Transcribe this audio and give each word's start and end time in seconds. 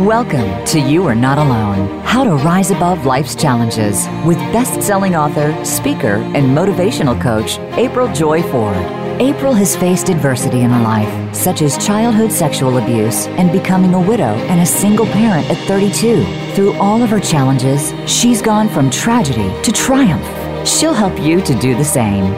Welcome 0.00 0.64
to 0.64 0.80
You 0.80 1.06
Are 1.08 1.14
Not 1.14 1.36
Alone 1.36 2.00
How 2.04 2.24
to 2.24 2.30
Rise 2.36 2.70
Above 2.70 3.04
Life's 3.04 3.34
Challenges 3.34 4.08
with 4.24 4.38
best 4.50 4.80
selling 4.80 5.14
author, 5.14 5.62
speaker, 5.62 6.14
and 6.34 6.56
motivational 6.56 7.20
coach, 7.20 7.58
April 7.78 8.10
Joy 8.14 8.42
Ford. 8.44 8.78
April 9.20 9.52
has 9.52 9.76
faced 9.76 10.08
adversity 10.08 10.62
in 10.62 10.70
her 10.70 10.82
life, 10.82 11.36
such 11.36 11.60
as 11.60 11.76
childhood 11.84 12.32
sexual 12.32 12.78
abuse 12.78 13.26
and 13.26 13.52
becoming 13.52 13.92
a 13.92 14.00
widow 14.00 14.32
and 14.48 14.62
a 14.62 14.64
single 14.64 15.04
parent 15.04 15.46
at 15.50 15.58
32. 15.68 16.24
Through 16.54 16.72
all 16.76 17.02
of 17.02 17.10
her 17.10 17.20
challenges, 17.20 17.92
she's 18.10 18.40
gone 18.40 18.70
from 18.70 18.88
tragedy 18.88 19.52
to 19.62 19.70
triumph. 19.70 20.66
She'll 20.66 20.94
help 20.94 21.20
you 21.20 21.42
to 21.42 21.54
do 21.60 21.74
the 21.74 21.84
same. 21.84 22.32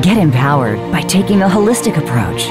Get 0.00 0.16
empowered 0.16 0.78
by 0.92 1.00
taking 1.00 1.42
a 1.42 1.48
holistic 1.48 1.98
approach. 1.98 2.46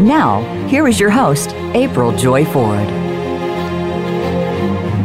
Now, 0.00 0.40
here 0.68 0.88
is 0.88 0.98
your 0.98 1.10
host, 1.10 1.50
April 1.74 2.16
Joy 2.16 2.46
Ford. 2.46 2.88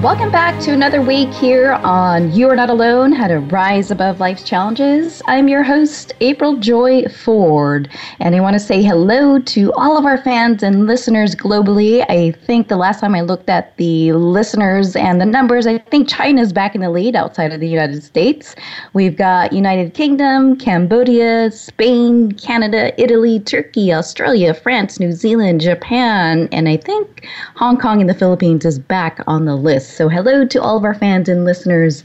Welcome 0.01 0.31
back 0.31 0.61
to 0.61 0.71
another 0.71 1.01
week 1.01 1.29
here 1.33 1.73
on 1.73 2.31
You 2.31 2.49
Are 2.49 2.55
Not 2.55 2.69
Alone 2.69 3.11
How 3.11 3.27
to 3.27 3.39
Rise 3.39 3.91
Above 3.91 4.21
Life's 4.21 4.43
Challenges. 4.43 5.21
I'm 5.27 5.49
your 5.49 5.61
host, 5.61 6.13
April 6.21 6.55
Joy 6.55 7.03
Ford, 7.09 7.89
and 8.19 8.33
I 8.33 8.39
want 8.39 8.53
to 8.53 8.61
say 8.61 8.81
hello 8.81 9.39
to 9.39 9.73
all 9.73 9.97
of 9.97 10.05
our 10.05 10.17
fans 10.17 10.63
and 10.63 10.87
listeners 10.87 11.35
globally. 11.35 12.05
I 12.07 12.31
think 12.31 12.69
the 12.69 12.77
last 12.77 13.01
time 13.01 13.13
I 13.13 13.19
looked 13.19 13.49
at 13.49 13.75
the 13.75 14.13
listeners 14.13 14.95
and 14.95 15.19
the 15.19 15.25
numbers, 15.25 15.67
I 15.67 15.79
think 15.79 16.07
China's 16.07 16.53
back 16.53 16.75
in 16.75 16.81
the 16.81 16.89
lead 16.89 17.17
outside 17.17 17.51
of 17.51 17.59
the 17.59 17.67
United 17.67 18.01
States. 18.01 18.55
We've 18.93 19.17
got 19.17 19.51
United 19.51 19.95
Kingdom, 19.95 20.55
Cambodia, 20.55 21.51
Spain, 21.51 22.31
Canada, 22.31 22.93
Italy, 22.97 23.41
Turkey, 23.41 23.91
Australia, 23.91 24.53
France, 24.53 24.97
New 24.97 25.11
Zealand, 25.11 25.59
Japan, 25.59 26.47
and 26.53 26.69
I 26.69 26.77
think 26.77 27.27
Hong 27.55 27.77
Kong 27.77 27.99
and 27.99 28.09
the 28.09 28.13
Philippines 28.13 28.63
is 28.63 28.79
back 28.79 29.19
on 29.27 29.43
the 29.43 29.57
list. 29.57 29.88
So, 29.89 30.07
hello 30.07 30.45
to 30.45 30.61
all 30.61 30.77
of 30.77 30.85
our 30.85 30.93
fans 30.93 31.27
and 31.27 31.45
listeners 31.45 32.03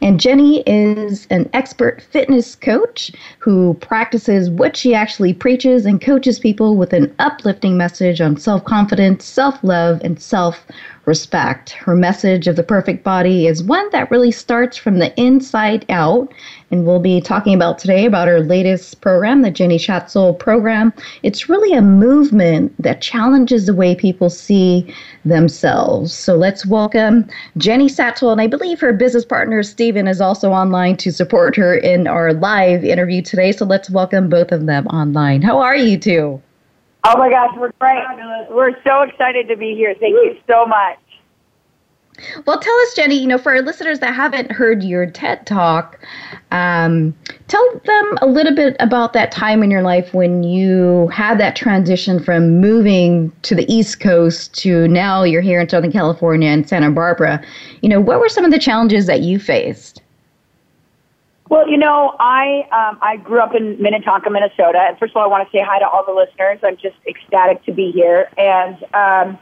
And 0.00 0.20
Jenny 0.20 0.62
is 0.66 1.26
an 1.30 1.48
expert 1.52 2.02
fitness 2.02 2.54
coach 2.54 3.12
who 3.38 3.74
practices 3.80 4.50
what 4.50 4.76
she 4.76 4.94
actually 4.94 5.32
preaches 5.32 5.86
and 5.86 6.00
coaches 6.00 6.38
people 6.38 6.76
with 6.76 6.92
an 6.92 7.14
uplifting 7.18 7.76
message 7.76 8.20
on 8.20 8.36
self 8.36 8.64
confidence, 8.64 9.24
self 9.24 9.62
love, 9.62 10.00
and 10.02 10.20
self 10.20 10.66
respect. 11.06 11.70
Her 11.70 11.96
message 11.96 12.46
of 12.46 12.56
the 12.56 12.62
perfect 12.62 13.02
body 13.02 13.46
is 13.46 13.62
one 13.62 13.88
that 13.90 14.10
really 14.10 14.30
starts 14.30 14.76
from 14.76 14.98
the 14.98 15.18
inside 15.20 15.84
out. 15.88 16.32
And 16.72 16.86
we'll 16.86 17.00
be 17.00 17.20
talking 17.20 17.54
about 17.54 17.78
today 17.78 18.06
about 18.06 18.28
her 18.28 18.40
latest 18.40 19.02
program, 19.02 19.42
the 19.42 19.50
Jenny 19.50 19.76
Schatzle 19.76 20.38
program. 20.38 20.90
It's 21.22 21.46
really 21.46 21.76
a 21.76 21.82
movement 21.82 22.74
that 22.82 23.02
challenges 23.02 23.66
the 23.66 23.74
way 23.74 23.94
people 23.94 24.30
see 24.30 24.92
themselves. 25.26 26.14
So 26.14 26.34
let's 26.34 26.64
welcome 26.64 27.28
Jenny 27.58 27.88
Schatzle. 27.88 28.32
And 28.32 28.40
I 28.40 28.46
believe 28.46 28.80
her 28.80 28.94
business 28.94 29.26
partner, 29.26 29.62
Stephen, 29.62 30.08
is 30.08 30.22
also 30.22 30.50
online 30.50 30.96
to 30.96 31.12
support 31.12 31.56
her 31.56 31.74
in 31.76 32.06
our 32.06 32.32
live 32.32 32.84
interview 32.84 33.20
today. 33.20 33.52
So 33.52 33.66
let's 33.66 33.90
welcome 33.90 34.30
both 34.30 34.50
of 34.50 34.64
them 34.64 34.86
online. 34.86 35.42
How 35.42 35.58
are 35.58 35.76
you 35.76 35.98
two? 35.98 36.40
Oh 37.04 37.18
my 37.18 37.28
gosh, 37.28 37.54
we're 37.58 37.72
great. 37.80 38.02
We're 38.50 38.82
so 38.82 39.02
excited 39.02 39.46
to 39.48 39.56
be 39.58 39.74
here. 39.74 39.94
Thank 40.00 40.14
you 40.14 40.38
so 40.48 40.64
much. 40.64 40.98
Well, 42.46 42.60
tell 42.60 42.74
us, 42.80 42.94
Jenny, 42.94 43.16
you 43.16 43.26
know, 43.26 43.38
for 43.38 43.52
our 43.52 43.62
listeners 43.62 44.00
that 44.00 44.14
haven't 44.14 44.52
heard 44.52 44.82
your 44.82 45.06
TED 45.06 45.46
talk, 45.46 45.98
um, 46.50 47.14
tell 47.48 47.80
them 47.84 48.18
a 48.20 48.26
little 48.26 48.54
bit 48.54 48.76
about 48.80 49.12
that 49.14 49.32
time 49.32 49.62
in 49.62 49.70
your 49.70 49.82
life 49.82 50.12
when 50.12 50.42
you 50.42 51.08
had 51.08 51.40
that 51.40 51.56
transition 51.56 52.22
from 52.22 52.60
moving 52.60 53.32
to 53.42 53.54
the 53.54 53.70
East 53.72 54.00
Coast 54.00 54.54
to 54.60 54.86
now 54.88 55.24
you're 55.24 55.42
here 55.42 55.60
in 55.60 55.68
Southern 55.68 55.90
California 55.90 56.48
and 56.48 56.68
Santa 56.68 56.90
Barbara. 56.90 57.42
You 57.80 57.88
know, 57.88 58.00
what 58.00 58.20
were 58.20 58.28
some 58.28 58.44
of 58.44 58.50
the 58.50 58.58
challenges 58.58 59.06
that 59.06 59.22
you 59.22 59.38
faced? 59.38 60.02
Well, 61.48 61.68
you 61.68 61.76
know, 61.76 62.16
I 62.18 62.66
um, 62.72 62.98
I 63.02 63.16
grew 63.18 63.38
up 63.38 63.54
in 63.54 63.80
Minnetonka, 63.80 64.30
Minnesota, 64.30 64.86
and 64.88 64.98
first 64.98 65.10
of 65.10 65.18
all, 65.18 65.24
I 65.24 65.26
want 65.26 65.46
to 65.46 65.54
say 65.54 65.62
hi 65.62 65.78
to 65.80 65.86
all 65.86 66.02
the 66.02 66.12
listeners. 66.12 66.60
I'm 66.62 66.78
just 66.78 66.96
ecstatic 67.06 67.62
to 67.64 67.72
be 67.72 67.90
here, 67.90 68.30
and 68.38 68.82
um, 68.94 69.38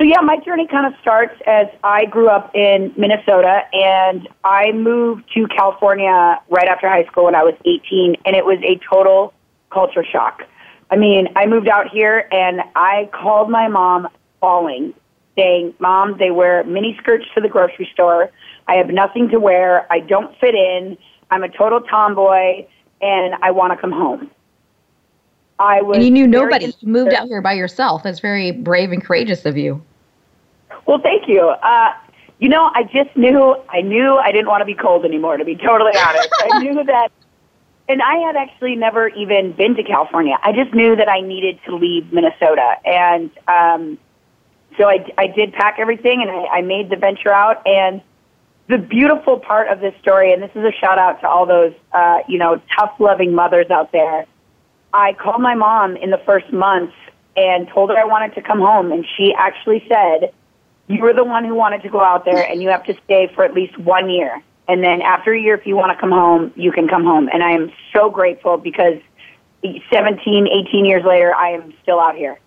so 0.00 0.04
yeah, 0.04 0.20
my 0.22 0.38
journey 0.38 0.66
kind 0.66 0.86
of 0.86 0.98
starts 1.02 1.38
as 1.46 1.66
I 1.84 2.06
grew 2.06 2.30
up 2.30 2.54
in 2.54 2.90
Minnesota, 2.96 3.64
and 3.74 4.26
I 4.44 4.72
moved 4.72 5.24
to 5.34 5.46
California 5.48 6.40
right 6.48 6.66
after 6.68 6.88
high 6.88 7.04
school 7.04 7.26
when 7.26 7.34
I 7.34 7.44
was 7.44 7.52
18, 7.66 8.16
and 8.24 8.34
it 8.34 8.46
was 8.46 8.58
a 8.62 8.80
total 8.88 9.34
culture 9.70 10.02
shock. 10.02 10.42
I 10.90 10.96
mean, 10.96 11.28
I 11.36 11.44
moved 11.44 11.68
out 11.68 11.88
here, 11.88 12.26
and 12.32 12.62
I 12.74 13.10
called 13.12 13.50
my 13.50 13.68
mom 13.68 14.08
bawling, 14.40 14.94
saying, 15.36 15.74
"Mom, 15.80 16.16
they 16.16 16.30
wear 16.30 16.64
mini 16.64 16.96
skirts 16.98 17.26
to 17.34 17.42
the 17.42 17.48
grocery 17.48 17.90
store. 17.92 18.30
I 18.68 18.76
have 18.76 18.88
nothing 18.88 19.28
to 19.28 19.38
wear. 19.38 19.86
I 19.92 20.00
don't 20.00 20.34
fit 20.38 20.54
in." 20.54 20.96
I'm 21.30 21.44
a 21.44 21.48
total 21.48 21.80
tomboy 21.80 22.66
and 23.00 23.34
I 23.42 23.50
want 23.52 23.72
to 23.72 23.80
come 23.80 23.92
home. 23.92 24.30
I 25.58 25.82
was. 25.82 25.96
And 25.96 26.04
you 26.04 26.10
knew 26.10 26.26
nobody. 26.26 26.66
You 26.66 26.88
moved 26.88 27.12
out 27.12 27.28
here 27.28 27.42
by 27.42 27.52
yourself. 27.52 28.02
That's 28.02 28.20
very 28.20 28.50
brave 28.50 28.92
and 28.92 29.04
courageous 29.04 29.44
of 29.46 29.56
you. 29.56 29.82
Well, 30.90 30.98
thank 30.98 31.28
you. 31.28 31.40
Uh, 31.40 31.92
you 32.40 32.48
know, 32.48 32.68
I 32.74 32.82
just 32.82 33.16
knew. 33.16 33.54
I 33.68 33.80
knew 33.80 34.16
I 34.16 34.32
didn't 34.32 34.48
want 34.48 34.62
to 34.62 34.64
be 34.64 34.74
cold 34.74 35.04
anymore. 35.04 35.36
To 35.36 35.44
be 35.44 35.54
totally 35.54 35.92
honest, 35.96 36.28
I 36.40 36.58
knew 36.58 36.82
that. 36.86 37.12
And 37.88 38.02
I 38.02 38.16
had 38.16 38.34
actually 38.34 38.74
never 38.74 39.06
even 39.06 39.52
been 39.52 39.76
to 39.76 39.84
California. 39.84 40.36
I 40.42 40.50
just 40.50 40.74
knew 40.74 40.96
that 40.96 41.08
I 41.08 41.20
needed 41.20 41.60
to 41.66 41.76
leave 41.76 42.12
Minnesota, 42.12 42.74
and 42.84 43.30
um, 43.46 43.98
so 44.78 44.88
I, 44.88 45.06
I 45.16 45.28
did 45.28 45.52
pack 45.52 45.76
everything, 45.78 46.22
and 46.22 46.30
I, 46.30 46.58
I 46.58 46.62
made 46.62 46.90
the 46.90 46.96
venture 46.96 47.32
out. 47.32 47.64
And 47.68 48.02
the 48.66 48.78
beautiful 48.78 49.38
part 49.38 49.68
of 49.68 49.78
this 49.78 49.94
story, 50.02 50.32
and 50.32 50.42
this 50.42 50.50
is 50.56 50.64
a 50.64 50.72
shout 50.72 50.98
out 50.98 51.20
to 51.20 51.28
all 51.28 51.46
those, 51.46 51.74
uh, 51.92 52.18
you 52.26 52.38
know, 52.38 52.60
tough 52.76 52.96
loving 52.98 53.32
mothers 53.32 53.70
out 53.70 53.92
there. 53.92 54.26
I 54.92 55.12
called 55.12 55.40
my 55.40 55.54
mom 55.54 55.96
in 55.96 56.10
the 56.10 56.20
first 56.26 56.52
month 56.52 56.94
and 57.36 57.68
told 57.68 57.90
her 57.90 57.96
I 57.96 58.06
wanted 58.06 58.34
to 58.34 58.42
come 58.42 58.58
home, 58.58 58.90
and 58.90 59.06
she 59.16 59.32
actually 59.38 59.86
said, 59.88 60.32
you 60.90 61.00
were 61.00 61.12
the 61.12 61.22
one 61.22 61.44
who 61.44 61.54
wanted 61.54 61.82
to 61.82 61.88
go 61.88 62.00
out 62.00 62.24
there 62.24 62.42
and 62.42 62.60
you 62.60 62.68
have 62.68 62.84
to 62.86 62.96
stay 63.04 63.30
for 63.32 63.44
at 63.44 63.54
least 63.54 63.78
one 63.78 64.10
year. 64.10 64.42
And 64.66 64.82
then 64.82 65.02
after 65.02 65.32
a 65.32 65.40
year, 65.40 65.54
if 65.54 65.64
you 65.64 65.76
want 65.76 65.92
to 65.92 66.00
come 66.00 66.10
home, 66.10 66.52
you 66.56 66.72
can 66.72 66.88
come 66.88 67.04
home. 67.04 67.28
And 67.32 67.44
I 67.44 67.52
am 67.52 67.72
so 67.92 68.10
grateful 68.10 68.56
because 68.56 68.98
17, 69.62 70.48
18 70.68 70.84
years 70.84 71.04
later, 71.04 71.32
I 71.32 71.50
am 71.50 71.72
still 71.82 72.00
out 72.00 72.16
here. 72.16 72.40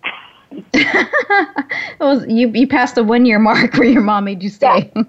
well, 2.00 2.28
you, 2.30 2.48
you 2.48 2.68
passed 2.68 2.96
the 2.96 3.04
one 3.04 3.24
year 3.24 3.38
mark 3.38 3.74
where 3.74 3.88
your 3.88 4.02
mom 4.02 4.24
made 4.24 4.42
you 4.42 4.50
stay. 4.50 4.92
Yeah. 4.94 5.02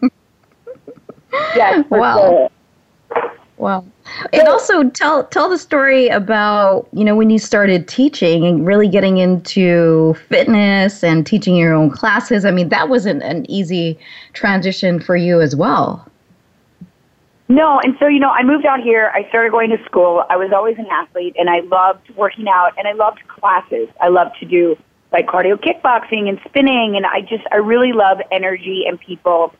yes, 1.55 1.85
wow. 1.89 2.49
Sure. 3.11 3.31
Wow. 3.57 3.85
And 4.33 4.47
also 4.47 4.89
tell 4.89 5.23
tell 5.25 5.49
the 5.49 5.57
story 5.57 6.09
about, 6.09 6.87
you 6.91 7.05
know, 7.05 7.15
when 7.15 7.29
you 7.29 7.39
started 7.39 7.87
teaching 7.87 8.45
and 8.45 8.67
really 8.67 8.89
getting 8.89 9.17
into 9.17 10.13
fitness 10.27 11.03
and 11.03 11.25
teaching 11.25 11.55
your 11.55 11.73
own 11.73 11.89
classes. 11.89 12.43
I 12.43 12.51
mean, 12.51 12.69
that 12.69 12.89
wasn't 12.89 13.23
an 13.23 13.49
easy 13.49 13.97
transition 14.33 14.99
for 14.99 15.15
you 15.15 15.39
as 15.39 15.55
well. 15.55 16.05
No, 17.47 17.79
and 17.79 17.95
so 17.99 18.07
you 18.07 18.19
know, 18.19 18.31
I 18.31 18.43
moved 18.43 18.65
out 18.65 18.81
here. 18.81 19.11
I 19.13 19.27
started 19.29 19.51
going 19.51 19.69
to 19.69 19.83
school. 19.85 20.25
I 20.29 20.35
was 20.35 20.51
always 20.51 20.77
an 20.77 20.87
athlete, 20.91 21.35
and 21.37 21.49
I 21.49 21.59
loved 21.61 22.09
working 22.15 22.47
out, 22.47 22.71
and 22.77 22.87
I 22.87 22.93
loved 22.93 23.25
classes. 23.27 23.87
I 24.01 24.09
loved 24.09 24.37
to 24.39 24.45
do 24.45 24.75
like 25.11 25.27
cardio 25.27 25.55
kickboxing 25.55 26.27
and 26.27 26.39
spinning, 26.45 26.95
and 26.97 27.05
I 27.05 27.21
just 27.21 27.43
I 27.51 27.57
really 27.57 27.93
love 27.93 28.19
energy 28.31 28.83
and 28.87 28.99
people. 28.99 29.53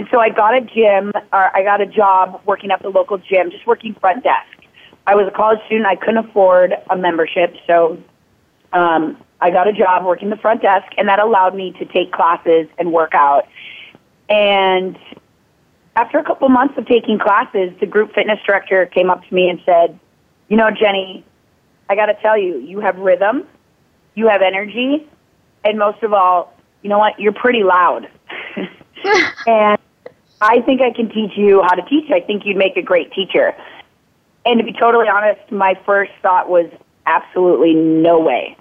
And 0.00 0.08
so 0.10 0.18
I 0.18 0.30
got 0.30 0.54
a 0.54 0.62
gym, 0.62 1.12
or 1.30 1.54
I 1.54 1.62
got 1.62 1.82
a 1.82 1.86
job 1.86 2.40
working 2.46 2.70
at 2.70 2.80
the 2.80 2.88
local 2.88 3.18
gym, 3.18 3.50
just 3.50 3.66
working 3.66 3.94
front 4.00 4.24
desk. 4.24 4.64
I 5.06 5.14
was 5.14 5.28
a 5.28 5.30
college 5.30 5.58
student. 5.66 5.86
I 5.86 5.94
couldn't 5.94 6.24
afford 6.24 6.72
a 6.88 6.96
membership, 6.96 7.54
so 7.66 8.02
um, 8.72 9.18
I 9.42 9.50
got 9.50 9.68
a 9.68 9.74
job 9.74 10.06
working 10.06 10.30
the 10.30 10.38
front 10.38 10.62
desk, 10.62 10.86
and 10.96 11.06
that 11.10 11.18
allowed 11.18 11.54
me 11.54 11.72
to 11.72 11.84
take 11.84 12.12
classes 12.12 12.66
and 12.78 12.94
work 12.94 13.10
out. 13.12 13.46
And 14.30 14.98
after 15.96 16.16
a 16.16 16.24
couple 16.24 16.48
months 16.48 16.78
of 16.78 16.86
taking 16.86 17.18
classes, 17.18 17.74
the 17.78 17.84
group 17.84 18.14
fitness 18.14 18.38
director 18.46 18.86
came 18.86 19.10
up 19.10 19.22
to 19.28 19.34
me 19.34 19.50
and 19.50 19.60
said, 19.66 20.00
You 20.48 20.56
know, 20.56 20.70
Jenny, 20.70 21.26
I 21.90 21.94
got 21.94 22.06
to 22.06 22.14
tell 22.22 22.38
you, 22.38 22.56
you 22.56 22.80
have 22.80 22.96
rhythm, 22.96 23.46
you 24.14 24.28
have 24.28 24.40
energy, 24.40 25.06
and 25.62 25.78
most 25.78 26.02
of 26.02 26.14
all, 26.14 26.54
you 26.80 26.88
know 26.88 26.96
what? 26.96 27.20
You're 27.20 27.34
pretty 27.34 27.64
loud. 27.64 28.08
and 29.46 29.78
I 30.40 30.60
think 30.62 30.80
I 30.80 30.90
can 30.90 31.08
teach 31.08 31.32
you 31.36 31.62
how 31.62 31.74
to 31.74 31.82
teach. 31.82 32.10
I 32.10 32.20
think 32.20 32.44
you'd 32.46 32.56
make 32.56 32.76
a 32.76 32.82
great 32.82 33.12
teacher. 33.12 33.54
And 34.46 34.58
to 34.58 34.64
be 34.64 34.72
totally 34.72 35.08
honest, 35.08 35.52
my 35.52 35.78
first 35.84 36.12
thought 36.22 36.48
was 36.48 36.70
absolutely 37.06 37.74
no 37.74 38.20
way. 38.20 38.56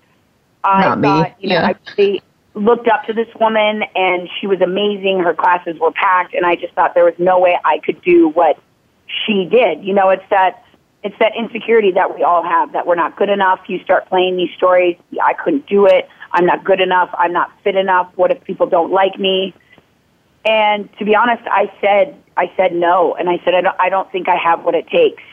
I 0.63 0.81
Not 0.81 1.01
thought, 1.01 1.39
me. 1.39 1.49
you 1.49 1.49
know, 1.55 1.61
yeah. 1.61 1.73
I, 1.97 2.21
looked 2.55 2.87
up 2.87 3.05
to 3.05 3.13
this 3.13 3.27
woman 3.39 3.83
and 3.95 4.29
she 4.39 4.47
was 4.47 4.59
amazing. 4.61 5.19
Her 5.19 5.33
classes 5.33 5.79
were 5.79 5.91
packed 5.91 6.33
and 6.33 6.45
I 6.45 6.55
just 6.55 6.73
thought 6.73 6.93
there 6.93 7.05
was 7.05 7.13
no 7.17 7.39
way 7.39 7.57
I 7.63 7.79
could 7.79 8.01
do 8.01 8.29
what 8.29 8.59
she 9.25 9.45
did. 9.45 9.83
You 9.83 9.93
know, 9.93 10.09
it's 10.09 10.27
that 10.29 10.65
it's 11.01 11.17
that 11.19 11.31
insecurity 11.37 11.91
that 11.93 12.13
we 12.13 12.23
all 12.23 12.43
have 12.43 12.73
that 12.73 12.85
we're 12.85 12.95
not 12.95 13.15
good 13.15 13.29
enough. 13.29 13.61
You 13.67 13.79
start 13.79 14.09
playing 14.09 14.35
these 14.35 14.49
stories, 14.57 14.97
I 15.23 15.33
couldn't 15.33 15.67
do 15.67 15.85
it. 15.85 16.09
I'm 16.33 16.45
not 16.45 16.63
good 16.63 16.81
enough. 16.81 17.09
I'm 17.17 17.31
not 17.31 17.51
fit 17.63 17.75
enough. 17.75 18.11
What 18.15 18.31
if 18.31 18.43
people 18.43 18.67
don't 18.67 18.91
like 18.91 19.17
me? 19.17 19.53
And 20.45 20.89
to 20.97 21.05
be 21.05 21.15
honest, 21.15 21.43
I 21.45 21.71
said 21.81 22.21
I 22.37 22.51
said 22.55 22.73
no 22.73 23.15
and 23.15 23.29
I 23.29 23.41
said 23.43 23.53
I 23.53 23.61
don't 23.61 23.75
I 23.79 23.89
don't 23.89 24.11
think 24.11 24.29
I 24.29 24.35
have 24.35 24.63
what 24.63 24.75
it 24.75 24.87
takes. 24.87 25.23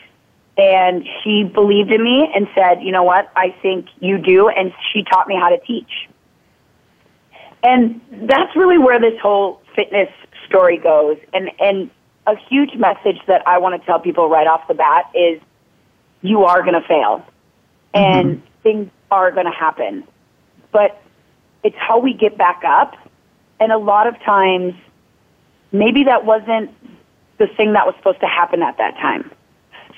And 0.57 1.07
she 1.23 1.43
believed 1.43 1.91
in 1.91 2.03
me 2.03 2.29
and 2.33 2.47
said, 2.55 2.81
"You 2.81 2.91
know 2.91 3.03
what? 3.03 3.31
I 3.35 3.55
think 3.61 3.87
you 3.99 4.17
do." 4.17 4.49
And 4.49 4.73
she 4.91 5.03
taught 5.03 5.27
me 5.27 5.35
how 5.35 5.49
to 5.49 5.59
teach. 5.59 6.07
And 7.63 8.01
that's 8.11 8.55
really 8.55 8.77
where 8.77 8.99
this 8.99 9.19
whole 9.21 9.61
fitness 9.75 10.09
story 10.47 10.77
goes. 10.77 11.17
And, 11.33 11.51
and 11.59 11.89
a 12.25 12.35
huge 12.49 12.75
message 12.75 13.19
that 13.27 13.47
I 13.47 13.57
want 13.57 13.79
to 13.79 13.85
tell 13.85 13.99
people 13.99 14.29
right 14.29 14.47
off 14.47 14.67
the 14.67 14.73
bat 14.73 15.09
is 15.13 15.41
you 16.21 16.43
are 16.43 16.61
going 16.61 16.79
to 16.79 16.87
fail 16.87 17.25
and 17.93 18.37
mm-hmm. 18.37 18.61
things 18.63 18.91
are 19.11 19.31
going 19.31 19.45
to 19.45 19.51
happen. 19.51 20.03
But 20.71 21.01
it's 21.63 21.75
how 21.77 21.99
we 21.99 22.13
get 22.13 22.37
back 22.37 22.63
up. 22.65 22.95
And 23.59 23.71
a 23.71 23.77
lot 23.77 24.07
of 24.07 24.19
times, 24.21 24.75
maybe 25.71 26.03
that 26.05 26.25
wasn't 26.25 26.71
the 27.37 27.47
thing 27.47 27.73
that 27.73 27.85
was 27.85 27.95
supposed 27.97 28.19
to 28.21 28.27
happen 28.27 28.61
at 28.61 28.77
that 28.77 28.95
time. 28.95 29.31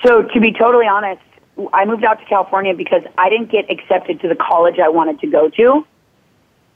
So 0.04 0.22
to 0.22 0.40
be 0.40 0.52
totally 0.52 0.86
honest, 0.86 1.22
I 1.72 1.84
moved 1.84 2.04
out 2.04 2.18
to 2.20 2.24
California 2.26 2.74
because 2.74 3.02
I 3.18 3.28
didn't 3.28 3.50
get 3.50 3.70
accepted 3.70 4.20
to 4.20 4.28
the 4.28 4.34
college 4.34 4.78
I 4.78 4.88
wanted 4.88 5.20
to 5.20 5.26
go 5.26 5.48
to. 5.50 5.86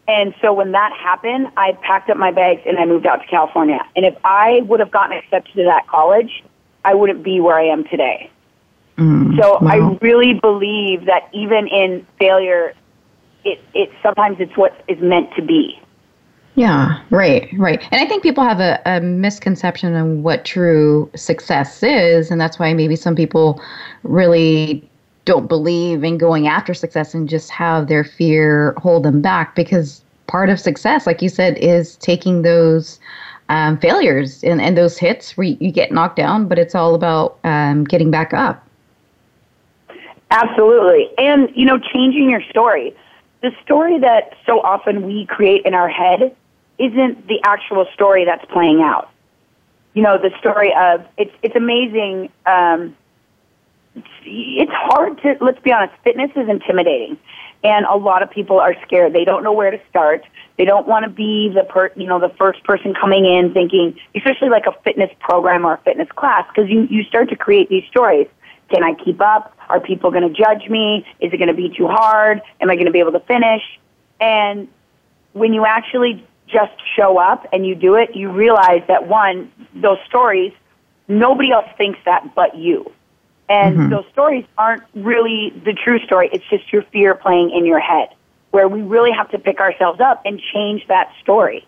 And 0.06 0.34
so 0.42 0.52
when 0.52 0.72
that 0.72 0.92
happened, 0.92 1.48
I 1.56 1.72
packed 1.82 2.10
up 2.10 2.18
my 2.18 2.30
bags 2.30 2.60
and 2.66 2.78
I 2.78 2.84
moved 2.84 3.06
out 3.06 3.22
to 3.22 3.26
California. 3.26 3.80
And 3.96 4.04
if 4.04 4.14
I 4.22 4.60
would 4.62 4.80
have 4.80 4.90
gotten 4.90 5.16
accepted 5.16 5.54
to 5.54 5.64
that 5.64 5.86
college, 5.86 6.44
I 6.84 6.94
wouldn't 6.94 7.22
be 7.22 7.40
where 7.40 7.56
I 7.56 7.64
am 7.64 7.84
today. 7.84 8.30
Mm, 8.98 9.40
so 9.40 9.58
wow. 9.60 9.68
I 9.68 9.98
really 10.02 10.34
believe 10.34 11.06
that 11.06 11.28
even 11.32 11.66
in 11.68 12.06
failure, 12.18 12.74
it, 13.44 13.60
it 13.72 13.90
sometimes 14.02 14.36
it's 14.40 14.56
what 14.56 14.84
is 14.88 15.00
meant 15.00 15.34
to 15.36 15.42
be. 15.42 15.80
Yeah, 16.56 17.00
right, 17.10 17.48
right. 17.58 17.82
And 17.90 18.00
I 18.00 18.06
think 18.06 18.22
people 18.22 18.44
have 18.44 18.60
a, 18.60 18.80
a 18.86 19.00
misconception 19.00 19.94
on 19.94 20.22
what 20.22 20.44
true 20.44 21.10
success 21.16 21.82
is, 21.82 22.30
and 22.30 22.40
that's 22.40 22.60
why 22.60 22.72
maybe 22.74 22.94
some 22.94 23.16
people 23.16 23.60
really 24.04 24.88
don't 25.24 25.48
believe 25.48 26.04
in 26.04 26.18
going 26.18 26.46
after 26.46 26.74
success 26.74 27.14
and 27.14 27.28
just 27.28 27.50
have 27.50 27.88
their 27.88 28.04
fear 28.04 28.74
hold 28.76 29.02
them 29.04 29.22
back 29.22 29.54
because 29.54 30.02
part 30.26 30.50
of 30.50 30.60
success 30.60 31.06
like 31.06 31.22
you 31.22 31.28
said 31.28 31.56
is 31.58 31.96
taking 31.96 32.42
those 32.42 33.00
um, 33.48 33.78
failures 33.78 34.42
and, 34.44 34.60
and 34.60 34.76
those 34.76 34.98
hits 34.98 35.36
where 35.36 35.46
you 35.46 35.70
get 35.70 35.92
knocked 35.92 36.16
down 36.16 36.46
but 36.46 36.58
it's 36.58 36.74
all 36.74 36.94
about 36.94 37.38
um, 37.44 37.84
getting 37.84 38.10
back 38.10 38.32
up. 38.32 38.66
Absolutely. 40.30 41.10
And 41.18 41.50
you 41.54 41.64
know 41.64 41.78
changing 41.78 42.28
your 42.28 42.42
story. 42.50 42.94
The 43.42 43.52
story 43.62 43.98
that 43.98 44.36
so 44.46 44.60
often 44.60 45.06
we 45.06 45.26
create 45.26 45.64
in 45.66 45.74
our 45.74 45.88
head 45.88 46.34
isn't 46.78 47.26
the 47.28 47.40
actual 47.44 47.86
story 47.94 48.24
that's 48.24 48.44
playing 48.52 48.80
out. 48.80 49.10
You 49.94 50.02
know 50.02 50.18
the 50.18 50.30
story 50.40 50.72
of 50.76 51.06
it's 51.16 51.34
it's 51.42 51.54
amazing 51.54 52.30
um, 52.46 52.96
it's 54.24 54.72
hard 54.72 55.20
to 55.22 55.36
let's 55.40 55.60
be 55.60 55.72
honest 55.72 55.94
fitness 56.02 56.30
is 56.36 56.48
intimidating. 56.48 57.16
And 57.62 57.86
a 57.86 57.96
lot 57.96 58.22
of 58.22 58.30
people 58.30 58.60
are 58.60 58.74
scared. 58.82 59.14
They 59.14 59.24
don't 59.24 59.42
know 59.42 59.52
where 59.52 59.70
to 59.70 59.80
start. 59.88 60.26
They 60.58 60.66
don't 60.66 60.86
want 60.86 61.04
to 61.04 61.10
be 61.10 61.50
the 61.54 61.62
per 61.62 61.92
you 61.96 62.06
know 62.06 62.18
the 62.18 62.34
first 62.36 62.64
person 62.64 62.92
coming 62.92 63.24
in 63.24 63.54
thinking 63.54 63.96
especially 64.16 64.48
like 64.48 64.66
a 64.66 64.72
fitness 64.82 65.10
program 65.20 65.64
or 65.64 65.74
a 65.74 65.78
fitness 65.78 66.08
class 66.16 66.44
because 66.48 66.68
you 66.68 66.88
you 66.90 67.04
start 67.04 67.28
to 67.30 67.36
create 67.36 67.68
these 67.68 67.84
stories. 67.88 68.26
Can 68.70 68.82
i 68.82 68.94
keep 68.94 69.20
up? 69.20 69.56
Are 69.68 69.78
people 69.78 70.10
going 70.10 70.26
to 70.28 70.34
judge 70.34 70.68
me? 70.68 71.06
Is 71.20 71.32
it 71.32 71.36
going 71.36 71.48
to 71.48 71.54
be 71.54 71.72
too 71.74 71.86
hard? 71.86 72.42
Am 72.60 72.68
i 72.68 72.74
going 72.74 72.86
to 72.86 72.92
be 72.92 72.98
able 72.98 73.12
to 73.12 73.20
finish? 73.20 73.62
And 74.20 74.68
when 75.32 75.52
you 75.52 75.64
actually 75.66 76.26
just 76.54 76.72
show 76.96 77.18
up 77.18 77.46
and 77.52 77.66
you 77.66 77.74
do 77.74 77.94
it 77.96 78.14
you 78.14 78.30
realize 78.30 78.82
that 78.88 79.08
one 79.08 79.50
those 79.74 79.98
stories 80.06 80.52
nobody 81.08 81.50
else 81.50 81.68
thinks 81.76 81.98
that 82.06 82.34
but 82.34 82.56
you 82.56 82.90
and 83.48 83.76
mm-hmm. 83.76 83.90
those 83.90 84.06
stories 84.12 84.44
aren't 84.56 84.82
really 84.94 85.52
the 85.64 85.74
true 85.74 85.98
story. 86.00 86.30
It's 86.32 86.44
just 86.48 86.72
your 86.72 86.82
fear 86.82 87.14
playing 87.14 87.50
in 87.50 87.66
your 87.66 87.80
head, 87.80 88.08
where 88.52 88.68
we 88.68 88.82
really 88.82 89.12
have 89.12 89.30
to 89.30 89.38
pick 89.38 89.60
ourselves 89.60 90.00
up 90.00 90.22
and 90.24 90.40
change 90.52 90.86
that 90.88 91.12
story. 91.20 91.66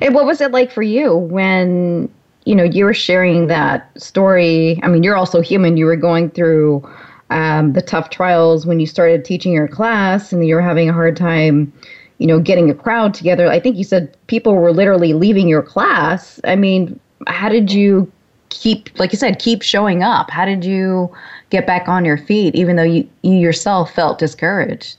And 0.00 0.14
what 0.14 0.26
was 0.26 0.40
it 0.40 0.52
like 0.52 0.70
for 0.70 0.82
you 0.82 1.14
when 1.16 2.08
you 2.44 2.54
know 2.54 2.64
you 2.64 2.84
were 2.84 2.94
sharing 2.94 3.48
that 3.48 3.90
story? 4.00 4.78
I 4.82 4.88
mean, 4.88 5.02
you're 5.02 5.16
also 5.16 5.40
human. 5.40 5.76
You 5.76 5.86
were 5.86 5.96
going 5.96 6.30
through 6.30 6.88
um, 7.30 7.72
the 7.72 7.82
tough 7.82 8.10
trials 8.10 8.64
when 8.64 8.78
you 8.78 8.86
started 8.86 9.24
teaching 9.24 9.52
your 9.52 9.68
class, 9.68 10.32
and 10.32 10.46
you 10.46 10.54
were 10.54 10.62
having 10.62 10.88
a 10.88 10.92
hard 10.92 11.16
time, 11.16 11.72
you 12.18 12.26
know, 12.26 12.38
getting 12.38 12.70
a 12.70 12.74
crowd 12.74 13.14
together. 13.14 13.48
I 13.48 13.58
think 13.60 13.76
you 13.76 13.84
said 13.84 14.16
people 14.26 14.54
were 14.54 14.72
literally 14.72 15.12
leaving 15.12 15.48
your 15.48 15.62
class. 15.62 16.40
I 16.44 16.56
mean, 16.56 16.98
how 17.26 17.48
did 17.48 17.72
you 17.72 18.10
keep 18.50 18.96
like 18.98 19.12
you 19.12 19.18
said 19.18 19.38
keep 19.38 19.62
showing 19.62 20.02
up? 20.02 20.30
How 20.30 20.44
did 20.44 20.64
you 20.64 21.12
get 21.50 21.66
back 21.66 21.88
on 21.88 22.04
your 22.04 22.18
feet 22.18 22.54
even 22.54 22.76
though 22.76 22.84
you, 22.84 23.08
you 23.22 23.34
yourself 23.34 23.92
felt 23.92 24.18
discouraged? 24.18 24.96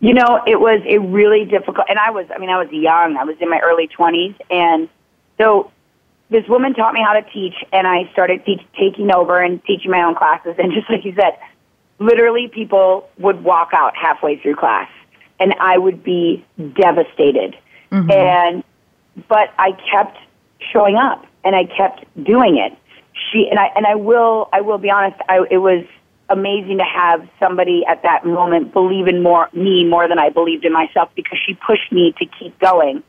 You 0.00 0.12
know 0.12 0.42
it 0.46 0.60
was 0.60 0.82
a 0.86 0.98
really 0.98 1.46
difficult 1.46 1.86
and 1.88 1.98
i 1.98 2.10
was 2.10 2.26
i 2.34 2.38
mean 2.38 2.50
i 2.50 2.58
was 2.58 2.70
young. 2.70 3.16
I 3.16 3.24
was 3.24 3.36
in 3.40 3.48
my 3.48 3.60
early 3.60 3.88
20s 3.88 4.36
and 4.50 4.88
so 5.38 5.72
this 6.28 6.46
woman 6.48 6.74
taught 6.74 6.92
me 6.92 7.00
how 7.02 7.14
to 7.14 7.22
teach 7.32 7.54
and 7.72 7.86
i 7.86 8.10
started 8.12 8.44
teach, 8.44 8.60
taking 8.78 9.12
over 9.12 9.40
and 9.40 9.64
teaching 9.64 9.90
my 9.90 10.02
own 10.02 10.14
classes. 10.14 10.54
And 10.58 10.72
just 10.72 10.90
like 10.90 11.04
you 11.04 11.14
said 11.14 11.38
literally 11.98 12.48
people 12.48 13.08
would 13.18 13.42
walk 13.42 13.70
out 13.72 13.96
halfway 13.96 14.36
through 14.36 14.56
class 14.56 14.90
and 15.40 15.54
i 15.60 15.76
would 15.76 16.02
be 16.02 16.44
devastated 16.74 17.56
mm-hmm. 17.90 18.10
and 18.10 18.64
but 19.28 19.52
i 19.58 19.72
kept 19.90 20.18
showing 20.72 20.96
up 20.96 21.26
and 21.46 21.54
I 21.54 21.64
kept 21.64 22.04
doing 22.22 22.58
it. 22.58 22.76
She 23.30 23.48
and 23.48 23.58
I 23.58 23.70
and 23.74 23.86
I 23.86 23.94
will 23.94 24.48
I 24.52 24.60
will 24.60 24.78
be 24.78 24.90
honest. 24.90 25.16
I, 25.28 25.46
it 25.50 25.58
was 25.58 25.84
amazing 26.28 26.78
to 26.78 26.84
have 26.84 27.26
somebody 27.38 27.84
at 27.88 28.02
that 28.02 28.26
moment 28.26 28.72
believe 28.72 29.06
in 29.06 29.22
more 29.22 29.48
me 29.52 29.84
more 29.84 30.08
than 30.08 30.18
I 30.18 30.28
believed 30.28 30.64
in 30.64 30.72
myself 30.72 31.10
because 31.14 31.38
she 31.46 31.54
pushed 31.54 31.90
me 31.92 32.14
to 32.18 32.26
keep 32.26 32.58
going. 32.58 33.02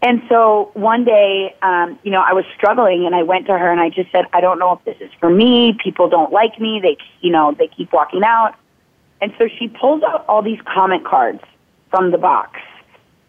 And 0.00 0.22
so 0.28 0.70
one 0.74 1.04
day, 1.04 1.56
um, 1.60 1.98
you 2.04 2.12
know, 2.12 2.20
I 2.20 2.32
was 2.32 2.44
struggling 2.56 3.04
and 3.04 3.16
I 3.16 3.24
went 3.24 3.46
to 3.46 3.58
her 3.58 3.70
and 3.70 3.80
I 3.80 3.90
just 3.90 4.12
said, 4.12 4.26
I 4.32 4.40
don't 4.40 4.60
know 4.60 4.72
if 4.72 4.84
this 4.84 4.96
is 5.00 5.12
for 5.18 5.28
me. 5.28 5.76
People 5.82 6.08
don't 6.08 6.32
like 6.32 6.60
me. 6.60 6.78
They, 6.80 6.96
you 7.20 7.32
know, 7.32 7.52
they 7.52 7.66
keep 7.66 7.92
walking 7.92 8.22
out. 8.22 8.54
And 9.20 9.32
so 9.38 9.48
she 9.58 9.68
pulled 9.68 10.04
out 10.04 10.24
all 10.28 10.42
these 10.42 10.60
comment 10.62 11.04
cards 11.04 11.40
from 11.90 12.10
the 12.10 12.18
box 12.18 12.60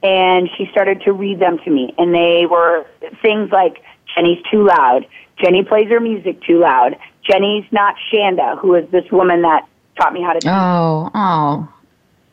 and 0.02 0.50
she 0.58 0.68
started 0.72 1.02
to 1.02 1.14
read 1.14 1.40
them 1.40 1.60
to 1.64 1.70
me. 1.70 1.94
And 1.98 2.14
they 2.14 2.46
were 2.50 2.86
things 3.22 3.52
like, 3.52 3.84
Jenny's 4.16 4.44
too 4.52 4.66
loud. 4.66 5.06
Jenny 5.44 5.64
plays 5.64 5.90
her 5.90 6.00
music 6.00 6.42
too 6.44 6.60
loud. 6.60 6.98
Jenny's 7.30 7.66
not 7.72 7.96
Shanda, 8.12 8.58
who 8.60 8.76
is 8.76 8.90
this 8.92 9.10
woman 9.12 9.42
that 9.44 9.68
taught 10.00 10.14
me 10.14 10.22
how 10.22 10.34
to. 10.34 10.50
Oh, 10.50 11.12
oh. 11.14 11.74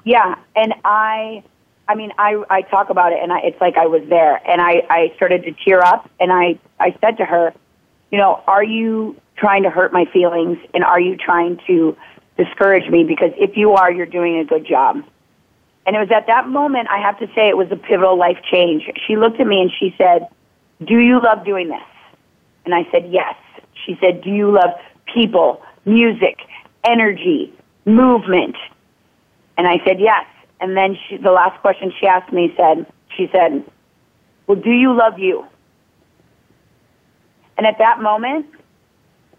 Yeah, 0.04 0.36
and 0.54 0.72
I, 0.84 1.42
I 1.88 1.96
mean, 1.96 2.12
I 2.16 2.42
I 2.48 2.62
talk 2.62 2.90
about 2.90 3.12
it, 3.12 3.18
and 3.20 3.32
I, 3.32 3.40
it's 3.40 3.60
like 3.60 3.76
I 3.76 3.86
was 3.86 4.02
there, 4.08 4.40
and 4.48 4.60
I 4.60 4.82
I 4.88 5.12
started 5.16 5.42
to 5.44 5.52
tear 5.64 5.80
up, 5.80 6.08
and 6.20 6.32
I 6.32 6.58
I 6.78 6.96
said 7.00 7.18
to 7.18 7.24
her, 7.24 7.52
you 8.12 8.18
know, 8.18 8.42
are 8.46 8.62
you 8.62 9.20
trying 9.36 9.64
to 9.64 9.70
hurt 9.70 9.92
my 9.92 10.04
feelings, 10.12 10.58
and 10.72 10.84
are 10.84 11.00
you 11.00 11.16
trying 11.16 11.60
to 11.66 11.96
discourage 12.36 12.90
me? 12.90 13.04
Because 13.04 13.30
if 13.36 13.56
you 13.56 13.72
are, 13.72 13.90
you're 13.90 14.06
doing 14.06 14.38
a 14.38 14.44
good 14.44 14.66
job. 14.66 15.02
And 15.86 15.94
it 15.94 16.00
was 16.00 16.10
at 16.10 16.26
that 16.26 16.48
moment, 16.48 16.88
I 16.90 16.98
have 16.98 17.18
to 17.20 17.26
say, 17.28 17.48
it 17.48 17.56
was 17.56 17.70
a 17.70 17.76
pivotal 17.76 18.18
life 18.18 18.38
change. 18.50 18.90
She 19.06 19.16
looked 19.16 19.40
at 19.40 19.46
me 19.46 19.60
and 19.60 19.70
she 19.78 19.94
said, 19.96 20.28
Do 20.84 20.98
you 20.98 21.20
love 21.22 21.44
doing 21.44 21.68
this? 21.68 21.78
And 22.64 22.74
I 22.74 22.86
said, 22.90 23.08
Yes. 23.10 23.36
She 23.84 23.96
said, 24.00 24.22
Do 24.22 24.30
you 24.30 24.50
love 24.50 24.70
people, 25.14 25.62
music, 25.84 26.38
energy, 26.82 27.52
movement? 27.84 28.56
And 29.56 29.68
I 29.68 29.78
said, 29.84 30.00
Yes. 30.00 30.26
And 30.60 30.76
then 30.76 30.96
she, 31.08 31.18
the 31.18 31.30
last 31.30 31.60
question 31.60 31.92
she 32.00 32.06
asked 32.06 32.32
me 32.32 32.52
said, 32.56 32.86
She 33.16 33.28
said, 33.30 33.64
Well, 34.48 34.58
do 34.58 34.70
you 34.70 34.92
love 34.92 35.20
you? 35.20 35.46
And 37.56 37.66
at 37.66 37.78
that 37.78 38.02
moment, 38.02 38.46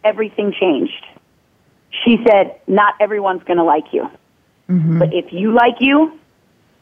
everything 0.04 0.54
changed. 0.58 1.06
She 2.04 2.18
said, 2.28 2.60
Not 2.68 2.96
everyone's 3.00 3.44
going 3.44 3.58
to 3.58 3.64
like 3.64 3.94
you. 3.94 4.10
Mm-hmm. 4.70 5.00
But 5.00 5.14
if 5.14 5.32
you 5.32 5.54
like 5.54 5.76
you, 5.80 6.20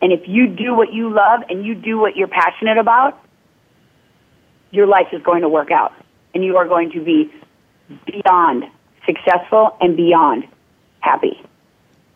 and 0.01 0.11
if 0.11 0.27
you 0.27 0.47
do 0.47 0.75
what 0.75 0.93
you 0.93 1.09
love 1.09 1.41
and 1.49 1.65
you 1.65 1.75
do 1.75 1.97
what 1.97 2.15
you're 2.15 2.27
passionate 2.27 2.77
about, 2.77 3.19
your 4.71 4.87
life 4.87 5.07
is 5.13 5.21
going 5.21 5.41
to 5.41 5.49
work 5.49 5.71
out. 5.71 5.93
And 6.33 6.43
you 6.43 6.57
are 6.57 6.67
going 6.67 6.91
to 6.91 7.03
be 7.03 7.31
beyond 8.05 8.65
successful 9.05 9.77
and 9.79 9.95
beyond 9.95 10.47
happy. 10.99 11.41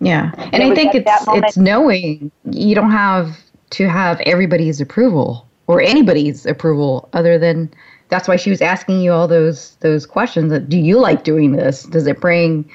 Yeah. 0.02 0.32
And, 0.54 0.64
I 0.64 0.74
think 0.76 0.96
it's 0.96 1.26
moment, 1.26 1.46
it's 1.46 1.58
knowing 1.58 2.32
you 2.46 2.76
don't 2.76 2.92
have 2.92 3.38
to 3.72 3.88
have 3.88 4.20
everybody's 4.22 4.82
approval 4.82 5.48
or 5.68 5.82
anybody's 5.82 6.46
approval 6.46 7.10
other 7.14 7.38
than 7.38 7.72
that's 8.10 8.28
why 8.28 8.36
she 8.36 8.50
was 8.50 8.62
asking 8.62 9.02
you 9.02 9.12
all 9.12 9.28
those 9.28 9.76
those 9.82 10.06
questions 10.06 10.52
that 10.52 10.70
do 10.70 10.78
you 10.78 11.00
like 11.00 11.24
doing 11.24 11.54
this? 11.54 11.84
Does 11.84 12.08
it 12.08 12.20
bring 12.20 12.70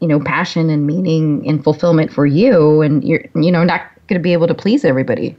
you 0.00 0.08
know 0.08 0.20
passion 0.20 0.70
and 0.70 0.86
meaning 0.86 1.46
and 1.48 1.62
fulfillment 1.62 2.12
for 2.12 2.26
you 2.26 2.82
and 2.82 3.04
you're 3.04 3.24
you 3.34 3.50
know 3.50 3.64
not 3.64 3.82
going 4.08 4.20
to 4.20 4.22
be 4.22 4.32
able 4.32 4.46
to 4.46 4.54
please 4.54 4.84
everybody. 4.84 5.36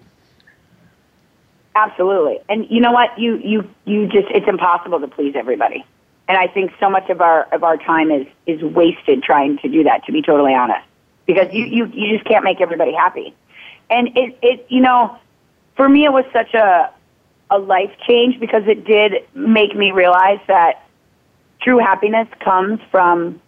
Absolutely. 1.75 2.39
And 2.49 2.67
you 2.69 2.81
know 2.81 2.91
what? 2.91 3.17
You 3.17 3.37
you 3.37 3.69
you 3.85 4.07
just 4.07 4.27
it's 4.31 4.47
impossible 4.47 4.99
to 4.99 5.07
please 5.07 5.35
everybody. 5.35 5.85
And 6.27 6.37
I 6.37 6.47
think 6.47 6.73
so 6.79 6.89
much 6.89 7.09
of 7.09 7.21
our 7.21 7.43
of 7.53 7.63
our 7.63 7.77
time 7.77 8.11
is 8.11 8.27
is 8.45 8.61
wasted 8.61 9.23
trying 9.23 9.57
to 9.59 9.69
do 9.69 9.83
that 9.83 10.05
to 10.05 10.11
be 10.11 10.21
totally 10.21 10.53
honest. 10.53 10.85
Because 11.25 11.53
you 11.53 11.65
you 11.65 11.85
you 11.93 12.17
just 12.17 12.27
can't 12.27 12.43
make 12.43 12.61
everybody 12.61 12.93
happy. 12.93 13.33
And 13.89 14.09
it 14.17 14.37
it 14.41 14.65
you 14.69 14.81
know, 14.81 15.17
for 15.75 15.87
me 15.87 16.05
it 16.05 16.11
was 16.11 16.25
such 16.33 16.53
a 16.53 16.91
a 17.49 17.57
life 17.57 17.91
change 18.07 18.39
because 18.39 18.63
it 18.67 18.85
did 18.85 19.13
make 19.33 19.75
me 19.75 19.91
realize 19.91 20.39
that 20.47 20.87
true 21.61 21.77
happiness 21.77 22.27
comes 22.39 22.79
from 22.91 23.41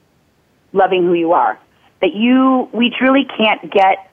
loving 0.73 1.03
who 1.03 1.13
you 1.13 1.33
are. 1.33 1.59
That 2.01 2.13
you 2.13 2.69
we 2.71 2.93
truly 2.97 3.25
can't 3.25 3.71
get 3.71 4.09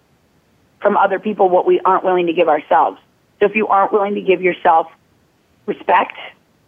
from 0.81 0.97
other 0.97 1.19
people 1.19 1.49
what 1.49 1.67
we 1.67 1.81
aren't 1.81 2.05
willing 2.05 2.27
to 2.27 2.33
give 2.33 2.49
ourselves. 2.49 2.99
So 3.39 3.47
if 3.47 3.55
you 3.55 3.69
aren't 3.69 3.93
willing 3.93 4.15
to 4.15 4.21
give 4.21 4.43
yourself 4.43 4.89
respect, 5.67 6.17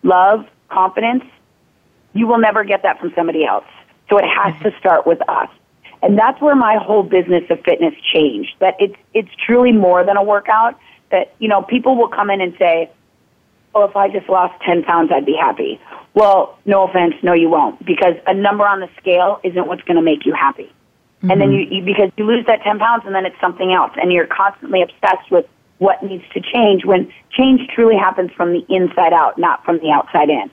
love, 0.02 0.46
confidence, 0.68 1.25
you 2.12 2.26
will 2.26 2.38
never 2.38 2.64
get 2.64 2.82
that 2.82 3.00
from 3.00 3.12
somebody 3.14 3.44
else. 3.44 3.64
So 4.08 4.18
it 4.18 4.25
has 4.25 4.60
to 4.62 4.78
start 4.78 5.06
with 5.06 5.20
us. 5.28 5.48
And 6.02 6.16
that's 6.18 6.40
where 6.40 6.54
my 6.54 6.76
whole 6.76 7.02
business 7.02 7.44
of 7.50 7.60
fitness 7.64 7.94
changed. 8.12 8.54
That 8.60 8.76
it's 8.78 8.96
it's 9.14 9.30
truly 9.44 9.72
more 9.72 10.04
than 10.04 10.16
a 10.16 10.22
workout. 10.22 10.78
That, 11.10 11.34
you 11.38 11.48
know, 11.48 11.62
people 11.62 11.96
will 11.96 12.08
come 12.08 12.30
in 12.30 12.40
and 12.40 12.54
say, 12.58 12.90
Oh, 13.75 13.84
if 13.84 13.96
I 13.96 14.08
just 14.08 14.28
lost 14.28 14.60
ten 14.62 14.82
pounds 14.82 15.10
I'd 15.12 15.26
be 15.26 15.37
happy. 15.38 15.80
Well, 16.14 16.58
no 16.64 16.84
offense, 16.88 17.14
no 17.22 17.32
you 17.32 17.48
won't. 17.48 17.84
Because 17.84 18.14
a 18.26 18.34
number 18.34 18.66
on 18.66 18.80
the 18.80 18.88
scale 18.96 19.40
isn't 19.44 19.66
what's 19.66 19.82
gonna 19.82 20.02
make 20.02 20.26
you 20.26 20.32
happy. 20.32 20.72
Mm-hmm. 21.18 21.30
And 21.30 21.40
then 21.40 21.52
you, 21.52 21.66
you, 21.70 21.84
because 21.84 22.10
you 22.16 22.25
lose 22.25 22.46
that 22.46 22.62
10 22.62 22.78
pounds 22.78 23.02
and 23.04 23.14
then 23.14 23.26
it's 23.26 23.40
something 23.40 23.72
else 23.72 23.92
and 24.00 24.12
you're 24.12 24.26
constantly 24.26 24.82
obsessed 24.82 25.30
with 25.30 25.46
what 25.78 26.02
needs 26.02 26.25
to 26.34 26.40
change 26.40 26.84
when 26.84 27.12
change 27.30 27.60
truly 27.75 27.96
happens 27.96 28.30
from 28.32 28.52
the 28.52 28.64
inside 28.68 29.12
out, 29.12 29.38
not 29.38 29.64
from 29.64 29.78
the 29.78 29.90
outside 29.90 30.28
in. 30.28 30.50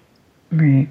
Right. 0.52 0.90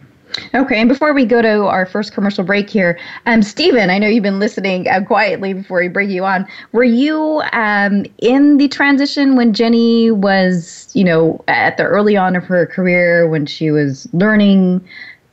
Okay, 0.55 0.81
and 0.81 0.89
before 0.89 1.13
we 1.13 1.25
go 1.25 1.43
to 1.43 1.67
our 1.67 1.87
first 1.87 2.13
commercial 2.13 2.45
break 2.45 2.69
here, 2.69 2.99
um, 3.27 3.43
Stephen, 3.43 3.89
I 3.89 3.99
know 3.99 4.09
you've 4.09 4.25
been 4.25 4.41
listening 4.41 4.89
uh, 4.89 5.01
quietly 5.05 5.53
before 5.53 5.81
we 5.81 5.89
bring 5.89 6.11
you 6.11 6.25
on. 6.25 6.47
Were 6.73 6.85
you 6.85 7.43
um, 7.53 8.05
in 8.19 8.57
the 8.57 8.69
transition 8.69 9.37
when 9.37 9.53
Jenny 9.53 10.11
was, 10.11 10.91
you 10.93 11.05
know, 11.05 11.43
at 11.47 11.77
the 11.77 11.85
early 11.85 12.17
on 12.17 12.35
of 12.35 12.45
her 12.45 12.67
career 12.67 13.29
when 13.29 13.47
she 13.47 13.71
was 13.71 14.09
learning 14.13 14.85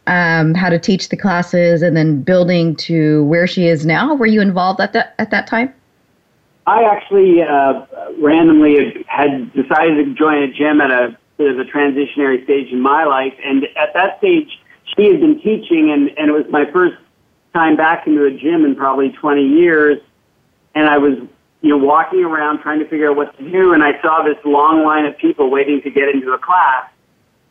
um, 0.08 0.54
how 0.54 0.70
to 0.70 0.78
teach 0.78 1.10
the 1.10 1.18
classes 1.18 1.82
and 1.82 1.96
then 1.96 2.22
building 2.22 2.76
to 2.76 3.24
where 3.26 3.48
she 3.48 3.68
is 3.68 3.86
now? 3.86 4.14
Were 4.14 4.26
you 4.28 4.42
involved 4.42 4.80
at 4.82 4.94
that 4.94 5.16
at 5.18 5.32
that 5.32 5.48
time? 5.48 5.74
I 6.68 6.84
actually 6.84 7.42
uh, 7.42 7.86
randomly 8.20 9.04
had 9.08 9.52
decided 9.54 10.06
to 10.06 10.14
join 10.14 10.44
a 10.44 10.48
gym 10.52 10.80
at 10.80 10.92
a 10.92 11.18
bit 11.38 11.52
of 11.52 11.60
a 11.60 11.64
transitionary 11.64 12.44
stage 12.44 12.72
in 12.72 12.80
my 12.80 13.04
life, 13.04 13.34
and 13.44 13.66
at 13.76 13.94
that 13.94 14.20
stage, 14.20 14.61
she 14.96 15.06
had 15.06 15.20
been 15.20 15.40
teaching, 15.42 15.92
and, 15.92 16.10
and 16.18 16.30
it 16.30 16.34
was 16.34 16.46
my 16.50 16.70
first 16.72 16.96
time 17.54 17.76
back 17.76 18.08
into 18.08 18.26
a 18.26 18.32
gym 18.32 18.66
in 18.66 18.76
probably 18.76 19.10
20 19.10 19.42
years, 19.42 20.00
and 20.74 20.88
I 20.90 20.98
was 20.98 21.18
you 21.62 21.70
know 21.70 21.78
walking 21.78 22.24
around 22.24 22.60
trying 22.62 22.80
to 22.80 22.88
figure 22.88 23.10
out 23.10 23.16
what 23.16 23.38
to 23.38 23.52
do, 23.52 23.74
and 23.74 23.84
I 23.84 24.02
saw 24.02 24.24
this 24.24 24.38
long 24.46 24.84
line 24.84 25.06
of 25.06 25.18
people 25.18 25.50
waiting 25.50 25.82
to 25.84 25.90
get 25.90 26.10
into 26.10 26.32
a 26.32 26.38
class, 26.38 26.90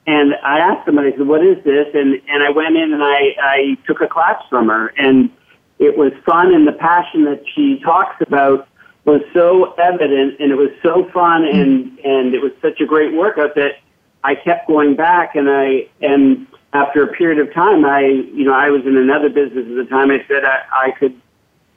and 0.06 0.34
I 0.42 0.58
asked 0.58 0.86
them, 0.86 0.98
I 0.98 1.10
said, 1.12 1.26
"What 1.26 1.44
is 1.44 1.62
this?" 1.64 1.86
And 1.94 2.20
and 2.28 2.42
I 2.42 2.50
went 2.50 2.76
in 2.76 2.92
and 2.92 3.02
I 3.02 3.36
I 3.40 3.78
took 3.86 4.00
a 4.00 4.08
class 4.08 4.42
from 4.48 4.68
her, 4.68 4.88
and 4.96 5.30
it 5.78 5.96
was 5.96 6.12
fun, 6.24 6.54
and 6.54 6.66
the 6.66 6.72
passion 6.72 7.24
that 7.24 7.42
she 7.54 7.80
talks 7.80 8.20
about 8.20 8.68
was 9.04 9.22
so 9.32 9.72
evident, 9.74 10.38
and 10.40 10.50
it 10.50 10.56
was 10.56 10.70
so 10.82 11.08
fun, 11.12 11.44
and 11.44 11.98
and 12.00 12.34
it 12.34 12.42
was 12.42 12.52
such 12.60 12.80
a 12.80 12.86
great 12.86 13.14
workout 13.14 13.54
that 13.54 13.76
I 14.22 14.34
kept 14.34 14.66
going 14.66 14.94
back, 14.96 15.36
and 15.36 15.48
I 15.48 15.88
and 16.00 16.46
after 16.72 17.02
a 17.02 17.08
period 17.12 17.38
of 17.46 17.52
time, 17.52 17.84
I 17.84 18.00
you 18.00 18.44
know 18.44 18.52
I 18.52 18.70
was 18.70 18.82
in 18.86 18.96
another 18.96 19.28
business 19.28 19.66
at 19.68 19.76
the 19.76 19.86
time. 19.88 20.10
I 20.10 20.24
said 20.28 20.44
I, 20.44 20.88
I 20.88 20.90
could, 20.92 21.20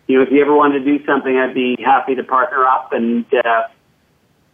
you 0.08 0.18
know, 0.18 0.24
if 0.24 0.32
you 0.32 0.42
ever 0.42 0.56
wanted 0.56 0.80
to 0.80 0.86
do 0.86 1.04
something, 1.06 1.36
I'd 1.36 1.54
be 1.54 1.78
happy 1.84 2.16
to 2.16 2.24
partner 2.24 2.66
up, 2.66 2.94
and 2.94 3.26
uh, 3.34 3.68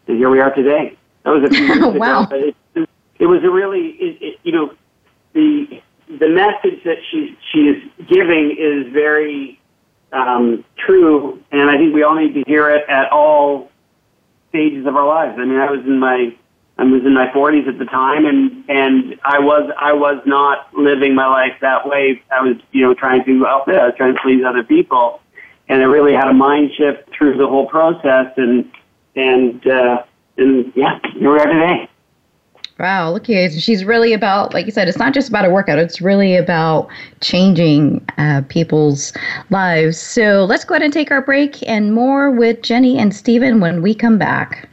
and 0.08 0.18
here 0.18 0.30
we 0.30 0.40
are 0.40 0.54
today. 0.54 0.98
That 1.24 1.32
was 1.32 1.44
a 1.44 1.50
few 1.50 1.66
years 1.66 1.96
wow. 1.96 2.24
ago, 2.24 2.30
but 2.30 2.40
it, 2.40 2.90
it 3.20 3.26
was 3.26 3.44
a 3.44 3.50
really, 3.50 3.90
it, 4.00 4.18
it, 4.22 4.40
you 4.44 4.52
know, 4.52 4.74
the 5.34 5.82
the 6.08 6.30
message 6.30 6.84
that 6.86 6.98
she 7.12 7.38
she 7.52 7.60
is 7.60 7.84
giving 8.08 8.56
is 8.58 8.92
very 8.94 9.60
um, 10.14 10.64
true, 10.78 11.44
and 11.52 11.70
I 11.70 11.78
think 11.78 11.94
we 11.94 12.04
all 12.04 12.16
need 12.16 12.34
to 12.34 12.44
hear 12.48 12.70
it 12.70 12.88
at 12.90 13.12
all 13.12 13.70
stages 14.50 14.88
of 14.88 14.96
our 14.96 15.06
lives. 15.06 15.38
I 15.38 15.46
mean, 15.46 15.60
I 15.60 15.70
was 15.70 15.86
in 15.86 16.00
my 16.00 16.36
I 16.80 16.84
was 16.84 17.04
in 17.04 17.14
my 17.14 17.28
40s 17.28 17.68
at 17.68 17.78
the 17.78 17.84
time, 17.84 18.26
and 18.26 18.64
and 18.70 19.20
I 19.26 19.38
was 19.38 19.70
I 19.78 19.92
was 19.92 20.22
not 20.26 20.74
living 20.74 21.14
my 21.14 21.28
life 21.28 21.52
that 21.60 21.86
way. 21.86 22.24
I 22.32 22.42
was 22.42 22.56
you 22.72 22.82
know 22.82 22.94
trying 22.94 23.26
to 23.26 23.40
well, 23.42 23.66
I 23.68 23.88
was 23.88 23.94
trying 23.98 24.16
to 24.16 24.22
please 24.22 24.46
other 24.46 24.64
people, 24.64 25.20
and 25.68 25.82
I 25.82 25.86
really 25.86 26.14
had 26.14 26.30
a 26.30 26.34
mind 26.34 26.72
shift 26.78 27.10
through 27.12 27.38
the 27.38 27.48
whole 27.48 27.68
process, 27.68 28.32
and 28.38 28.72
and 29.18 29.68
uh, 29.68 30.04
and 30.38 30.72
yeah, 30.74 31.00
here 31.16 31.34
we 31.34 31.40
are 31.40 31.48
today. 31.48 31.90
Wow, 32.80 33.12
look 33.12 33.30
at 33.30 33.52
she's 33.52 33.84
really 33.84 34.14
about, 34.14 34.54
like 34.54 34.66
you 34.66 34.72
said, 34.72 34.88
it's 34.88 34.98
not 34.98 35.14
just 35.14 35.28
about 35.28 35.44
a 35.44 35.50
workout. 35.50 35.80
It's 35.80 36.00
really 36.00 36.38
about 36.38 36.88
changing 37.20 38.06
uh, 38.18 38.44
people's 38.48 39.12
lives. 39.50 40.00
So 40.00 40.46
let's 40.46 40.64
go 40.64 40.76
ahead 40.76 40.84
and 40.84 40.94
take 40.94 41.12
our 41.12 41.22
break 41.22 41.62
and 41.68 41.94
more 41.94 42.32
with 42.32 42.62
Jenny 42.62 42.98
and 42.98 43.14
Stephen 43.14 43.60
when 43.60 43.82
we 43.82 43.94
come 43.94 44.18
back. 44.18 44.70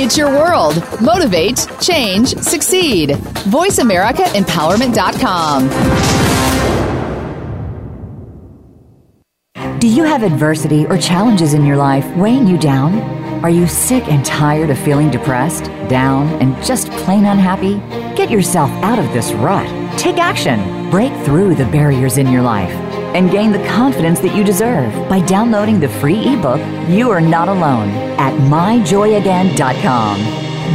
It's 0.00 0.16
your 0.16 0.30
world. 0.30 0.76
Motivate, 1.00 1.66
change, 1.80 2.28
succeed. 2.36 3.10
VoiceAmericaEmpowerment.com. 3.10 5.68
Do 9.78 9.88
you 9.88 10.04
have 10.04 10.22
adversity 10.22 10.86
or 10.86 10.96
challenges 10.96 11.52
in 11.54 11.66
your 11.66 11.76
life 11.76 12.06
weighing 12.16 12.46
you 12.46 12.56
down? 12.56 13.00
Are 13.44 13.50
you 13.50 13.66
sick 13.66 14.06
and 14.08 14.24
tired 14.24 14.70
of 14.70 14.78
feeling 14.78 15.10
depressed, 15.10 15.64
down, 15.88 16.28
and 16.40 16.56
just 16.64 16.88
plain 16.92 17.26
unhappy? 17.26 17.74
Get 18.16 18.30
yourself 18.30 18.70
out 18.82 18.98
of 18.98 19.12
this 19.12 19.32
rut. 19.32 19.66
Take 19.98 20.16
action. 20.18 20.88
Break 20.90 21.12
through 21.24 21.56
the 21.56 21.66
barriers 21.66 22.16
in 22.18 22.30
your 22.30 22.42
life 22.42 22.91
and 23.14 23.30
gain 23.30 23.52
the 23.52 23.66
confidence 23.68 24.20
that 24.20 24.34
you 24.34 24.44
deserve 24.44 24.92
by 25.08 25.20
downloading 25.20 25.80
the 25.80 25.88
free 25.88 26.34
ebook 26.34 26.60
You 26.88 27.10
Are 27.10 27.20
Not 27.20 27.48
Alone 27.48 27.90
at 28.18 28.32
myjoyagain.com. 28.50 30.18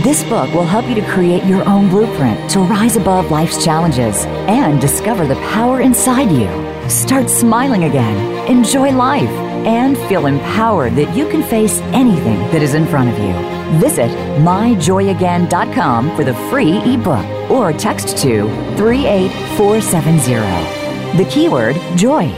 This 0.04 0.24
book 0.26 0.54
will 0.54 0.64
help 0.64 0.88
you 0.88 0.94
to 0.96 1.12
create 1.12 1.44
your 1.46 1.68
own 1.68 1.90
blueprint 1.90 2.50
to 2.52 2.60
rise 2.60 2.98
above 2.98 3.32
life's 3.32 3.64
challenges 3.64 4.26
and 4.48 4.80
discover 4.80 5.26
the 5.26 5.36
power 5.52 5.82
inside 5.82 6.32
you. 6.32 6.48
Start 6.90 7.30
smiling 7.30 7.86
again, 7.86 8.48
enjoy 8.48 8.92
life, 8.92 9.30
and 9.66 9.98
feel 10.08 10.28
empowered 10.28 10.96
that 10.96 11.16
you 11.16 11.28
can 11.28 11.44
face 11.44 11.80
anything 11.94 12.38
that 12.52 12.62
is 12.62 12.74
in 12.74 12.86
front 12.86 13.10
of 13.10 13.18
you. 13.18 13.34
Visit 13.80 14.10
myjoyagain.com 14.42 16.16
for 16.16 16.24
the 16.24 16.34
free 16.50 16.78
ebook 16.94 17.26
or 17.50 17.74
text 17.74 18.18
to 18.20 18.48
38470. 18.78 20.87
The 21.16 21.26
keyword 21.32 21.76
joy. 21.96 22.34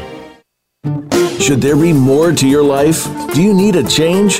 Should 1.39 1.61
there 1.61 1.75
be 1.75 1.91
more 1.91 2.31
to 2.31 2.47
your 2.47 2.63
life? 2.63 3.05
Do 3.33 3.41
you 3.41 3.53
need 3.53 3.75
a 3.75 3.83
change? 3.83 4.39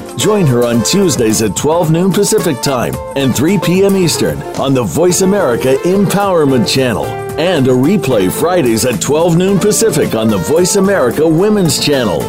Join 0.17 0.45
her 0.47 0.65
on 0.65 0.83
Tuesdays 0.83 1.41
at 1.41 1.55
12 1.55 1.91
noon 1.91 2.11
Pacific 2.11 2.61
Time 2.61 2.93
and 3.15 3.33
3 3.35 3.57
p.m. 3.59 3.95
Eastern 3.95 4.41
on 4.59 4.73
the 4.73 4.83
Voice 4.83 5.21
America 5.21 5.75
Empowerment 5.83 6.67
Channel 6.67 7.05
and 7.39 7.67
a 7.67 7.71
replay 7.71 8.29
Fridays 8.31 8.85
at 8.85 9.01
12 9.01 9.37
noon 9.37 9.57
Pacific 9.59 10.13
on 10.13 10.27
the 10.27 10.37
Voice 10.37 10.75
America 10.75 11.27
Women's 11.27 11.83
Channel. 11.83 12.21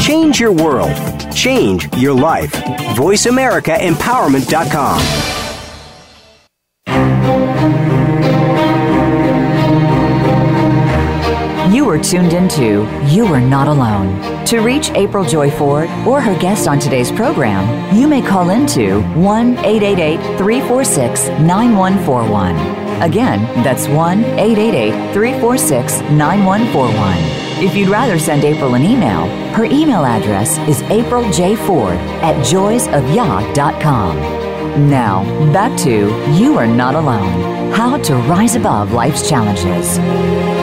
Change 0.00 0.38
your 0.40 0.52
world. 0.52 0.92
Change 1.34 1.88
your 1.96 2.14
life. 2.14 2.52
VoiceAmericaEmpowerment.com. 2.52 5.47
You 11.88 11.94
are 11.94 12.04
tuned 12.04 12.34
into 12.34 12.86
You 13.06 13.24
Are 13.28 13.40
Not 13.40 13.66
Alone. 13.66 14.44
To 14.48 14.60
reach 14.60 14.90
April 14.90 15.24
Joy 15.24 15.50
Ford 15.50 15.88
or 16.06 16.20
her 16.20 16.38
guest 16.38 16.68
on 16.68 16.78
today's 16.78 17.10
program, 17.10 17.96
you 17.96 18.06
may 18.06 18.20
call 18.20 18.50
into 18.50 19.00
1 19.14 19.56
888 19.56 20.36
346 20.36 21.28
9141. 21.40 22.56
Again, 23.00 23.42
that's 23.64 23.88
1 23.88 24.22
888 24.22 25.14
346 25.14 26.02
9141. 26.10 27.64
If 27.64 27.74
you'd 27.74 27.88
rather 27.88 28.18
send 28.18 28.44
April 28.44 28.74
an 28.74 28.82
email, 28.82 29.26
her 29.54 29.64
email 29.64 30.04
address 30.04 30.58
is 30.68 30.82
apriljford 30.92 31.96
at 32.20 32.36
joysofyah.com. 32.44 34.16
Now, 34.90 35.24
back 35.54 35.74
to 35.78 35.90
You 36.38 36.58
Are 36.58 36.66
Not 36.66 36.94
Alone 36.96 37.72
How 37.72 37.96
to 37.96 38.14
Rise 38.14 38.56
Above 38.56 38.92
Life's 38.92 39.26
Challenges. 39.26 40.57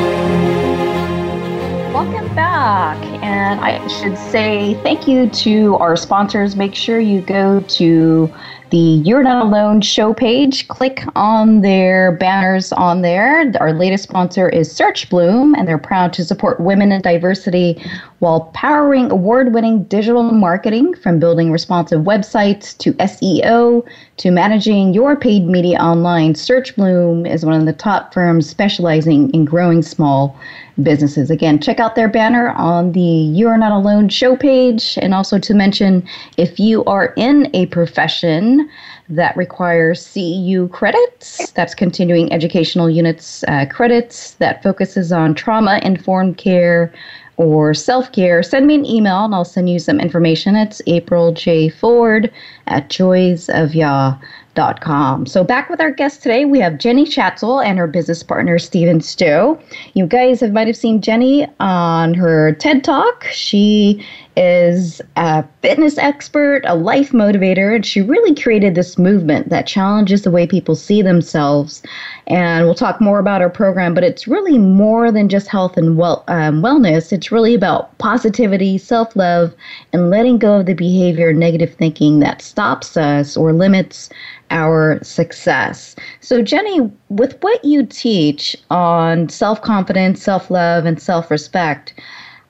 Welcome 1.96 2.36
back. 2.36 3.02
And 3.24 3.62
I 3.62 3.88
should 3.88 4.18
say 4.18 4.74
thank 4.84 5.08
you 5.08 5.30
to 5.30 5.76
our 5.76 5.96
sponsors. 5.96 6.54
Make 6.54 6.76
sure 6.76 7.00
you 7.00 7.22
go 7.22 7.62
to 7.62 8.34
the 8.76 9.02
You're 9.08 9.24
Not 9.24 9.46
Alone 9.46 9.80
show 9.80 10.14
page. 10.14 10.68
Click 10.68 11.06
on 11.16 11.62
their 11.62 12.12
banners 12.12 12.74
on 12.74 13.04
there. 13.04 13.50
Our 13.62 13.72
latest 13.72 14.04
sponsor 14.04 14.50
is 14.50 14.70
Search 14.70 15.10
Bloom, 15.10 15.56
and 15.56 15.66
they're 15.66 15.78
proud 15.78 16.12
to 16.12 16.26
support 16.26 16.60
women 16.60 16.92
in 16.92 17.02
diversity 17.02 17.82
while 18.20 18.52
powering 18.54 19.10
award 19.12 19.54
winning 19.54 19.84
digital 19.86 20.24
marketing 20.24 20.94
from 20.96 21.20
building 21.20 21.54
responsive 21.54 22.02
websites 22.02 22.78
to 22.80 22.92
SEO 22.96 23.88
to 24.18 24.32
managing 24.32 24.94
your 24.94 25.16
paid 25.16 25.46
media 25.46 25.78
online. 25.78 26.36
Search 26.36 26.76
Bloom 26.76 27.26
is 27.26 27.46
one 27.46 27.58
of 27.58 27.66
the 27.66 27.72
top 27.72 28.14
firms 28.14 28.50
specializing 28.50 29.30
in 29.30 29.46
growing 29.46 29.84
small 29.84 30.38
businesses. 30.84 31.30
Again, 31.30 31.60
check 31.60 31.80
out 31.80 31.96
their 31.96 32.10
banner 32.10 32.50
on 32.52 32.92
the 32.92 33.00
You're 33.00 33.58
Not 33.58 33.72
Alone 33.72 34.10
show 34.10 34.36
page. 34.36 34.98
And 35.02 35.14
also 35.14 35.40
to 35.40 35.54
mention 35.54 36.06
if 36.38 36.60
you 36.60 36.84
are 36.86 37.14
in 37.16 37.50
a 37.54 37.68
profession 37.68 38.65
that 39.10 39.36
requires 39.38 40.06
CEU 40.06 40.72
credits, 40.72 41.52
that's 41.52 41.76
continuing 41.76 42.32
educational 42.32 42.90
units 42.90 43.44
uh, 43.48 43.66
credits, 43.70 44.32
that 44.36 44.64
focuses 44.64 45.12
on 45.12 45.36
trauma 45.36 45.80
informed 45.84 46.38
care 46.38 46.92
or 47.38 47.74
self 47.74 48.12
care, 48.12 48.44
send 48.44 48.68
me 48.68 48.76
an 48.76 48.86
email 48.86 49.26
and 49.26 49.34
I'll 49.36 49.46
send 49.46 49.70
you 49.70 49.80
some 49.80 50.00
information. 50.00 50.56
It's 50.56 50.82
April 50.88 51.34
J. 51.34 51.68
Ford 51.70 52.32
at 52.68 52.90
joysofyah.com. 52.90 55.26
So, 55.26 55.44
back 55.44 55.70
with 55.70 55.82
our 55.82 55.92
guest 55.92 56.24
today, 56.24 56.46
we 56.46 56.62
have 56.62 56.78
Jenny 56.78 57.04
Schatzle 57.06 57.62
and 57.66 57.78
her 57.78 57.88
business 57.88 58.24
partner, 58.24 58.58
Stephen 58.58 59.02
Stowe. 59.02 59.60
You 59.94 60.08
guys 60.08 60.40
have, 60.40 60.54
might 60.54 60.68
have 60.68 60.78
seen 60.78 61.02
Jenny 61.02 61.46
on 61.60 62.14
her 62.14 62.54
TED 62.54 62.86
Talk. 62.86 63.26
She 63.26 64.02
is 64.38 65.02
a 65.16 65.44
fitness 65.62 65.98
expert, 65.98 66.62
a 66.66 66.76
life 66.76 67.12
motivator, 67.12 67.74
and 67.76 67.86
she 67.86 68.02
really 68.02 68.36
created 68.36 68.76
this 68.76 68.98
movement 68.98 69.50
that 69.50 69.68
challenges 69.68 70.24
the 70.24 70.32
way 70.32 70.46
people 70.46 70.76
see 70.76 71.02
themselves. 71.02 71.82
And 72.28 72.66
we'll 72.66 72.76
talk 72.76 73.00
more 73.00 73.20
about 73.20 73.42
her 73.42 73.50
program, 73.50 73.94
but 73.94 74.04
it's 74.04 74.28
really 74.28 74.58
more 74.58 75.12
than 75.12 75.30
just 75.30 75.48
health 75.48 75.78
and 75.78 75.98
well, 75.98 76.24
um, 76.28 76.62
wellness. 76.62 77.14
It's 77.14 77.32
really 77.32 77.56
about 77.56 77.98
positivity, 77.98 78.78
self 78.78 79.16
love, 79.16 79.54
and 79.94 80.10
letting 80.10 80.38
go 80.38 80.60
of 80.60 80.66
the 80.66 80.74
behavior 80.74 81.34
negative 81.34 81.74
thinking 81.74 82.20
that 82.20 82.42
stops 82.42 82.98
us 82.98 83.38
or 83.38 83.54
limits 83.54 84.10
our 84.52 85.04
success. 85.04 85.96
So, 86.20 86.42
Jenny, 86.42 86.92
with 87.10 87.42
what 87.42 87.64
you 87.64 87.86
teach 87.86 88.56
on 88.70 89.30
self 89.30 89.62
confidence, 89.62 90.22
self 90.22 90.52
love, 90.52 90.86
and 90.86 91.02
self 91.02 91.32
respect, 91.32 91.94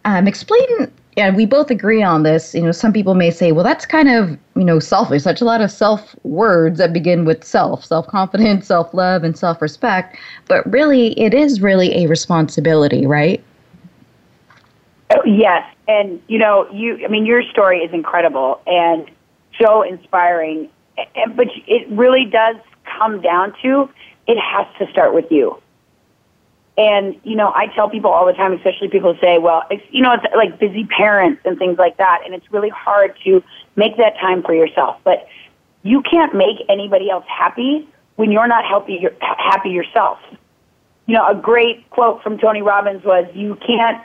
um, 0.05 0.27
explain 0.27 0.91
and 1.17 1.35
we 1.35 1.45
both 1.45 1.71
agree 1.71 2.03
on 2.03 2.23
this. 2.23 2.53
You 2.53 2.61
know, 2.61 2.71
some 2.71 2.91
people 2.91 3.15
may 3.15 3.31
say, 3.31 3.51
well, 3.51 3.63
that's 3.63 3.85
kind 3.85 4.09
of, 4.09 4.37
you 4.55 4.63
know, 4.63 4.79
selfish. 4.79 5.23
Such 5.23 5.41
a 5.41 5.45
lot 5.45 5.61
of 5.61 5.71
self 5.71 6.15
words 6.23 6.77
that 6.79 6.91
begin 6.91 7.25
with 7.25 7.43
self, 7.43 7.85
self 7.85 8.07
confidence, 8.07 8.67
self 8.67 8.93
love, 8.93 9.23
and 9.23 9.37
self 9.37 9.61
respect. 9.61 10.17
But 10.47 10.69
really, 10.71 11.19
it 11.19 11.33
is 11.33 11.61
really 11.61 12.03
a 12.03 12.07
responsibility, 12.07 13.05
right? 13.05 13.43
Oh, 15.11 15.23
yes. 15.25 15.63
And, 15.87 16.21
you 16.27 16.39
know, 16.39 16.67
you, 16.71 16.99
I 17.05 17.07
mean, 17.09 17.25
your 17.25 17.43
story 17.43 17.79
is 17.79 17.93
incredible 17.93 18.59
and 18.65 19.09
so 19.61 19.83
inspiring. 19.83 20.69
And, 21.15 21.35
but 21.37 21.47
it 21.67 21.87
really 21.89 22.25
does 22.25 22.55
come 22.97 23.21
down 23.21 23.53
to 23.61 23.89
it 24.27 24.37
has 24.39 24.65
to 24.79 24.91
start 24.91 25.13
with 25.13 25.31
you. 25.31 25.61
And, 26.77 27.15
you 27.23 27.35
know, 27.35 27.53
I 27.55 27.67
tell 27.73 27.89
people 27.89 28.11
all 28.11 28.25
the 28.25 28.33
time, 28.33 28.51
especially 28.51 28.89
people 28.89 29.17
say, 29.21 29.37
well, 29.37 29.63
it's, 29.69 29.83
you 29.91 30.01
know, 30.01 30.11
it's 30.13 30.25
like 30.35 30.59
busy 30.59 30.83
parents 30.85 31.41
and 31.45 31.57
things 31.57 31.77
like 31.77 31.97
that. 31.97 32.23
And 32.25 32.33
it's 32.33 32.51
really 32.51 32.69
hard 32.69 33.17
to 33.23 33.41
make 33.77 33.95
that 33.97 34.17
time 34.19 34.43
for 34.43 34.53
yourself. 34.53 34.97
But 35.05 35.27
you 35.83 36.01
can't 36.01 36.35
make 36.35 36.57
anybody 36.67 37.09
else 37.09 37.23
happy 37.27 37.87
when 38.17 38.31
you're 38.31 38.47
not 38.47 38.65
happy 38.65 39.69
yourself. 39.69 40.19
You 41.05 41.15
know, 41.15 41.27
a 41.27 41.35
great 41.35 41.89
quote 41.91 42.21
from 42.23 42.37
Tony 42.39 42.61
Robbins 42.61 43.05
was, 43.05 43.25
you 43.33 43.55
can't 43.65 44.03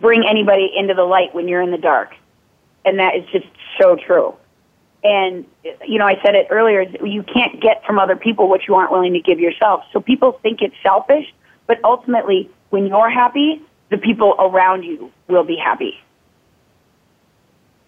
bring 0.00 0.24
anybody 0.28 0.70
into 0.76 0.92
the 0.92 1.04
light 1.04 1.34
when 1.34 1.48
you're 1.48 1.62
in 1.62 1.70
the 1.70 1.78
dark. 1.78 2.14
And 2.84 2.98
that 2.98 3.14
is 3.14 3.24
just 3.32 3.46
so 3.80 3.96
true. 3.96 4.34
And, 5.04 5.46
you 5.86 5.98
know, 5.98 6.06
I 6.06 6.20
said 6.22 6.34
it 6.34 6.48
earlier, 6.50 6.82
you 6.82 7.22
can't 7.22 7.60
get 7.60 7.84
from 7.86 7.98
other 7.98 8.16
people 8.16 8.48
what 8.48 8.68
you 8.68 8.74
aren't 8.74 8.92
willing 8.92 9.14
to 9.14 9.20
give 9.20 9.40
yourself. 9.40 9.84
So 9.92 10.00
people 10.00 10.38
think 10.42 10.60
it's 10.60 10.74
selfish 10.82 11.32
but 11.72 11.82
ultimately, 11.84 12.50
when 12.68 12.86
you're 12.86 13.08
happy, 13.08 13.62
the 13.88 13.96
people 13.96 14.34
around 14.38 14.82
you 14.82 15.10
will 15.28 15.42
be 15.42 15.56
happy. 15.56 15.98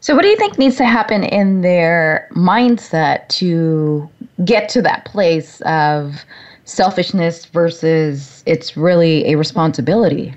So, 0.01 0.15
what 0.15 0.23
do 0.23 0.29
you 0.29 0.39
think 0.39 0.59
needs 0.59 0.77
to 0.77 0.87
happen 0.87 1.23
in 1.23 1.61
their 1.61 2.27
mindset 2.33 3.29
to 3.41 4.09
get 4.43 4.71
to 4.71 4.81
that 4.81 5.05
place 5.05 5.61
of 5.67 6.25
selfishness 6.65 7.45
versus 7.45 8.43
it's 8.47 8.75
really 8.75 9.31
a 9.31 9.37
responsibility? 9.37 10.35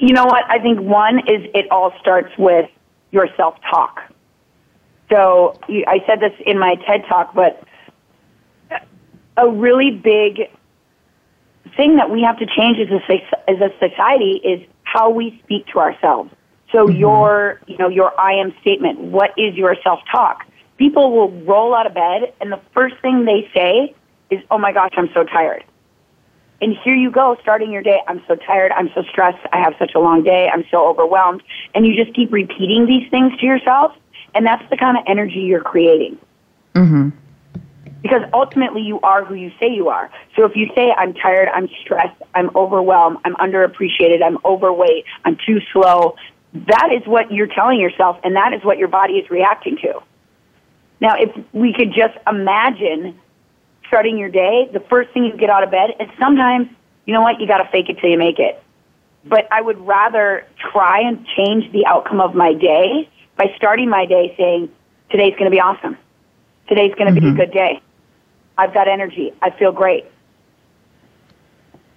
You 0.00 0.14
know 0.14 0.24
what? 0.24 0.42
I 0.50 0.58
think 0.58 0.80
one 0.80 1.20
is 1.28 1.48
it 1.54 1.70
all 1.70 1.92
starts 2.00 2.36
with 2.36 2.68
your 3.12 3.28
self 3.36 3.54
talk. 3.70 4.00
so 5.08 5.56
I 5.68 6.02
said 6.08 6.18
this 6.18 6.32
in 6.44 6.58
my 6.58 6.74
TED 6.88 7.04
talk, 7.08 7.36
but 7.36 7.62
a 9.36 9.48
really 9.48 9.92
big 9.92 10.50
thing 11.76 11.96
that 11.96 12.10
we 12.10 12.22
have 12.22 12.38
to 12.38 12.46
change 12.46 12.78
as 12.78 12.88
a, 12.90 13.50
as 13.50 13.60
a 13.60 13.70
society 13.78 14.40
is 14.44 14.66
how 14.84 15.10
we 15.10 15.40
speak 15.44 15.66
to 15.68 15.78
ourselves. 15.78 16.30
So 16.72 16.86
mm-hmm. 16.86 16.96
your, 16.96 17.60
you 17.66 17.76
know, 17.78 17.88
your 17.88 18.18
I 18.18 18.34
am 18.34 18.54
statement, 18.60 18.98
what 19.00 19.30
is 19.36 19.54
your 19.54 19.76
self-talk? 19.82 20.46
People 20.76 21.12
will 21.12 21.30
roll 21.44 21.74
out 21.74 21.86
of 21.86 21.94
bed 21.94 22.34
and 22.40 22.50
the 22.50 22.60
first 22.72 22.96
thing 23.00 23.24
they 23.24 23.48
say 23.54 23.94
is, 24.30 24.42
oh 24.50 24.58
my 24.58 24.72
gosh, 24.72 24.92
I'm 24.96 25.08
so 25.14 25.24
tired. 25.24 25.64
And 26.60 26.74
here 26.82 26.94
you 26.94 27.10
go, 27.10 27.36
starting 27.42 27.70
your 27.70 27.82
day. 27.82 28.00
I'm 28.08 28.22
so 28.26 28.36
tired. 28.36 28.72
I'm 28.72 28.88
so 28.94 29.02
stressed. 29.10 29.44
I 29.52 29.58
have 29.58 29.74
such 29.78 29.92
a 29.94 30.00
long 30.00 30.22
day. 30.22 30.48
I'm 30.48 30.64
so 30.70 30.86
overwhelmed. 30.88 31.42
And 31.74 31.86
you 31.86 31.94
just 31.94 32.16
keep 32.16 32.32
repeating 32.32 32.86
these 32.86 33.08
things 33.10 33.38
to 33.38 33.46
yourself. 33.46 33.92
And 34.34 34.46
that's 34.46 34.68
the 34.70 34.76
kind 34.76 34.96
of 34.96 35.04
energy 35.06 35.40
you're 35.40 35.62
creating. 35.62 36.18
Mm-hmm. 36.74 37.10
Because 38.04 38.20
ultimately 38.34 38.82
you 38.82 39.00
are 39.00 39.24
who 39.24 39.32
you 39.32 39.50
say 39.58 39.72
you 39.72 39.88
are. 39.88 40.10
So 40.36 40.44
if 40.44 40.54
you 40.54 40.70
say, 40.76 40.92
I'm 40.92 41.14
tired, 41.14 41.48
I'm 41.48 41.70
stressed, 41.80 42.20
I'm 42.34 42.54
overwhelmed, 42.54 43.16
I'm 43.24 43.34
underappreciated, 43.36 44.22
I'm 44.22 44.36
overweight, 44.44 45.06
I'm 45.24 45.38
too 45.46 45.60
slow, 45.72 46.14
that 46.54 46.90
is 46.92 47.06
what 47.06 47.32
you're 47.32 47.46
telling 47.46 47.80
yourself 47.80 48.18
and 48.22 48.36
that 48.36 48.52
is 48.52 48.62
what 48.62 48.76
your 48.76 48.88
body 48.88 49.14
is 49.14 49.30
reacting 49.30 49.78
to. 49.78 50.02
Now, 51.00 51.14
if 51.18 51.34
we 51.54 51.72
could 51.72 51.94
just 51.94 52.14
imagine 52.26 53.18
starting 53.86 54.18
your 54.18 54.28
day, 54.28 54.68
the 54.70 54.80
first 54.80 55.10
thing 55.12 55.24
you 55.24 55.34
get 55.36 55.48
out 55.48 55.62
of 55.62 55.70
bed, 55.70 55.90
and 55.98 56.10
sometimes, 56.20 56.68
you 57.06 57.14
know 57.14 57.22
what, 57.22 57.40
you 57.40 57.46
gotta 57.46 57.68
fake 57.72 57.88
it 57.88 57.98
till 58.00 58.10
you 58.10 58.18
make 58.18 58.38
it. 58.38 58.62
But 59.24 59.48
I 59.50 59.62
would 59.62 59.80
rather 59.80 60.46
try 60.72 61.00
and 61.00 61.26
change 61.36 61.72
the 61.72 61.86
outcome 61.86 62.20
of 62.20 62.34
my 62.34 62.52
day 62.52 63.08
by 63.36 63.52
starting 63.56 63.88
my 63.88 64.04
day 64.04 64.34
saying, 64.36 64.68
today's 65.08 65.34
gonna 65.38 65.50
be 65.50 65.60
awesome. 65.60 65.96
Today's 66.68 66.94
gonna 66.96 67.10
mm-hmm. 67.10 67.20
be 67.20 67.26
a 67.26 67.30
mm-hmm. 67.30 67.40
good 67.40 67.52
day. 67.52 67.80
I've 68.56 68.74
got 68.74 68.88
energy. 68.88 69.32
I 69.42 69.50
feel 69.50 69.72
great. 69.72 70.04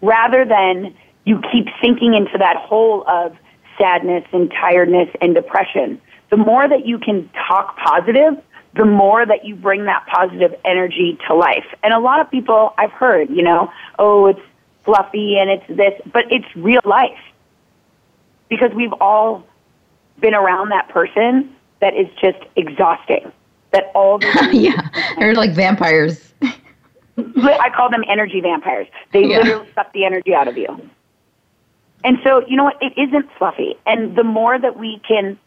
Rather 0.02 0.46
than 0.46 0.96
you 1.26 1.41
keep 1.52 1.67
sinking 1.82 2.13
into 2.13 2.38
that 2.38 2.56
hole 2.56 3.04
of 3.08 3.36
sadness 3.78 4.24
and 4.32 4.50
tiredness 4.50 5.10
and 5.22 5.36
depression. 5.36 6.02
The 6.30 6.38
more 6.38 6.67
that 6.67 6.86
you 6.86 6.98
can 6.98 7.30
talk 7.48 7.78
positive, 7.78 8.41
the 8.76 8.86
more 8.86 9.26
that 9.26 9.46
you 9.46 9.56
bring 9.56 9.86
that 9.86 10.06
positive 10.08 10.56
energy 10.65 11.17
to 11.28 11.36
life. 11.36 11.65
And 11.84 11.93
a 11.93 12.00
lot 12.00 12.22
of 12.22 12.30
people 12.30 12.74
I've 12.78 12.91
heard, 12.91 13.30
you 13.30 13.43
know, 13.43 13.72
oh, 14.00 14.28
it's 14.28 14.39
fluffy 14.86 15.38
and 15.38 15.50
it's 15.50 15.67
this, 15.67 15.93
but 16.12 16.32
it's 16.32 16.48
real 16.56 16.82
life. 16.86 17.20
Because 18.50 18.72
we've 18.74 18.93
all 19.02 19.46
been 20.20 20.34
around 20.34 20.70
that 20.70 20.88
person 20.89 21.54
that 21.82 21.93
is 21.93 22.08
just 22.22 22.39
exhausting. 22.56 23.32
That 23.72 23.91
all 23.93 24.17
the 24.20 24.50
yeah, 24.54 24.88
they're 25.20 25.36
like 25.36 25.52
vampires. 25.52 26.26
I 27.17 27.69
call 27.75 27.89
them 27.89 28.03
energy 28.08 28.41
vampires. 28.41 28.88
They 29.12 29.25
yeah. 29.25 29.39
literally 29.39 29.69
suck 29.73 29.91
the 29.93 30.06
energy 30.06 30.34
out 30.34 30.47
of 30.47 30.58
you. 30.58 30.89
And 32.03 32.19
so, 32.23 32.45
you 32.47 32.56
know 32.56 32.63
what? 32.63 32.77
It 32.82 32.93
isn't 32.97 33.27
fluffy. 33.38 33.75
And 33.86 34.15
the 34.15 34.23
more 34.23 34.60
that 34.60 34.77
we 34.77 35.01
can 35.08 35.38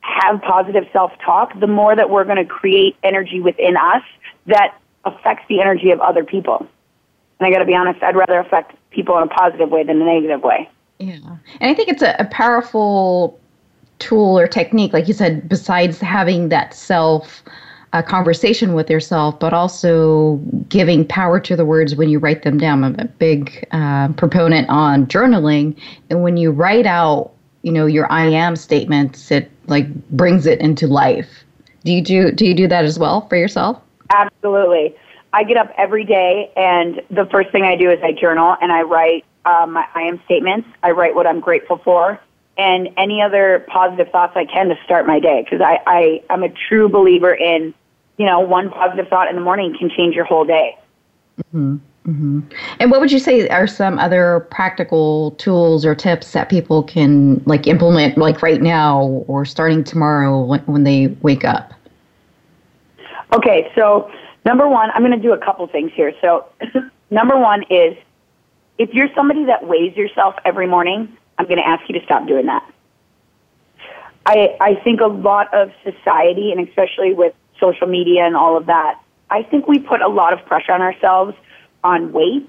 have 0.00 0.42
positive 0.42 0.84
self-talk, 0.92 1.58
the 1.58 1.66
more 1.66 1.96
that 1.96 2.10
we're 2.10 2.24
going 2.24 2.36
to 2.36 2.44
create 2.44 2.96
energy 3.02 3.40
within 3.40 3.76
us 3.76 4.02
that 4.46 4.78
affects 5.04 5.44
the 5.48 5.60
energy 5.60 5.90
of 5.90 6.00
other 6.00 6.24
people. 6.24 6.66
And 7.38 7.46
I 7.46 7.50
got 7.50 7.58
to 7.58 7.64
be 7.64 7.74
honest, 7.74 8.02
I'd 8.02 8.16
rather 8.16 8.38
affect 8.38 8.76
people 8.90 9.16
in 9.16 9.24
a 9.24 9.28
positive 9.28 9.70
way 9.70 9.84
than 9.84 10.00
a 10.00 10.04
negative 10.04 10.42
way. 10.42 10.68
Yeah. 10.98 11.16
And 11.60 11.70
I 11.70 11.74
think 11.74 11.88
it's 11.88 12.02
a, 12.02 12.14
a 12.18 12.26
powerful 12.26 13.40
tool 13.98 14.38
or 14.38 14.46
technique, 14.46 14.92
like 14.92 15.08
you 15.08 15.14
said, 15.14 15.48
besides 15.48 16.00
having 16.00 16.50
that 16.50 16.74
self 16.74 17.42
a 17.92 18.02
conversation 18.02 18.74
with 18.74 18.88
yourself, 18.88 19.38
but 19.38 19.52
also 19.52 20.36
giving 20.68 21.06
power 21.06 21.38
to 21.40 21.54
the 21.56 21.64
words 21.64 21.94
when 21.94 22.08
you 22.08 22.18
write 22.18 22.42
them 22.42 22.58
down. 22.58 22.84
I'm 22.84 22.96
a 22.98 23.04
big 23.04 23.66
uh, 23.72 24.08
proponent 24.14 24.68
on 24.70 25.06
journaling, 25.06 25.78
and 26.08 26.22
when 26.22 26.36
you 26.36 26.50
write 26.50 26.86
out, 26.86 27.32
you 27.62 27.72
know, 27.72 27.86
your 27.86 28.10
I 28.10 28.24
am 28.24 28.56
statements, 28.56 29.30
it 29.30 29.50
like 29.66 29.92
brings 30.10 30.46
it 30.46 30.60
into 30.60 30.86
life. 30.86 31.44
Do 31.84 31.92
you 31.92 32.02
do 32.02 32.32
do 32.32 32.46
you 32.46 32.54
do 32.54 32.66
that 32.68 32.84
as 32.84 32.98
well 32.98 33.28
for 33.28 33.36
yourself? 33.36 33.80
Absolutely. 34.14 34.94
I 35.34 35.44
get 35.44 35.56
up 35.56 35.72
every 35.76 36.04
day, 36.04 36.50
and 36.56 37.00
the 37.10 37.26
first 37.26 37.50
thing 37.52 37.64
I 37.64 37.76
do 37.76 37.90
is 37.90 37.98
I 38.02 38.12
journal 38.12 38.56
and 38.60 38.72
I 38.72 38.82
write 38.82 39.24
um, 39.44 39.72
my 39.72 39.86
I 39.94 40.02
am 40.02 40.20
statements. 40.24 40.68
I 40.82 40.92
write 40.92 41.14
what 41.14 41.26
I'm 41.26 41.40
grateful 41.40 41.78
for 41.78 42.20
and 42.58 42.90
any 42.96 43.22
other 43.22 43.64
positive 43.68 44.10
thoughts 44.10 44.34
I 44.36 44.44
can 44.44 44.68
to 44.68 44.76
start 44.84 45.06
my 45.06 45.20
day 45.20 45.42
because 45.42 45.60
I, 45.60 45.80
I 45.86 46.22
I'm 46.28 46.42
a 46.42 46.50
true 46.50 46.88
believer 46.88 47.32
in 47.34 47.72
you 48.22 48.28
know 48.28 48.38
one 48.38 48.70
positive 48.70 49.08
thought 49.08 49.28
in 49.28 49.34
the 49.34 49.42
morning 49.42 49.74
can 49.76 49.90
change 49.90 50.14
your 50.14 50.24
whole 50.24 50.44
day. 50.44 50.78
Mm-hmm. 51.52 51.78
Mm-hmm. 52.06 52.40
And 52.78 52.90
what 52.92 53.00
would 53.00 53.10
you 53.10 53.18
say 53.18 53.48
are 53.48 53.66
some 53.66 53.98
other 53.98 54.46
practical 54.48 55.32
tools 55.32 55.84
or 55.84 55.96
tips 55.96 56.30
that 56.32 56.48
people 56.48 56.84
can 56.84 57.42
like 57.46 57.66
implement 57.66 58.16
like 58.16 58.42
right 58.42 58.62
now 58.62 59.24
or 59.26 59.44
starting 59.44 59.82
tomorrow 59.82 60.40
when, 60.40 60.60
when 60.60 60.84
they 60.84 61.08
wake 61.22 61.44
up? 61.44 61.74
Okay, 63.34 63.72
so 63.74 64.08
number 64.44 64.68
one, 64.68 64.90
I'm 64.92 65.02
going 65.02 65.16
to 65.16 65.22
do 65.22 65.32
a 65.32 65.38
couple 65.38 65.66
things 65.66 65.90
here. 65.94 66.12
So 66.20 66.46
number 67.10 67.36
one 67.36 67.64
is 67.70 67.96
if 68.78 68.94
you're 68.94 69.12
somebody 69.16 69.46
that 69.46 69.66
weighs 69.66 69.96
yourself 69.96 70.36
every 70.44 70.68
morning, 70.68 71.16
I'm 71.38 71.46
going 71.46 71.58
to 71.58 71.66
ask 71.66 71.88
you 71.88 71.98
to 71.98 72.04
stop 72.04 72.28
doing 72.28 72.46
that. 72.46 72.68
I, 74.26 74.56
I 74.60 74.74
think 74.76 75.00
a 75.00 75.06
lot 75.06 75.52
of 75.52 75.72
society, 75.82 76.52
and 76.52 76.68
especially 76.68 77.14
with 77.14 77.34
social 77.64 77.86
media 77.86 78.22
and 78.28 78.36
all 78.36 78.54
of 78.56 78.66
that, 78.66 79.00
I 79.30 79.40
think 79.44 79.68
we 79.68 79.78
put 79.78 80.00
a 80.02 80.08
lot 80.08 80.32
of 80.32 80.44
pressure 80.50 80.72
on 80.72 80.82
ourselves 80.82 81.34
on 81.82 82.12
weight. 82.12 82.48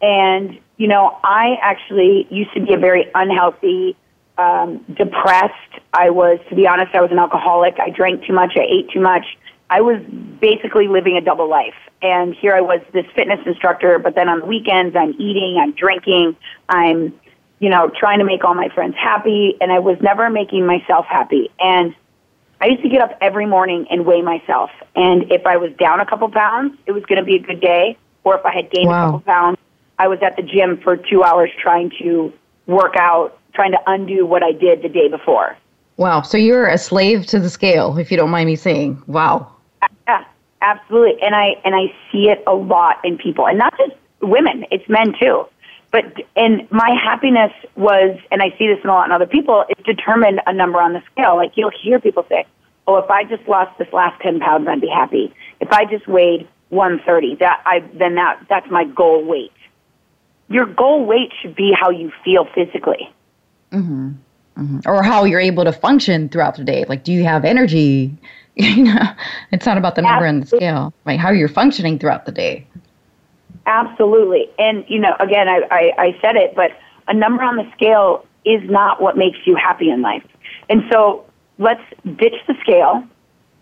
And, 0.00 0.58
you 0.76 0.88
know, 0.88 1.04
I 1.22 1.44
actually 1.62 2.26
used 2.30 2.52
to 2.54 2.60
be 2.66 2.74
a 2.74 2.78
very 2.78 3.04
unhealthy, 3.14 3.96
um, 4.38 4.84
depressed. 5.02 5.72
I 5.92 6.10
was, 6.10 6.38
to 6.48 6.54
be 6.56 6.66
honest, 6.66 6.94
I 6.94 7.02
was 7.02 7.12
an 7.12 7.18
alcoholic. 7.18 7.74
I 7.78 7.90
drank 7.90 8.24
too 8.26 8.32
much. 8.32 8.52
I 8.56 8.66
ate 8.76 8.90
too 8.90 9.00
much. 9.00 9.26
I 9.70 9.80
was 9.80 10.02
basically 10.40 10.88
living 10.88 11.16
a 11.16 11.20
double 11.20 11.48
life. 11.48 11.78
And 12.02 12.34
here 12.34 12.54
I 12.54 12.60
was, 12.60 12.80
this 12.92 13.06
fitness 13.14 13.40
instructor, 13.46 13.98
but 13.98 14.14
then 14.16 14.28
on 14.28 14.40
the 14.40 14.46
weekends, 14.46 14.96
I'm 14.96 15.14
eating, 15.18 15.58
I'm 15.62 15.72
drinking, 15.72 16.36
I'm, 16.68 17.14
you 17.60 17.70
know, 17.70 17.90
trying 17.96 18.18
to 18.18 18.24
make 18.24 18.42
all 18.44 18.54
my 18.54 18.68
friends 18.74 18.96
happy, 18.98 19.56
and 19.60 19.70
I 19.70 19.78
was 19.78 19.96
never 20.02 20.28
making 20.28 20.66
myself 20.66 21.06
happy. 21.06 21.48
And 21.60 21.94
I 22.62 22.66
used 22.66 22.82
to 22.82 22.88
get 22.88 23.02
up 23.02 23.18
every 23.20 23.44
morning 23.44 23.86
and 23.90 24.06
weigh 24.06 24.22
myself. 24.22 24.70
And 24.94 25.30
if 25.32 25.44
I 25.46 25.56
was 25.56 25.72
down 25.80 25.98
a 25.98 26.06
couple 26.06 26.30
pounds, 26.30 26.78
it 26.86 26.92
was 26.92 27.04
going 27.06 27.18
to 27.18 27.24
be 27.24 27.36
a 27.36 27.40
good 27.40 27.60
day 27.60 27.98
or 28.24 28.36
if 28.36 28.46
I 28.46 28.52
had 28.54 28.70
gained 28.70 28.88
wow. 28.88 29.02
a 29.02 29.06
couple 29.06 29.20
pounds, 29.20 29.58
I 29.98 30.08
was 30.08 30.20
at 30.22 30.36
the 30.36 30.42
gym 30.42 30.78
for 30.78 30.96
two 30.96 31.22
hours 31.24 31.50
trying 31.60 31.90
to 32.00 32.32
work 32.66 32.94
out, 32.96 33.38
trying 33.54 33.72
to 33.72 33.80
undo 33.86 34.24
what 34.24 34.42
I 34.42 34.52
did 34.52 34.82
the 34.82 34.88
day 34.88 35.08
before. 35.08 35.56
Wow. 35.96 36.22
So 36.22 36.38
you're 36.38 36.68
a 36.68 36.78
slave 36.78 37.26
to 37.26 37.40
the 37.40 37.50
scale, 37.50 37.98
if 37.98 38.10
you 38.10 38.16
don't 38.16 38.30
mind 38.30 38.46
me 38.46 38.56
saying. 38.56 39.02
Wow. 39.06 39.52
Yeah, 40.06 40.24
absolutely. 40.60 41.20
And 41.22 41.34
I 41.34 41.56
and 41.64 41.74
I 41.74 41.92
see 42.10 42.30
it 42.30 42.42
a 42.46 42.54
lot 42.54 43.04
in 43.04 43.18
people, 43.18 43.46
and 43.46 43.58
not 43.58 43.76
just 43.76 43.92
women; 44.20 44.64
it's 44.70 44.88
men 44.88 45.14
too. 45.20 45.46
But 45.92 46.04
and 46.34 46.70
my 46.72 46.90
happiness 46.90 47.52
was, 47.76 48.18
and 48.30 48.42
I 48.42 48.48
see 48.58 48.66
this 48.66 48.78
in 48.82 48.90
a 48.90 48.92
lot 48.92 49.06
in 49.06 49.12
other 49.12 49.26
people, 49.26 49.64
is 49.68 49.84
determined 49.84 50.40
a 50.46 50.52
number 50.52 50.80
on 50.80 50.94
the 50.94 51.02
scale. 51.12 51.36
Like 51.36 51.52
you'll 51.54 51.70
hear 51.82 52.00
people 52.00 52.24
say, 52.28 52.46
"Oh, 52.86 52.96
if 52.96 53.10
I 53.10 53.24
just 53.24 53.46
lost 53.46 53.78
this 53.78 53.92
last 53.92 54.20
ten 54.22 54.40
pounds, 54.40 54.66
I'd 54.68 54.80
be 54.80 54.88
happy. 54.88 55.32
If 55.60 55.70
I 55.70 55.84
just 55.84 56.08
weighed 56.08 56.48
130. 56.72 57.36
That 57.36 57.62
I 57.66 57.80
then 57.98 58.16
that 58.16 58.44
that's 58.48 58.68
my 58.70 58.84
goal 58.84 59.24
weight. 59.24 59.52
Your 60.48 60.66
goal 60.66 61.04
weight 61.04 61.30
should 61.40 61.54
be 61.54 61.72
how 61.78 61.90
you 61.90 62.10
feel 62.24 62.46
physically. 62.54 63.10
Mm-hmm. 63.70 64.12
Mm-hmm. 64.58 64.78
Or 64.86 65.02
how 65.02 65.24
you're 65.24 65.40
able 65.40 65.64
to 65.64 65.72
function 65.72 66.28
throughout 66.28 66.56
the 66.56 66.64
day. 66.64 66.84
Like, 66.88 67.04
do 67.04 67.12
you 67.12 67.24
have 67.24 67.44
energy? 67.44 68.16
you 68.56 68.84
know, 68.84 69.02
it's 69.50 69.64
not 69.64 69.78
about 69.78 69.94
the 69.94 70.02
number 70.02 70.26
on 70.26 70.40
the 70.40 70.46
scale, 70.46 70.92
right? 71.06 71.18
How 71.18 71.30
you're 71.30 71.48
functioning 71.48 71.98
throughout 71.98 72.26
the 72.26 72.32
day. 72.32 72.66
Absolutely. 73.66 74.48
And, 74.58 74.84
you 74.88 74.98
know, 74.98 75.14
again, 75.20 75.48
I, 75.48 75.60
I, 75.70 75.92
I 75.98 76.18
said 76.20 76.36
it, 76.36 76.54
but 76.54 76.72
a 77.08 77.14
number 77.14 77.42
on 77.42 77.56
the 77.56 77.70
scale 77.74 78.26
is 78.44 78.68
not 78.68 79.00
what 79.00 79.16
makes 79.16 79.38
you 79.44 79.54
happy 79.54 79.90
in 79.90 80.02
life. 80.02 80.24
And 80.68 80.82
so 80.90 81.24
let's 81.58 81.82
ditch 82.04 82.34
the 82.48 82.54
scale. 82.60 83.04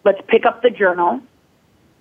Let's 0.05 0.21
pick 0.29 0.47
up 0.47 0.63
the 0.63 0.71
journal 0.71 1.21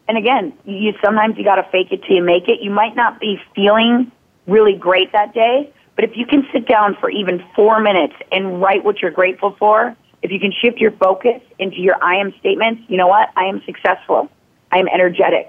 and 0.10 0.18
again, 0.18 0.54
you 0.66 0.94
sometimes 1.06 1.38
you 1.38 1.44
got 1.44 1.58
to 1.58 1.64
fake 1.72 1.92
it 1.92 2.02
till 2.02 2.16
you 2.16 2.24
make 2.24 2.50
it. 2.50 2.62
You 2.62 2.72
might 2.72 2.96
not 2.96 3.20
be 3.20 3.40
feeling 3.54 4.12
really 4.48 4.74
great 4.74 5.12
that 5.12 5.36
day, 5.36 5.72
but 5.96 6.04
if 6.04 6.18
you 6.18 6.26
can 6.26 6.48
sit 6.52 6.68
down 6.68 6.98
for 7.00 7.12
even 7.12 7.44
four 7.56 7.80
minutes 7.80 8.16
and 8.32 8.60
write 8.60 8.84
what 8.84 9.04
you're 9.04 9.12
grateful 9.12 9.56
for, 9.60 9.96
if 10.24 10.32
you 10.32 10.40
can 10.40 10.52
shift 10.52 10.80
your 10.80 10.92
focus 10.94 11.40
into 11.60 11.78
your 11.78 12.04
I 12.04 12.16
am 12.16 12.34
statements, 12.40 12.82
you 12.88 12.98
know 12.98 13.06
what? 13.06 13.30
I 13.36 13.46
am 13.46 13.62
successful. 13.68 14.30
I 14.72 14.80
am 14.80 14.88
energetic. 14.88 15.48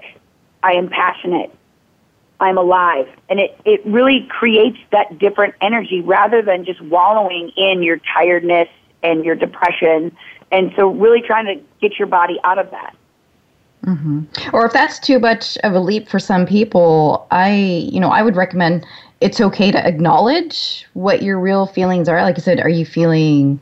I 0.61 0.73
am 0.73 0.89
passionate. 0.89 1.51
I'm 2.41 2.57
alive. 2.57 3.07
And 3.29 3.39
it, 3.39 3.57
it 3.63 3.85
really 3.85 4.27
creates 4.29 4.79
that 4.91 5.17
different 5.19 5.53
energy 5.61 6.01
rather 6.01 6.41
than 6.41 6.65
just 6.65 6.81
wallowing 6.81 7.51
in 7.55 7.83
your 7.83 7.99
tiredness 8.13 8.67
and 9.03 9.23
your 9.23 9.35
depression. 9.35 10.15
And 10.51 10.73
so 10.75 10.89
really 10.89 11.21
trying 11.21 11.45
to 11.45 11.63
get 11.79 11.97
your 11.97 12.07
body 12.07 12.39
out 12.43 12.57
of 12.57 12.69
that. 12.71 12.95
Mm-hmm. 13.85 14.23
Or 14.53 14.65
if 14.65 14.73
that's 14.73 14.99
too 14.99 15.19
much 15.19 15.57
of 15.63 15.73
a 15.73 15.79
leap 15.79 16.09
for 16.09 16.19
some 16.19 16.45
people, 16.45 17.25
I, 17.31 17.87
you 17.91 17.99
know, 17.99 18.09
I 18.09 18.21
would 18.21 18.35
recommend 18.35 18.85
it's 19.21 19.39
okay 19.39 19.71
to 19.71 19.87
acknowledge 19.87 20.87
what 20.93 21.21
your 21.21 21.39
real 21.39 21.67
feelings 21.67 22.09
are. 22.09 22.21
Like 22.21 22.37
I 22.37 22.41
said, 22.41 22.59
are 22.59 22.69
you 22.69 22.85
feeling 22.85 23.59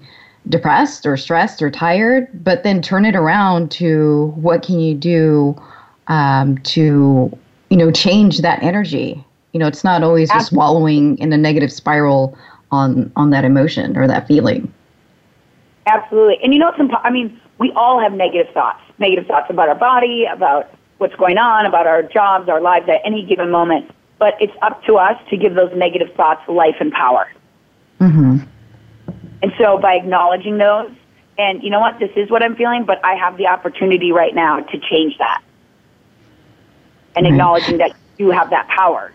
depressed 0.47 1.05
or 1.05 1.15
stressed 1.17 1.61
or 1.61 1.69
tired? 1.69 2.27
But 2.43 2.63
then 2.63 2.81
turn 2.81 3.05
it 3.05 3.15
around 3.15 3.71
to 3.71 4.33
what 4.35 4.63
can 4.63 4.79
you 4.79 4.95
do 4.95 5.61
um, 6.07 6.57
to, 6.59 7.37
you 7.69 7.77
know, 7.77 7.91
change 7.91 8.39
that 8.39 8.61
energy. 8.63 9.23
You 9.53 9.59
know, 9.59 9.67
it's 9.67 9.83
not 9.83 10.03
always 10.03 10.29
Absolutely. 10.29 10.43
just 10.43 10.53
wallowing 10.53 11.17
in 11.17 11.33
a 11.33 11.37
negative 11.37 11.71
spiral 11.71 12.37
on 12.71 13.11
on 13.15 13.31
that 13.31 13.45
emotion 13.45 13.97
or 13.97 14.07
that 14.07 14.27
feeling. 14.27 14.71
Absolutely, 15.85 16.37
and 16.43 16.53
you 16.53 16.59
know, 16.59 16.69
it's 16.69 16.79
imp- 16.79 17.03
I 17.03 17.09
mean, 17.09 17.39
we 17.57 17.71
all 17.75 17.99
have 17.99 18.13
negative 18.13 18.53
thoughts, 18.53 18.81
negative 18.99 19.25
thoughts 19.25 19.47
about 19.49 19.69
our 19.69 19.75
body, 19.75 20.25
about 20.25 20.71
what's 20.97 21.15
going 21.15 21.37
on, 21.37 21.65
about 21.65 21.87
our 21.87 22.03
jobs, 22.03 22.47
our 22.49 22.61
lives 22.61 22.87
at 22.89 23.01
any 23.03 23.25
given 23.25 23.49
moment. 23.49 23.89
But 24.19 24.35
it's 24.39 24.53
up 24.61 24.83
to 24.85 24.97
us 24.97 25.19
to 25.29 25.37
give 25.37 25.55
those 25.55 25.71
negative 25.75 26.13
thoughts 26.15 26.41
life 26.47 26.75
and 26.79 26.91
power. 26.91 27.31
Mm-hmm. 27.99 28.39
And 29.41 29.53
so, 29.57 29.77
by 29.77 29.93
acknowledging 29.93 30.57
those, 30.57 30.91
and 31.37 31.63
you 31.63 31.69
know 31.69 31.79
what, 31.79 31.99
this 31.99 32.11
is 32.15 32.29
what 32.29 32.43
I'm 32.43 32.55
feeling, 32.55 32.83
but 32.85 33.03
I 33.03 33.15
have 33.15 33.37
the 33.37 33.47
opportunity 33.47 34.11
right 34.11 34.35
now 34.35 34.59
to 34.59 34.79
change 34.79 35.17
that, 35.19 35.41
and 37.15 37.25
right. 37.25 37.33
acknowledging 37.33 37.77
that 37.77 37.91
you 38.17 38.31
have 38.31 38.49
that 38.49 38.67
power. 38.67 39.11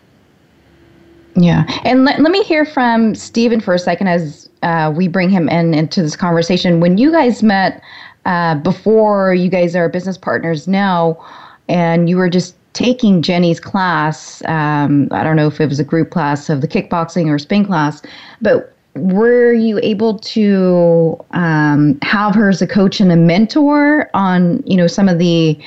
Yeah. 1.37 1.65
And 1.85 2.05
let, 2.05 2.21
let 2.21 2.31
me 2.31 2.43
hear 2.45 2.65
from 2.65 3.15
Stephen 3.15 3.61
for 3.61 3.75
a 3.75 3.79
second 3.79 4.09
as 4.09 4.49
uh, 4.63 4.93
we 4.95 5.09
bring 5.09 5.31
him 5.31 5.49
in 5.49 5.75
into 5.75 6.01
this 6.03 6.17
conversation. 6.17 6.81
When 6.81 6.97
you 6.97 7.11
guys 7.11 7.43
met 7.43 7.83
uh, 8.25 8.55
before 8.57 9.35
you 9.35 9.49
guys 9.49 9.75
are 9.75 9.89
business 9.89 10.17
partners 10.17 10.69
now, 10.69 11.23
and 11.69 12.09
you 12.09 12.17
were 12.17 12.31
just 12.31 12.55
taking 12.73 13.23
Jenny's 13.23 13.61
class, 13.61 14.43
um, 14.47 15.09
I 15.11 15.25
don't 15.25 15.37
know 15.37 15.47
if 15.47 15.61
it 15.61 15.69
was 15.69 15.81
a 15.81 15.85
group 15.85 16.11
class 16.11 16.49
of 16.51 16.61
the 16.61 16.69
kickboxing 16.69 17.29
or 17.29 17.39
spin 17.39 17.65
class, 17.65 18.03
but 18.41 18.75
were 18.95 19.53
you 19.53 19.81
able 19.83 20.19
to 20.21 21.19
um, 21.33 21.99
have 22.03 22.35
her 22.35 22.49
as 22.49 22.63
a 22.63 22.67
coach 22.67 23.01
and 23.01 23.11
a 23.11 23.17
mentor 23.17 24.09
on, 24.15 24.63
you 24.67 24.77
know, 24.77 24.87
some 24.87 25.09
of 25.09 25.19
the 25.19 25.59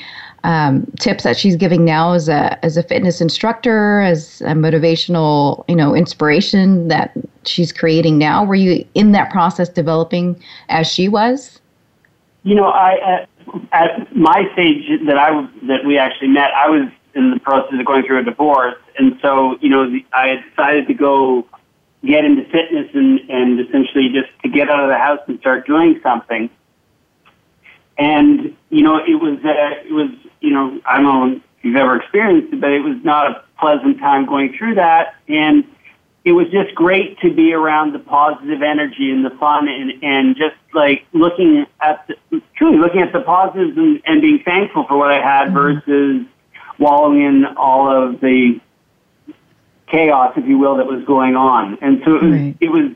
um, 0.44 0.86
tips 1.00 1.24
that 1.24 1.36
she's 1.36 1.56
giving 1.56 1.84
now 1.84 2.12
as 2.12 2.28
a 2.28 2.62
as 2.64 2.76
a 2.76 2.82
fitness 2.82 3.20
instructor, 3.20 4.00
as 4.02 4.40
a 4.42 4.52
motivational, 4.52 5.64
you 5.68 5.76
know, 5.76 5.94
inspiration 5.94 6.88
that 6.88 7.12
she's 7.44 7.72
creating 7.72 8.18
now? 8.18 8.44
Were 8.44 8.54
you 8.54 8.84
in 8.94 9.12
that 9.12 9.30
process 9.30 9.68
developing 9.68 10.40
as 10.68 10.86
she 10.86 11.08
was? 11.08 11.60
You 12.44 12.54
know, 12.54 12.68
I 12.68 12.94
at, 13.00 13.28
at 13.72 14.16
my 14.16 14.48
stage 14.52 14.84
that 15.06 15.18
I 15.18 15.30
that 15.66 15.84
we 15.84 15.98
actually 15.98 16.28
met, 16.28 16.50
I 16.54 16.68
was 16.68 16.88
in 17.14 17.32
the 17.32 17.40
process 17.40 17.78
of 17.78 17.84
going 17.84 18.04
through 18.04 18.20
a 18.20 18.24
divorce, 18.24 18.76
and 18.98 19.18
so 19.20 19.58
you 19.60 19.68
know, 19.68 19.90
the, 19.90 20.04
I 20.12 20.42
decided 20.48 20.86
to 20.86 20.94
go 20.94 21.46
get 22.04 22.24
into 22.24 22.44
fitness 22.44 22.88
and 22.94 23.20
and 23.28 23.60
essentially 23.60 24.08
just 24.12 24.28
to 24.42 24.48
get 24.48 24.70
out 24.70 24.80
of 24.80 24.88
the 24.88 24.98
house 24.98 25.20
and 25.26 25.38
start 25.40 25.66
doing 25.66 25.98
something. 26.02 26.48
And 27.98 28.56
you 28.70 28.82
know, 28.82 28.96
it 28.96 29.20
was 29.20 29.38
uh, 29.44 29.86
it 29.86 29.92
was 29.92 30.10
you 30.40 30.50
know 30.50 30.80
I 30.86 30.96
don't 30.96 31.04
know 31.04 31.36
if 31.36 31.42
you've 31.62 31.76
ever 31.76 31.96
experienced 31.96 32.52
it, 32.52 32.60
but 32.60 32.70
it 32.70 32.80
was 32.80 32.96
not 33.04 33.30
a 33.30 33.42
pleasant 33.58 33.98
time 33.98 34.26
going 34.26 34.54
through 34.56 34.76
that. 34.76 35.16
And 35.28 35.64
it 36.24 36.32
was 36.32 36.48
just 36.50 36.74
great 36.74 37.18
to 37.20 37.32
be 37.32 37.52
around 37.52 37.92
the 37.92 37.98
positive 37.98 38.62
energy 38.62 39.10
and 39.10 39.24
the 39.24 39.30
fun 39.30 39.68
and 39.68 40.02
and 40.02 40.36
just 40.36 40.56
like 40.74 41.06
looking 41.12 41.66
at 41.80 42.06
the, 42.06 42.42
truly 42.56 42.78
looking 42.78 43.00
at 43.00 43.12
the 43.12 43.20
positives 43.20 43.76
and, 43.76 44.00
and 44.04 44.20
being 44.20 44.40
thankful 44.44 44.84
for 44.86 44.96
what 44.96 45.10
I 45.10 45.20
had 45.20 45.48
mm-hmm. 45.48 45.54
versus 45.54 46.26
wallowing 46.78 47.22
in 47.22 47.44
all 47.56 47.90
of 47.90 48.20
the 48.20 48.60
chaos, 49.88 50.34
if 50.36 50.46
you 50.46 50.58
will, 50.58 50.76
that 50.76 50.86
was 50.86 51.04
going 51.04 51.34
on. 51.34 51.78
And 51.80 52.02
so 52.04 52.16
it 52.16 52.22
was 52.22 52.32
right. 52.32 52.56
it 52.60 52.68
was 52.68 52.92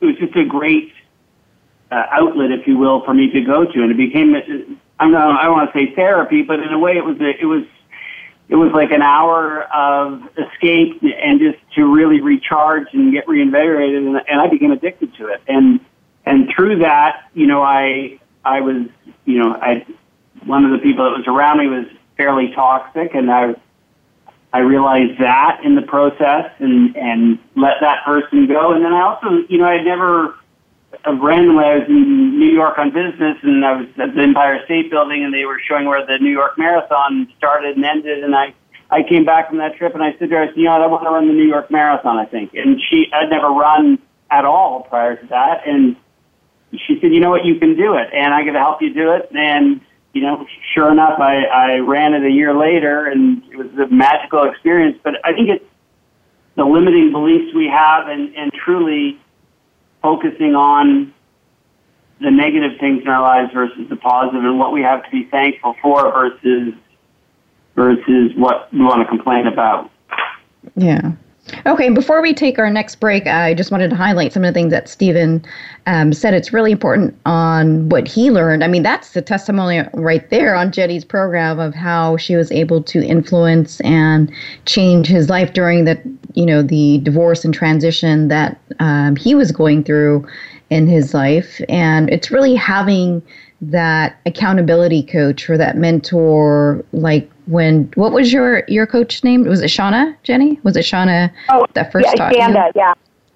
it 0.00 0.06
was 0.06 0.16
just 0.16 0.36
a 0.36 0.44
great 0.44 0.92
uh, 1.90 2.02
outlet, 2.10 2.50
if 2.50 2.66
you 2.66 2.76
will, 2.76 3.04
for 3.04 3.14
me 3.14 3.30
to 3.30 3.40
go 3.40 3.64
to, 3.64 3.82
and 3.82 3.90
it 3.90 3.96
became 3.96 4.34
I'm 4.98 5.12
not, 5.12 5.40
I 5.40 5.44
don't 5.44 5.52
want 5.52 5.72
to 5.72 5.78
say 5.78 5.94
therapy, 5.94 6.42
but 6.42 6.60
in 6.60 6.72
a 6.72 6.78
way, 6.78 6.96
it 6.96 7.04
was 7.04 7.20
a, 7.20 7.30
it 7.40 7.44
was 7.44 7.64
it 8.48 8.54
was 8.54 8.72
like 8.72 8.92
an 8.92 9.02
hour 9.02 9.64
of 9.64 10.22
escape 10.38 11.02
and 11.02 11.40
just 11.40 11.58
to 11.74 11.84
really 11.84 12.20
recharge 12.20 12.86
and 12.92 13.12
get 13.12 13.28
reinvigorated, 13.28 14.02
and, 14.04 14.16
and 14.28 14.40
I 14.40 14.46
became 14.46 14.70
addicted 14.70 15.14
to 15.16 15.28
it. 15.28 15.42
And 15.48 15.80
and 16.24 16.48
through 16.54 16.78
that, 16.78 17.28
you 17.34 17.46
know, 17.46 17.62
I 17.62 18.20
I 18.44 18.60
was 18.60 18.86
you 19.24 19.38
know 19.38 19.52
I 19.52 19.84
one 20.44 20.64
of 20.64 20.70
the 20.70 20.78
people 20.78 21.04
that 21.04 21.16
was 21.16 21.26
around 21.26 21.58
me 21.58 21.66
was 21.66 21.86
fairly 22.16 22.52
toxic, 22.54 23.14
and 23.14 23.30
I 23.30 23.54
I 24.52 24.60
realized 24.60 25.20
that 25.20 25.60
in 25.64 25.74
the 25.74 25.82
process 25.82 26.50
and 26.58 26.96
and 26.96 27.38
let 27.56 27.74
that 27.80 28.04
person 28.04 28.46
go. 28.46 28.72
And 28.72 28.84
then 28.84 28.92
I 28.92 29.02
also 29.02 29.44
you 29.48 29.58
know 29.58 29.66
I 29.66 29.82
never 29.82 30.36
randomly, 31.06 31.64
I 31.64 31.78
was 31.78 31.88
in 31.88 32.38
New 32.38 32.50
York 32.52 32.78
on 32.78 32.90
business, 32.90 33.36
and 33.42 33.64
I 33.64 33.76
was 33.76 33.86
at 33.98 34.14
the 34.14 34.22
Empire 34.22 34.64
State 34.64 34.90
Building, 34.90 35.24
and 35.24 35.32
they 35.32 35.44
were 35.44 35.60
showing 35.68 35.86
where 35.86 36.04
the 36.04 36.18
New 36.18 36.30
York 36.30 36.58
Marathon 36.58 37.32
started 37.36 37.76
and 37.76 37.84
ended, 37.84 38.24
and 38.24 38.34
I 38.34 38.54
I 38.88 39.02
came 39.02 39.24
back 39.24 39.48
from 39.48 39.58
that 39.58 39.74
trip, 39.76 39.94
and 39.94 40.02
I 40.02 40.12
said 40.12 40.30
to 40.30 40.36
her, 40.36 40.42
I 40.42 40.46
said, 40.46 40.56
you 40.56 40.64
know, 40.64 40.80
I 40.80 40.86
want 40.86 41.02
to 41.02 41.10
run 41.10 41.26
the 41.26 41.32
New 41.32 41.46
York 41.46 41.70
Marathon, 41.70 42.18
I 42.18 42.24
think, 42.24 42.54
and 42.54 42.80
she 42.88 43.06
I'd 43.12 43.30
never 43.30 43.48
run 43.48 43.98
at 44.30 44.44
all 44.44 44.82
prior 44.82 45.16
to 45.16 45.26
that, 45.26 45.66
and 45.66 45.96
she 46.72 46.98
said, 47.00 47.12
you 47.12 47.20
know 47.20 47.30
what, 47.30 47.44
you 47.44 47.58
can 47.58 47.76
do 47.76 47.94
it, 47.94 48.08
and 48.12 48.32
I'm 48.34 48.44
going 48.44 48.54
to 48.54 48.60
help 48.60 48.82
you 48.82 48.92
do 48.92 49.12
it, 49.12 49.28
and 49.32 49.80
you 50.16 50.22
know, 50.22 50.46
sure 50.72 50.90
enough, 50.90 51.20
I, 51.20 51.44
I 51.44 51.78
ran 51.80 52.14
it 52.14 52.24
a 52.24 52.30
year 52.30 52.56
later, 52.56 53.04
and 53.04 53.42
it 53.52 53.56
was 53.56 53.66
a 53.78 53.86
magical 53.92 54.44
experience. 54.44 54.98
But 55.04 55.14
I 55.24 55.34
think 55.34 55.50
it's 55.50 55.64
the 56.54 56.64
limiting 56.64 57.12
beliefs 57.12 57.54
we 57.54 57.66
have, 57.66 58.08
and, 58.08 58.34
and 58.34 58.50
truly 58.54 59.20
focusing 60.06 60.54
on 60.54 61.12
the 62.20 62.30
negative 62.30 62.78
things 62.78 63.02
in 63.02 63.08
our 63.08 63.20
lives 63.20 63.52
versus 63.52 63.88
the 63.90 63.96
positive 63.96 64.44
and 64.44 64.56
what 64.56 64.72
we 64.72 64.80
have 64.80 65.04
to 65.04 65.10
be 65.10 65.24
thankful 65.24 65.74
for 65.82 66.12
versus 66.12 66.74
versus 67.74 68.30
what 68.36 68.72
we 68.72 68.78
want 68.78 69.02
to 69.02 69.08
complain 69.08 69.48
about. 69.48 69.90
Yeah. 70.76 71.12
Okay, 71.64 71.90
before 71.90 72.20
we 72.20 72.34
take 72.34 72.58
our 72.58 72.70
next 72.70 72.96
break, 72.96 73.26
I 73.26 73.54
just 73.54 73.70
wanted 73.70 73.90
to 73.90 73.96
highlight 73.96 74.32
some 74.32 74.42
of 74.42 74.52
the 74.52 74.58
things 74.58 74.72
that 74.72 74.88
Stephen 74.88 75.44
um, 75.86 76.12
said. 76.12 76.34
It's 76.34 76.52
really 76.52 76.72
important 76.72 77.16
on 77.24 77.88
what 77.88 78.08
he 78.08 78.32
learned. 78.32 78.64
I 78.64 78.68
mean, 78.68 78.82
that's 78.82 79.12
the 79.12 79.22
testimony 79.22 79.82
right 79.94 80.28
there 80.30 80.56
on 80.56 80.72
Jenny's 80.72 81.04
program 81.04 81.60
of 81.60 81.72
how 81.72 82.16
she 82.16 82.34
was 82.34 82.50
able 82.50 82.82
to 82.84 83.04
influence 83.04 83.80
and 83.82 84.32
change 84.64 85.06
his 85.06 85.30
life 85.30 85.52
during 85.52 85.84
the, 85.84 86.00
you 86.34 86.46
know, 86.46 86.62
the 86.62 86.98
divorce 87.04 87.44
and 87.44 87.54
transition 87.54 88.26
that 88.28 88.60
um, 88.80 89.14
he 89.14 89.36
was 89.36 89.52
going 89.52 89.84
through 89.84 90.26
in 90.70 90.88
his 90.88 91.14
life. 91.14 91.60
And 91.68 92.10
it's 92.10 92.30
really 92.30 92.56
having 92.56 93.22
that 93.60 94.18
accountability 94.26 95.02
coach 95.02 95.48
or 95.48 95.56
that 95.56 95.76
mentor 95.76 96.84
like 96.92 97.30
when 97.46 97.90
what 97.94 98.12
was 98.12 98.32
your 98.32 98.64
your 98.68 98.86
coach 98.86 99.22
name 99.22 99.44
was 99.44 99.60
it 99.60 99.66
shauna 99.66 100.14
jenny 100.22 100.58
was 100.62 100.76
it 100.76 100.84
shauna 100.84 101.30
oh 101.50 101.66
that 101.74 101.92
first 101.92 102.06
yeah, 102.16 102.30
Shanda, 102.30 102.72
yeah 102.74 102.92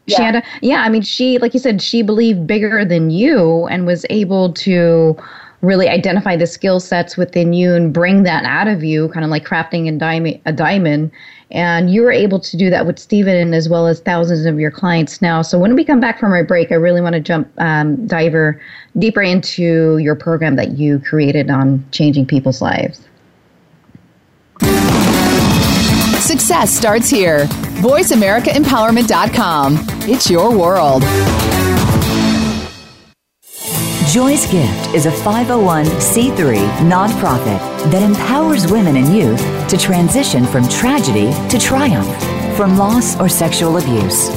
yeah. 0.07 0.19
Shanda, 0.19 0.45
yeah, 0.61 0.83
I 0.83 0.89
mean, 0.89 1.03
she, 1.03 1.39
like 1.39 1.55
you 1.55 1.61
said, 1.61 1.81
she 1.81 2.03
believed 2.03 2.47
bigger 2.47 2.85
than 2.85 3.11
you 3.11 3.67
and 3.67 3.87
was 3.87 4.05
able 4.11 4.53
to 4.55 5.17
really 5.63 5.89
identify 5.89 6.37
the 6.37 6.47
skill 6.47 6.81
sets 6.81 7.17
within 7.17 7.53
you 7.53 7.75
and 7.75 7.93
bring 7.93 8.23
that 8.23 8.45
out 8.45 8.67
of 8.67 8.83
you, 8.83 9.09
kind 9.11 9.25
of 9.25 9.31
like 9.31 9.45
crafting 9.45 9.89
a 9.89 9.97
diamond, 9.97 10.41
a 10.47 10.53
diamond. 10.53 11.11
And 11.51 11.93
you 11.93 12.03
were 12.03 12.13
able 12.13 12.41
to 12.41 12.57
do 12.57 12.71
that 12.71 12.87
with 12.87 12.99
Stephen 12.99 13.53
as 13.53 13.69
well 13.69 13.87
as 13.87 14.01
thousands 14.01 14.47
of 14.47 14.59
your 14.59 14.71
clients 14.71 15.21
now. 15.21 15.43
So 15.43 15.59
when 15.59 15.75
we 15.75 15.85
come 15.85 16.01
back 16.01 16.19
from 16.19 16.33
our 16.33 16.45
break, 16.45 16.73
I 16.73 16.77
really 16.77 17.01
want 17.01 17.15
to 17.15 17.21
jump 17.21 17.51
um, 17.59 18.07
diver 18.07 18.61
deeper 18.99 19.21
into 19.21 19.99
your 19.99 20.15
program 20.15 20.57
that 20.57 20.79
you 20.79 20.99
created 21.01 21.51
on 21.51 21.85
changing 21.91 22.27
people's 22.27 22.63
lives. 22.63 23.07
Success 26.21 26.71
starts 26.71 27.09
here. 27.09 27.47
VoiceAmericaEmpowerment.com. 27.83 29.79
It's 30.03 30.31
your 30.31 30.57
world. 30.57 31.03
Joy's 34.13 34.45
Gift 34.51 34.95
is 34.95 35.07
a 35.07 35.11
501c3 35.11 36.67
nonprofit 36.79 37.61
that 37.93 38.03
empowers 38.03 38.71
women 38.71 38.97
and 38.97 39.15
youth 39.15 39.41
to 39.69 39.77
transition 39.77 40.45
from 40.47 40.69
tragedy 40.69 41.33
to 41.49 41.59
triumph, 41.59 42.09
from 42.57 42.77
loss 42.77 43.19
or 43.21 43.29
sexual 43.29 43.77
abuse. 43.77 44.29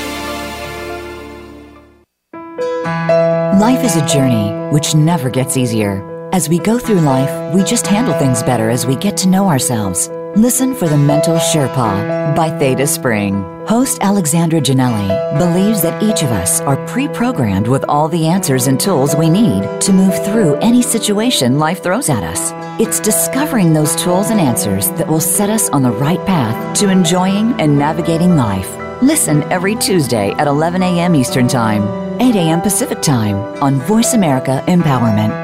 Life 3.58 3.84
is 3.84 3.96
a 3.96 4.06
journey 4.06 4.52
which 4.72 4.94
never 4.94 5.28
gets 5.28 5.56
easier. 5.56 6.08
As 6.32 6.48
we 6.48 6.60
go 6.60 6.78
through 6.78 7.00
life, 7.00 7.52
we 7.52 7.64
just 7.64 7.84
handle 7.84 8.16
things 8.16 8.44
better 8.44 8.70
as 8.70 8.86
we 8.86 8.94
get 8.94 9.16
to 9.18 9.28
know 9.28 9.48
ourselves. 9.48 10.08
Listen 10.36 10.74
for 10.74 10.88
The 10.88 10.96
Mental 10.96 11.36
Sherpa 11.36 12.34
by 12.34 12.50
Theta 12.58 12.88
Spring. 12.88 13.44
Host 13.68 13.98
Alexandra 14.00 14.60
Janelli 14.60 15.38
believes 15.38 15.80
that 15.82 16.02
each 16.02 16.24
of 16.24 16.32
us 16.32 16.60
are 16.62 16.84
pre 16.88 17.06
programmed 17.06 17.68
with 17.68 17.84
all 17.88 18.08
the 18.08 18.26
answers 18.26 18.66
and 18.66 18.80
tools 18.80 19.14
we 19.14 19.30
need 19.30 19.62
to 19.80 19.92
move 19.92 20.24
through 20.24 20.56
any 20.56 20.82
situation 20.82 21.60
life 21.60 21.84
throws 21.84 22.10
at 22.10 22.24
us. 22.24 22.50
It's 22.80 22.98
discovering 22.98 23.72
those 23.72 23.94
tools 23.94 24.30
and 24.30 24.40
answers 24.40 24.88
that 24.98 25.06
will 25.06 25.20
set 25.20 25.50
us 25.50 25.68
on 25.68 25.84
the 25.84 25.92
right 25.92 26.24
path 26.26 26.76
to 26.78 26.88
enjoying 26.88 27.52
and 27.60 27.78
navigating 27.78 28.34
life. 28.34 28.68
Listen 29.02 29.44
every 29.52 29.76
Tuesday 29.76 30.32
at 30.32 30.48
11 30.48 30.82
a.m. 30.82 31.14
Eastern 31.14 31.46
Time, 31.46 31.84
8 32.20 32.34
a.m. 32.34 32.60
Pacific 32.60 33.00
Time 33.00 33.36
on 33.62 33.78
Voice 33.82 34.14
America 34.14 34.64
Empowerment. 34.66 35.43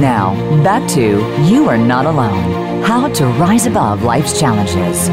Now, 0.00 0.34
back 0.64 0.88
to 0.92 1.18
You 1.44 1.68
Are 1.68 1.76
Not 1.76 2.06
Alone 2.06 2.82
How 2.82 3.08
to 3.08 3.26
Rise 3.26 3.66
Above 3.66 4.04
Life's 4.04 4.40
Challenges. 4.40 5.10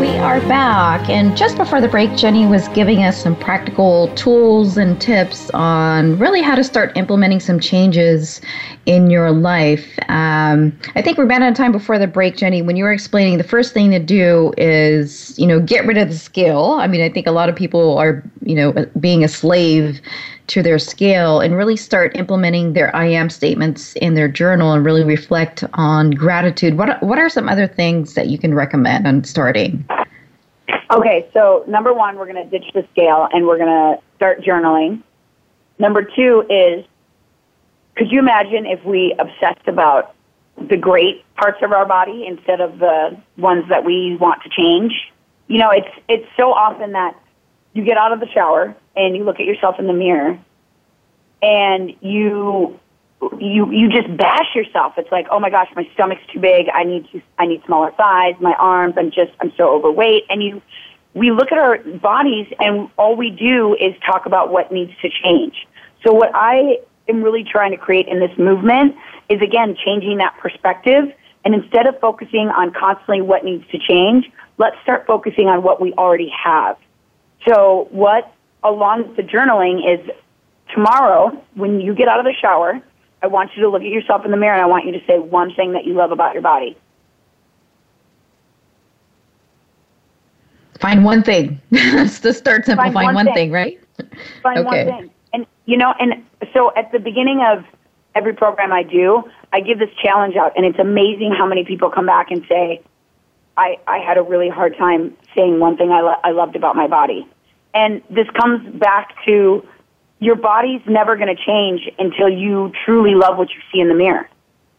We 0.00 0.08
are 0.18 0.40
back, 0.40 1.08
and 1.08 1.36
just 1.36 1.56
before 1.56 1.80
the 1.80 1.88
break, 1.88 2.16
Jenny 2.16 2.46
was 2.46 2.66
giving 2.68 3.04
us 3.04 3.22
some 3.22 3.36
practical 3.36 4.12
tools 4.14 4.76
and 4.76 5.00
tips 5.00 5.50
on 5.50 6.18
really 6.18 6.42
how 6.42 6.56
to 6.56 6.64
start 6.64 6.96
implementing 6.96 7.38
some 7.38 7.60
changes 7.60 8.40
in 8.86 9.08
your 9.08 9.30
life. 9.30 9.86
Um, 10.08 10.76
I 10.96 11.02
think 11.02 11.16
we're 11.16 11.24
about 11.24 11.42
out 11.42 11.50
of 11.50 11.56
time 11.56 11.72
before 11.72 11.98
the 11.98 12.08
break, 12.08 12.36
Jenny. 12.36 12.60
When 12.60 12.76
you 12.76 12.84
were 12.84 12.92
explaining, 12.92 13.38
the 13.38 13.44
first 13.44 13.72
thing 13.72 13.92
to 13.92 14.00
do 14.00 14.52
is, 14.58 15.38
you 15.38 15.46
know, 15.46 15.60
get 15.60 15.86
rid 15.86 15.96
of 15.96 16.08
the 16.08 16.16
scale. 16.16 16.72
I 16.72 16.86
mean, 16.88 17.00
I 17.00 17.08
think 17.08 17.26
a 17.26 17.32
lot 17.32 17.48
of 17.48 17.54
people 17.54 17.96
are, 17.96 18.22
you 18.42 18.56
know, 18.56 18.72
being 18.98 19.22
a 19.22 19.28
slave 19.28 20.00
to 20.46 20.62
their 20.62 20.78
scale 20.78 21.40
and 21.40 21.56
really 21.56 21.76
start 21.76 22.16
implementing 22.16 22.74
their 22.74 22.94
I 22.94 23.06
am 23.06 23.30
statements 23.30 23.94
in 23.94 24.14
their 24.14 24.28
journal 24.28 24.72
and 24.72 24.84
really 24.84 25.04
reflect 25.04 25.64
on 25.74 26.10
gratitude. 26.10 26.76
What 26.76 27.02
what 27.02 27.18
are 27.18 27.28
some 27.28 27.48
other 27.48 27.66
things 27.66 28.14
that 28.14 28.28
you 28.28 28.38
can 28.38 28.54
recommend 28.54 29.06
on 29.06 29.24
starting? 29.24 29.86
Okay, 30.90 31.28
so 31.32 31.64
number 31.66 31.92
one, 31.92 32.16
we're 32.16 32.30
going 32.30 32.48
to 32.48 32.58
ditch 32.58 32.70
the 32.74 32.86
scale 32.92 33.28
and 33.32 33.46
we're 33.46 33.58
going 33.58 33.68
to 33.96 34.02
start 34.16 34.42
journaling. 34.42 35.02
Number 35.78 36.02
two 36.02 36.46
is, 36.48 36.84
could 37.96 38.12
you 38.12 38.18
imagine 38.18 38.66
if 38.66 38.84
we 38.84 39.14
obsessed 39.18 39.66
about 39.66 40.14
the 40.68 40.76
great 40.76 41.24
parts 41.36 41.58
of 41.62 41.72
our 41.72 41.86
body 41.86 42.26
instead 42.26 42.60
of 42.60 42.78
the 42.78 43.18
ones 43.38 43.64
that 43.70 43.84
we 43.84 44.16
want 44.20 44.42
to 44.42 44.50
change? 44.50 44.92
You 45.48 45.58
know, 45.58 45.70
it's 45.70 45.88
it's 46.08 46.26
so 46.36 46.52
often 46.52 46.92
that 46.92 47.18
you 47.72 47.82
get 47.84 47.96
out 47.96 48.12
of 48.12 48.20
the 48.20 48.28
shower 48.28 48.74
and 48.96 49.16
you 49.16 49.24
look 49.24 49.40
at 49.40 49.46
yourself 49.46 49.76
in 49.78 49.86
the 49.86 49.92
mirror 49.92 50.38
and 51.42 51.94
you 52.00 52.78
you 53.38 53.70
you 53.70 53.88
just 53.90 54.14
bash 54.16 54.54
yourself. 54.54 54.94
It's 54.96 55.10
like, 55.10 55.26
oh 55.30 55.40
my 55.40 55.50
gosh, 55.50 55.68
my 55.74 55.88
stomach's 55.94 56.22
too 56.32 56.40
big. 56.40 56.68
I 56.72 56.84
need 56.84 57.08
to 57.12 57.22
I 57.38 57.46
need 57.46 57.62
smaller 57.66 57.90
thighs. 57.92 58.34
My 58.40 58.54
arms, 58.54 58.94
I'm 58.96 59.10
just 59.10 59.32
I'm 59.40 59.52
so 59.56 59.74
overweight. 59.74 60.24
And 60.28 60.42
you, 60.42 60.62
we 61.14 61.30
look 61.30 61.52
at 61.52 61.58
our 61.58 61.78
bodies, 61.78 62.46
and 62.58 62.88
all 62.98 63.16
we 63.16 63.30
do 63.30 63.74
is 63.74 63.94
talk 64.04 64.26
about 64.26 64.50
what 64.50 64.72
needs 64.72 64.92
to 65.02 65.08
change. 65.22 65.66
So 66.04 66.12
what 66.12 66.30
I 66.34 66.78
am 67.08 67.22
really 67.22 67.44
trying 67.44 67.70
to 67.70 67.76
create 67.76 68.08
in 68.08 68.20
this 68.20 68.36
movement 68.36 68.96
is 69.28 69.40
again 69.40 69.76
changing 69.84 70.18
that 70.18 70.36
perspective. 70.38 71.12
And 71.44 71.54
instead 71.54 71.86
of 71.86 72.00
focusing 72.00 72.48
on 72.48 72.72
constantly 72.72 73.20
what 73.20 73.44
needs 73.44 73.64
to 73.70 73.78
change, 73.78 74.30
let's 74.56 74.76
start 74.82 75.06
focusing 75.06 75.46
on 75.46 75.62
what 75.62 75.78
we 75.78 75.92
already 75.92 76.30
have. 76.30 76.78
So 77.46 77.88
what 77.90 78.33
along 78.64 79.08
with 79.08 79.16
the 79.16 79.22
journaling 79.22 79.80
is 79.86 80.10
tomorrow 80.72 81.30
when 81.54 81.80
you 81.80 81.94
get 81.94 82.08
out 82.08 82.18
of 82.18 82.24
the 82.24 82.34
shower, 82.40 82.80
I 83.22 83.26
want 83.26 83.50
you 83.54 83.62
to 83.62 83.68
look 83.68 83.82
at 83.82 83.88
yourself 83.88 84.24
in 84.24 84.30
the 84.30 84.36
mirror 84.36 84.54
and 84.54 84.62
I 84.62 84.66
want 84.66 84.86
you 84.86 84.92
to 84.92 85.06
say 85.06 85.18
one 85.18 85.54
thing 85.54 85.72
that 85.72 85.84
you 85.84 85.94
love 85.94 86.10
about 86.10 86.32
your 86.32 86.42
body. 86.42 86.76
Find 90.80 91.04
one 91.04 91.22
thing. 91.22 91.60
Let's 91.70 92.20
just 92.20 92.38
start 92.38 92.64
simple. 92.66 92.84
Find, 92.84 92.94
Find 92.94 93.14
one, 93.14 93.26
thing. 93.26 93.34
thing. 93.34 93.52
right? 93.52 93.80
Find 94.42 94.58
okay. 94.66 94.84
one 94.86 95.00
thing. 95.00 95.10
And 95.32 95.46
you 95.66 95.76
know, 95.76 95.94
and 95.98 96.24
so 96.52 96.72
at 96.76 96.92
the 96.92 96.98
beginning 96.98 97.42
of 97.42 97.64
every 98.14 98.34
program 98.34 98.72
I 98.72 98.82
do, 98.82 99.22
I 99.52 99.60
give 99.60 99.78
this 99.78 99.88
challenge 100.02 100.36
out, 100.36 100.52
and 100.56 100.66
it's 100.66 100.78
amazing 100.78 101.32
how 101.36 101.46
many 101.46 101.64
people 101.64 101.90
come 101.90 102.06
back 102.06 102.30
and 102.30 102.44
say, 102.48 102.82
"I 103.56 103.78
I 103.86 103.98
had 103.98 104.18
a 104.18 104.22
really 104.22 104.48
hard 104.48 104.76
time 104.76 105.16
saying 105.34 105.58
one 105.58 105.76
thing 105.76 105.90
I 105.90 106.00
lo- 106.02 106.20
I 106.22 106.32
loved 106.32 106.56
about 106.56 106.76
my 106.76 106.86
body." 106.86 107.26
And 107.74 108.02
this 108.08 108.28
comes 108.40 108.72
back 108.76 109.14
to 109.26 109.66
your 110.20 110.36
body's 110.36 110.80
never 110.86 111.16
going 111.16 111.34
to 111.34 111.44
change 111.44 111.90
until 111.98 112.28
you 112.28 112.72
truly 112.84 113.14
love 113.14 113.36
what 113.36 113.50
you 113.50 113.60
see 113.72 113.80
in 113.80 113.88
the 113.88 113.94
mirror. 113.94 114.28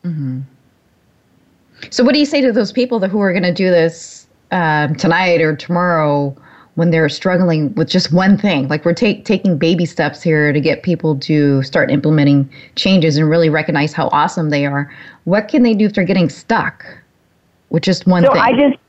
Mm-hmm. 0.03 0.41
So, 1.89 2.03
what 2.03 2.13
do 2.13 2.19
you 2.19 2.25
say 2.25 2.41
to 2.41 2.51
those 2.51 2.71
people 2.71 2.99
that, 2.99 3.10
who 3.10 3.19
are 3.19 3.31
going 3.31 3.43
to 3.43 3.53
do 3.53 3.69
this 3.69 4.27
um, 4.51 4.95
tonight 4.95 5.41
or 5.41 5.55
tomorrow 5.55 6.36
when 6.75 6.89
they're 6.89 7.10
struggling 7.10 7.73
with 7.75 7.89
just 7.89 8.13
one 8.13 8.38
thing? 8.38 8.67
Like, 8.69 8.86
we're 8.86 8.93
take, 8.93 9.25
taking 9.25 9.58
baby 9.58 9.86
steps 9.86 10.21
here 10.21 10.53
to 10.53 10.60
get 10.62 10.84
people 10.84 11.19
to 11.19 11.62
start 11.63 11.91
implementing 11.91 12.49
changes 12.76 13.17
and 13.17 13.30
really 13.30 13.49
recognize 13.49 13.93
how 13.93 14.07
awesome 14.13 14.49
they 14.49 14.65
are. 14.65 14.91
What 15.26 15.47
can 15.47 15.63
they 15.63 15.74
do 15.74 15.86
if 15.86 15.93
they're 15.93 16.05
getting 16.05 16.30
stuck 16.30 16.86
with 17.69 17.84
just 17.84 18.07
one 18.07 18.24
so 18.24 18.32
thing? 18.32 18.41
I 18.41 18.51
just 18.51 18.80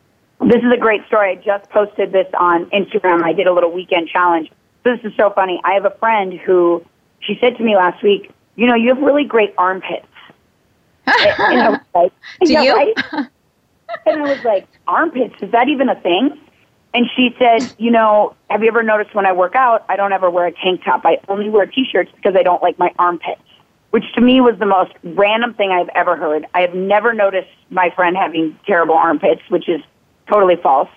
this 0.46 0.62
is 0.62 0.72
a 0.72 0.76
great 0.76 1.04
story. 1.06 1.32
I 1.32 1.34
just 1.34 1.68
posted 1.70 2.12
this 2.12 2.28
on 2.38 2.66
Instagram. 2.66 3.24
I 3.24 3.32
did 3.32 3.48
a 3.48 3.52
little 3.52 3.72
weekend 3.72 4.08
challenge. 4.08 4.50
This 4.84 5.00
is 5.02 5.12
so 5.16 5.30
funny. 5.30 5.60
I 5.64 5.72
have 5.72 5.84
a 5.84 5.90
friend 5.98 6.32
who 6.32 6.84
she 7.18 7.36
said 7.40 7.56
to 7.56 7.64
me 7.64 7.74
last 7.74 8.00
week, 8.02 8.30
"You 8.54 8.68
know, 8.68 8.76
you 8.76 8.94
have 8.94 9.02
really 9.02 9.24
great 9.24 9.54
armpits." 9.58 10.06
and 11.06 11.60
I 11.60 11.70
was 11.70 11.80
like, 11.94 12.12
"Do 12.42 12.52
you?" 12.52 12.74
Right? 12.76 12.94
and 14.06 14.22
I 14.22 14.34
was 14.34 14.44
like, 14.44 14.68
"Armpits? 14.86 15.34
Is 15.42 15.50
that 15.50 15.68
even 15.68 15.88
a 15.88 16.00
thing?" 16.00 16.38
And 16.94 17.06
she 17.16 17.34
said, 17.40 17.74
"You 17.78 17.90
know, 17.90 18.36
have 18.48 18.62
you 18.62 18.68
ever 18.68 18.84
noticed 18.84 19.16
when 19.16 19.26
I 19.26 19.32
work 19.32 19.56
out, 19.56 19.84
I 19.88 19.96
don't 19.96 20.12
ever 20.12 20.30
wear 20.30 20.46
a 20.46 20.52
tank 20.52 20.84
top. 20.84 21.04
I 21.04 21.18
only 21.28 21.50
wear 21.50 21.66
t-shirts 21.66 22.12
because 22.14 22.36
I 22.36 22.44
don't 22.44 22.62
like 22.62 22.78
my 22.78 22.92
armpits." 23.00 23.42
Which 23.90 24.04
to 24.14 24.20
me 24.20 24.40
was 24.40 24.58
the 24.58 24.66
most 24.66 24.92
random 25.02 25.54
thing 25.54 25.70
I've 25.70 25.88
ever 25.94 26.16
heard. 26.16 26.46
I 26.54 26.60
have 26.60 26.74
never 26.74 27.12
noticed 27.12 27.48
my 27.70 27.90
friend 27.90 28.16
having 28.16 28.56
terrible 28.66 28.94
armpits, 28.94 29.42
which 29.48 29.68
is 29.68 29.80
totally 30.28 30.56
false. 30.56 30.88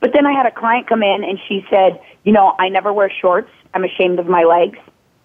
But 0.00 0.12
then 0.12 0.26
I 0.26 0.32
had 0.32 0.46
a 0.46 0.50
client 0.50 0.86
come 0.86 1.02
in 1.02 1.24
and 1.24 1.38
she 1.48 1.66
said, 1.70 2.00
you 2.24 2.32
know, 2.32 2.54
I 2.58 2.68
never 2.68 2.92
wear 2.92 3.10
shorts. 3.10 3.50
I'm 3.74 3.84
ashamed 3.84 4.18
of 4.18 4.26
my 4.26 4.44
legs. 4.44 4.78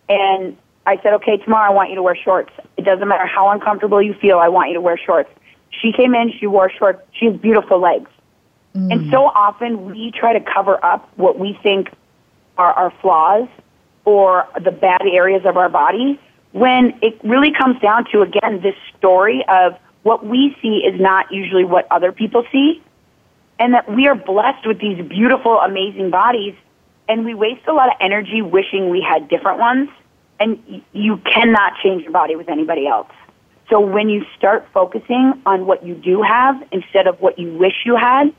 And 0.10 0.58
I 0.86 0.98
said, 0.98 1.14
okay, 1.16 1.38
tomorrow 1.38 1.72
I 1.72 1.74
want 1.74 1.90
you 1.90 1.96
to 1.96 2.04
wear 2.04 2.16
shorts. 2.16 2.52
It 2.78 2.84
doesn't 2.84 3.08
matter 3.08 3.26
how 3.26 3.50
uncomfortable 3.50 4.02
you 4.02 4.14
feel. 4.16 4.40
I 4.40 4.50
want 4.50 4.70
you 4.70 4.76
to 4.76 4.82
wear 4.82 4.98
shorts. 4.98 5.30
She 5.70 5.92
came 5.92 6.14
in, 6.16 6.32
she 6.40 6.48
wore 6.48 6.70
shorts. 6.70 7.02
She 7.14 7.26
has 7.28 7.38
beautiful 7.38 7.80
legs. 7.80 8.10
Mm. 8.76 8.92
And 8.92 9.12
so 9.12 9.26
often 9.26 9.86
we 9.86 10.12
try 10.12 10.34
to 10.34 10.40
cover 10.40 10.84
up 10.84 11.10
what 11.16 11.40
we 11.40 11.58
think 11.64 11.90
are 12.58 12.74
our 12.74 12.94
flaws 13.02 13.48
or 14.06 14.48
the 14.62 14.72
bad 14.72 15.02
areas 15.02 15.44
of 15.46 15.58
our 15.58 15.70
body 15.70 16.20
when 16.52 16.98
it 17.02 17.20
really 17.24 17.52
comes 17.52 17.80
down 17.82 18.06
to, 18.12 18.22
again, 18.22 18.62
this 18.62 18.76
story 18.98 19.44
of 19.48 19.76
what 20.04 20.26
we 20.26 20.56
see 20.62 20.84
is 20.86 21.00
not 21.00 21.32
usually 21.32 21.64
what 21.64 21.88
other 21.92 22.12
people 22.12 22.46
see. 22.52 22.83
And 23.64 23.76
that 23.76 23.90
we 23.90 24.08
are 24.08 24.16
blessed 24.16 24.68
with 24.68 24.80
these 24.82 25.02
beautiful, 25.08 25.58
amazing 25.58 26.10
bodies. 26.10 26.54
And 27.08 27.24
we 27.24 27.34
waste 27.34 27.66
a 27.66 27.72
lot 27.72 27.88
of 27.88 27.96
energy 28.02 28.42
wishing 28.42 28.90
we 28.90 29.00
had 29.02 29.30
different 29.30 29.58
ones. 29.58 29.90
And 30.38 30.84
you 30.92 31.16
cannot 31.20 31.78
change 31.82 32.04
your 32.04 32.12
body 32.12 32.36
with 32.36 32.50
anybody 32.50 32.88
else. 32.88 33.08
So 33.70 33.80
when 33.80 34.10
you 34.10 34.26
start 34.38 34.68
focusing 34.74 35.42
on 35.46 35.66
what 35.66 35.86
you 35.86 35.96
do 35.96 36.22
have 36.22 36.62
instead 36.74 37.08
of 37.08 37.22
what 37.22 37.40
you 37.40 37.54
wish 37.54 37.86
you 37.86 37.96
had, 37.96 38.34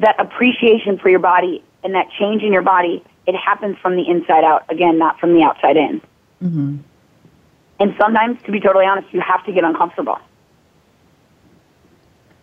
that 0.00 0.20
appreciation 0.20 0.98
for 0.98 1.08
your 1.08 1.18
body 1.18 1.64
and 1.82 1.94
that 1.94 2.10
change 2.18 2.42
in 2.42 2.52
your 2.52 2.60
body, 2.60 3.02
it 3.26 3.34
happens 3.34 3.78
from 3.78 3.96
the 3.96 4.06
inside 4.06 4.44
out. 4.44 4.70
Again, 4.70 4.98
not 4.98 5.18
from 5.18 5.32
the 5.32 5.42
outside 5.42 5.78
in. 5.78 6.02
Mm-hmm. 6.42 6.76
And 7.80 7.94
sometimes, 7.98 8.42
to 8.42 8.52
be 8.52 8.60
totally 8.60 8.84
honest, 8.84 9.08
you 9.14 9.22
have 9.22 9.46
to 9.46 9.52
get 9.52 9.64
uncomfortable. 9.64 10.18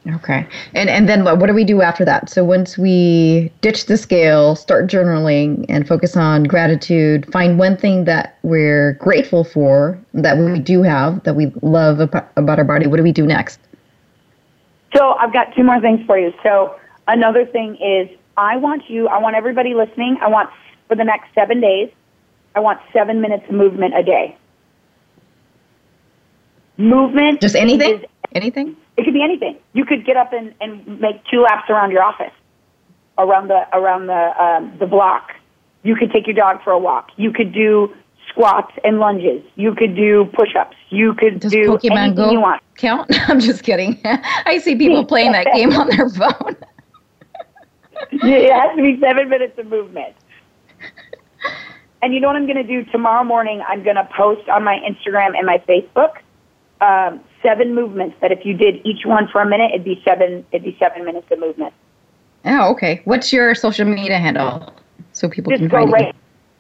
Okay. 0.08 0.48
And 0.74 0.90
and 0.90 1.08
then 1.08 1.24
what, 1.24 1.38
what 1.38 1.46
do 1.48 1.54
we 1.54 1.64
do 1.64 1.82
after 1.82 2.04
that? 2.06 2.28
So 2.30 2.44
once 2.44 2.76
we 2.76 3.52
ditch 3.62 3.86
the 3.86 3.98
scale, 3.98 4.56
start 4.56 4.90
journaling 4.90 5.66
and 5.70 5.88
focus 5.88 6.18
on 6.18 6.46
gratitude, 6.46 7.32
find 7.32 7.60
one 7.60 7.78
thing 7.78 8.06
that 8.06 8.38
we're 8.42 8.94
grateful 8.94 9.44
for 9.44 10.00
that 10.16 10.38
we 10.40 10.60
do 10.60 10.82
have 10.82 11.24
that 11.24 11.36
we 11.36 11.52
love 11.62 12.00
about, 12.00 12.32
our 12.36 12.64
body. 12.64 12.88
What 12.88 12.98
do 12.98 13.04
we 13.04 13.12
do 13.12 13.28
next? 13.28 13.60
So 14.96 15.14
I've 15.20 15.34
got 15.34 15.54
two 15.56 15.64
more 15.64 15.80
things 15.80 16.04
for 16.08 16.18
you. 16.18 16.34
So 16.42 16.76
another 17.08 17.46
thing 17.46 17.76
is 17.76 18.10
I 18.38 18.58
want 18.58 18.90
you, 18.90 19.08
I 19.08 19.20
want 19.20 19.36
everybody 19.36 19.76
listening, 19.76 20.18
I 20.20 20.30
want 20.30 20.50
for 20.88 20.96
the 20.96 21.04
next 21.04 21.28
7 21.36 21.62
days, 21.62 21.92
I 22.56 22.60
want 22.60 22.82
7 22.92 23.22
minutes 23.22 23.46
of 23.48 23.54
movement 23.54 23.96
a 23.96 24.02
day. 24.02 24.36
Movement 26.78 27.40
Just 27.40 27.56
anything? 27.56 28.00
Is, 28.00 28.06
anything? 28.34 28.76
It 29.02 29.06
could 29.06 29.16
be 29.16 29.24
anything. 29.24 29.58
You 29.74 29.84
could 29.84 30.06
get 30.06 30.16
up 30.16 30.32
and, 30.32 30.54
and 30.62 31.00
make 31.02 31.26
two 31.26 31.42
laps 31.42 31.72
around 31.72 31.90
your 31.90 32.04
office, 32.04 32.34
around 33.18 33.48
the 33.48 33.66
around 33.76 34.06
the 34.06 34.40
um, 34.40 34.78
the 34.78 34.86
block. 34.86 35.32
You 35.82 35.96
could 35.96 36.12
take 36.12 36.28
your 36.28 36.36
dog 36.36 36.64
for 36.64 36.70
a 36.70 36.78
walk. 36.78 37.10
You 37.18 37.34
could 37.34 37.52
do 37.52 37.92
squats 38.30 38.72
and 38.84 39.00
lunges. 39.00 39.44
You 39.56 39.74
could 39.74 39.96
do 39.96 40.26
push-ups. 40.36 40.78
You 40.90 41.16
could 41.16 41.40
Does 41.40 41.52
do 41.52 41.64
Pokemon 41.64 41.98
anything 41.98 42.16
Go 42.16 42.32
you 42.32 42.42
want. 42.42 42.62
Count? 42.76 43.10
I'm 43.28 43.40
just 43.40 43.64
kidding. 43.64 44.00
I 44.06 44.60
see 44.60 44.76
people 44.76 45.04
playing 45.04 45.32
that 45.32 45.48
game 45.48 45.74
on 45.74 45.90
their 45.90 46.08
phone. 46.08 46.56
it 48.12 48.54
has 48.54 48.76
to 48.76 48.84
be 48.84 49.00
seven 49.00 49.30
minutes 49.30 49.58
of 49.58 49.66
movement. 49.66 50.16
And 52.04 52.14
you 52.14 52.20
know 52.20 52.28
what 52.28 52.36
I'm 52.36 52.46
going 52.46 52.58
to 52.58 52.64
do 52.64 52.86
tomorrow 52.92 53.24
morning? 53.24 53.64
I'm 53.68 53.82
going 53.84 53.96
to 53.96 54.08
post 54.16 54.48
on 54.48 54.64
my 54.64 54.78
Instagram 54.88 55.36
and 55.36 55.48
my 55.48 55.58
Facebook 55.68 56.18
um, 56.82 57.20
seven 57.42 57.76
movements 57.76 58.16
that 58.22 58.32
if 58.32 58.46
you 58.46 58.56
did 58.56 58.82
each 58.86 59.06
one 59.06 59.28
for 59.28 59.42
a 59.42 59.48
minute, 59.48 59.72
it'd 59.72 59.84
be 59.84 60.02
seven. 60.06 60.46
It'd 60.52 60.64
be 60.64 60.76
seven 60.80 61.06
minutes 61.06 61.28
of 61.32 61.40
movement. 61.40 61.74
Oh, 62.46 62.72
okay. 62.72 63.02
What's 63.06 63.32
your 63.32 63.54
social 63.56 63.86
media 63.86 64.18
handle 64.18 64.74
so 65.14 65.30
people 65.30 65.52
Just 65.52 65.62
can 65.62 65.70
go 65.70 65.78
find 65.78 65.92
right. 65.92 66.16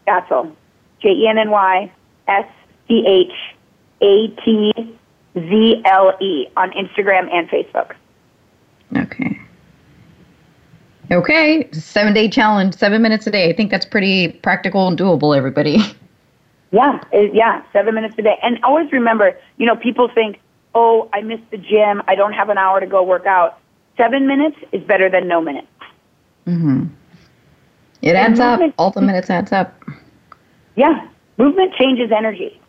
Schatzle, 0.07 0.55
J 1.01 1.09
E 1.09 1.27
N 1.27 1.37
N 1.37 1.51
Y 1.51 1.91
S 2.27 2.45
C 2.87 3.03
H 3.05 3.33
A 4.01 4.27
T 4.43 4.95
Z 5.35 5.81
L 5.85 6.17
E 6.21 6.47
on 6.57 6.71
Instagram 6.71 7.31
and 7.33 7.49
Facebook. 7.49 7.93
Okay. 8.97 9.39
Okay, 11.11 11.69
seven 11.73 12.13
day 12.13 12.29
challenge, 12.29 12.73
seven 12.73 13.01
minutes 13.01 13.27
a 13.27 13.31
day. 13.31 13.49
I 13.49 13.53
think 13.53 13.69
that's 13.69 13.85
pretty 13.85 14.29
practical 14.29 14.87
and 14.87 14.97
doable, 14.97 15.35
everybody. 15.35 15.79
Yeah, 16.71 17.03
yeah, 17.11 17.61
seven 17.73 17.95
minutes 17.95 18.15
a 18.17 18.21
day. 18.21 18.37
And 18.41 18.63
always 18.63 18.89
remember, 18.93 19.37
you 19.57 19.65
know, 19.65 19.75
people 19.75 20.07
think, 20.07 20.39
oh, 20.73 21.09
I 21.13 21.21
missed 21.21 21.49
the 21.51 21.57
gym. 21.57 22.01
I 22.07 22.15
don't 22.15 22.33
have 22.33 22.49
an 22.49 22.57
hour 22.57 22.79
to 22.79 22.87
go 22.87 23.03
work 23.03 23.25
out. 23.25 23.59
Seven 23.97 24.27
minutes 24.27 24.57
is 24.71 24.81
better 24.83 25.09
than 25.09 25.27
no 25.27 25.41
minutes. 25.41 25.67
Mm-hmm. 26.47 26.85
It 28.01 28.15
adds 28.15 28.39
up. 28.39 28.59
All 28.77 28.91
the 28.91 29.01
minutes 29.01 29.29
adds 29.29 29.51
up. 29.51 29.79
Yeah, 30.75 31.07
movement 31.37 31.73
changes 31.75 32.11
energy. 32.15 32.59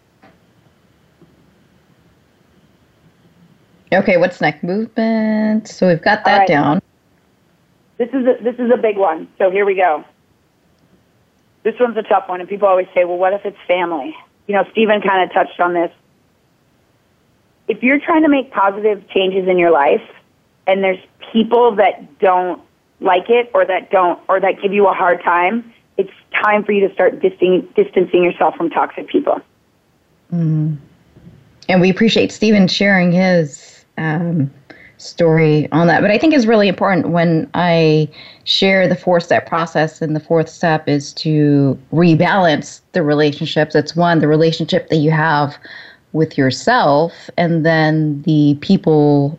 Okay, 3.92 4.16
what's 4.16 4.40
next? 4.40 4.62
Movement. 4.62 5.68
So 5.68 5.88
we've 5.88 6.02
got 6.02 6.24
that 6.24 6.38
right. 6.38 6.48
down. 6.48 6.82
This 7.98 8.08
is 8.08 8.26
a, 8.26 8.42
this 8.42 8.56
is 8.58 8.70
a 8.72 8.76
big 8.76 8.96
one. 8.96 9.28
So 9.38 9.50
here 9.50 9.64
we 9.64 9.74
go. 9.74 10.04
This 11.62 11.74
one's 11.78 11.96
a 11.96 12.02
tough 12.02 12.28
one, 12.28 12.40
and 12.40 12.48
people 12.48 12.66
always 12.66 12.88
say, 12.94 13.04
"Well, 13.04 13.18
what 13.18 13.32
if 13.32 13.44
it's 13.44 13.58
family?" 13.68 14.16
You 14.48 14.56
know, 14.56 14.64
Stephen 14.72 15.00
kind 15.02 15.22
of 15.22 15.32
touched 15.32 15.60
on 15.60 15.74
this. 15.74 15.92
If 17.68 17.82
you're 17.82 18.00
trying 18.00 18.22
to 18.22 18.28
make 18.28 18.50
positive 18.50 19.06
changes 19.08 19.48
in 19.48 19.58
your 19.58 19.70
life, 19.70 20.02
and 20.66 20.82
there's 20.82 20.98
people 21.32 21.74
that 21.76 22.18
don't 22.18 22.60
like 23.00 23.28
it 23.28 23.50
or 23.54 23.64
that 23.64 23.90
don't 23.90 24.20
or 24.28 24.40
that 24.40 24.60
give 24.60 24.72
you 24.72 24.88
a 24.88 24.92
hard 24.92 25.22
time, 25.22 25.72
it's 25.96 26.12
time 26.42 26.64
for 26.64 26.72
you 26.72 26.86
to 26.86 26.94
start 26.94 27.20
distancing, 27.20 28.24
yourself 28.24 28.56
from 28.56 28.70
toxic 28.70 29.08
people. 29.08 29.40
Mm. 30.32 30.76
And 31.68 31.80
we 31.80 31.90
appreciate 31.90 32.32
Stephen 32.32 32.68
sharing 32.68 33.12
his 33.12 33.84
um, 33.98 34.50
story 34.98 35.70
on 35.72 35.86
that. 35.88 36.00
But 36.00 36.10
I 36.10 36.18
think 36.18 36.34
it's 36.34 36.46
really 36.46 36.68
important 36.68 37.10
when 37.10 37.50
I 37.54 38.08
share 38.44 38.88
the 38.88 38.96
four 38.96 39.20
step 39.20 39.46
process. 39.46 40.00
And 40.00 40.16
the 40.16 40.20
fourth 40.20 40.48
step 40.48 40.88
is 40.88 41.12
to 41.14 41.78
rebalance 41.92 42.80
the 42.92 43.02
relationships. 43.02 43.74
It's 43.74 43.94
one, 43.94 44.20
the 44.20 44.28
relationship 44.28 44.88
that 44.88 44.96
you 44.96 45.10
have 45.10 45.56
with 46.12 46.36
yourself, 46.36 47.30
and 47.36 47.64
then 47.64 48.22
the 48.22 48.56
people 48.60 49.38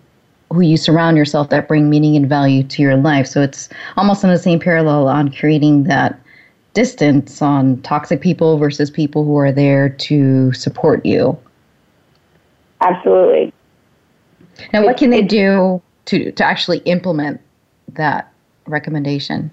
who 0.51 0.61
you 0.61 0.78
surround 0.78 1.17
yourself 1.17 1.49
that 1.49 1.67
bring 1.67 1.89
meaning 1.89 2.15
and 2.15 2.30
value 2.30 2.63
to 2.63 2.82
your 2.82 2.95
life. 2.95 3.28
So 3.28 3.41
it's 3.41 3.69
almost 3.97 4.24
in 4.24 4.30
the 4.30 4.38
same 4.38 4.59
parallel 4.59 5.07
on 5.07 5.32
creating 5.32 5.84
that 5.86 6.19
distance 6.74 7.41
on 7.41 7.82
toxic 7.82 8.21
people 8.21 8.57
versus 8.57 8.89
people 8.91 9.24
who 9.24 9.38
are 9.38 9.51
there 9.51 9.89
to 9.89 10.53
support 10.53 11.05
you. 11.05 11.38
Absolutely. 12.82 13.53
Now, 14.71 14.84
what 14.84 14.97
can 14.97 15.09
they 15.09 15.21
do 15.21 15.82
to, 16.05 16.32
to 16.32 16.43
actually 16.43 16.80
implement 16.80 17.41
that 17.93 18.32
recommendation? 18.67 19.49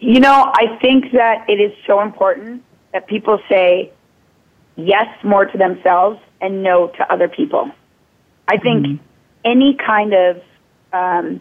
You 0.00 0.20
know, 0.20 0.52
I 0.54 0.78
think 0.80 1.12
that 1.12 1.48
it 1.48 1.60
is 1.60 1.72
so 1.86 2.00
important 2.00 2.62
that 2.92 3.06
people 3.06 3.40
say 3.48 3.92
yes 4.76 5.06
more 5.22 5.44
to 5.44 5.58
themselves 5.58 6.20
and 6.40 6.62
no 6.62 6.88
to 6.88 7.12
other 7.12 7.28
people. 7.28 7.70
I 8.48 8.58
think 8.58 8.86
mm-hmm. 8.86 9.04
any 9.44 9.74
kind 9.74 10.12
of 10.14 10.42
um, 10.92 11.40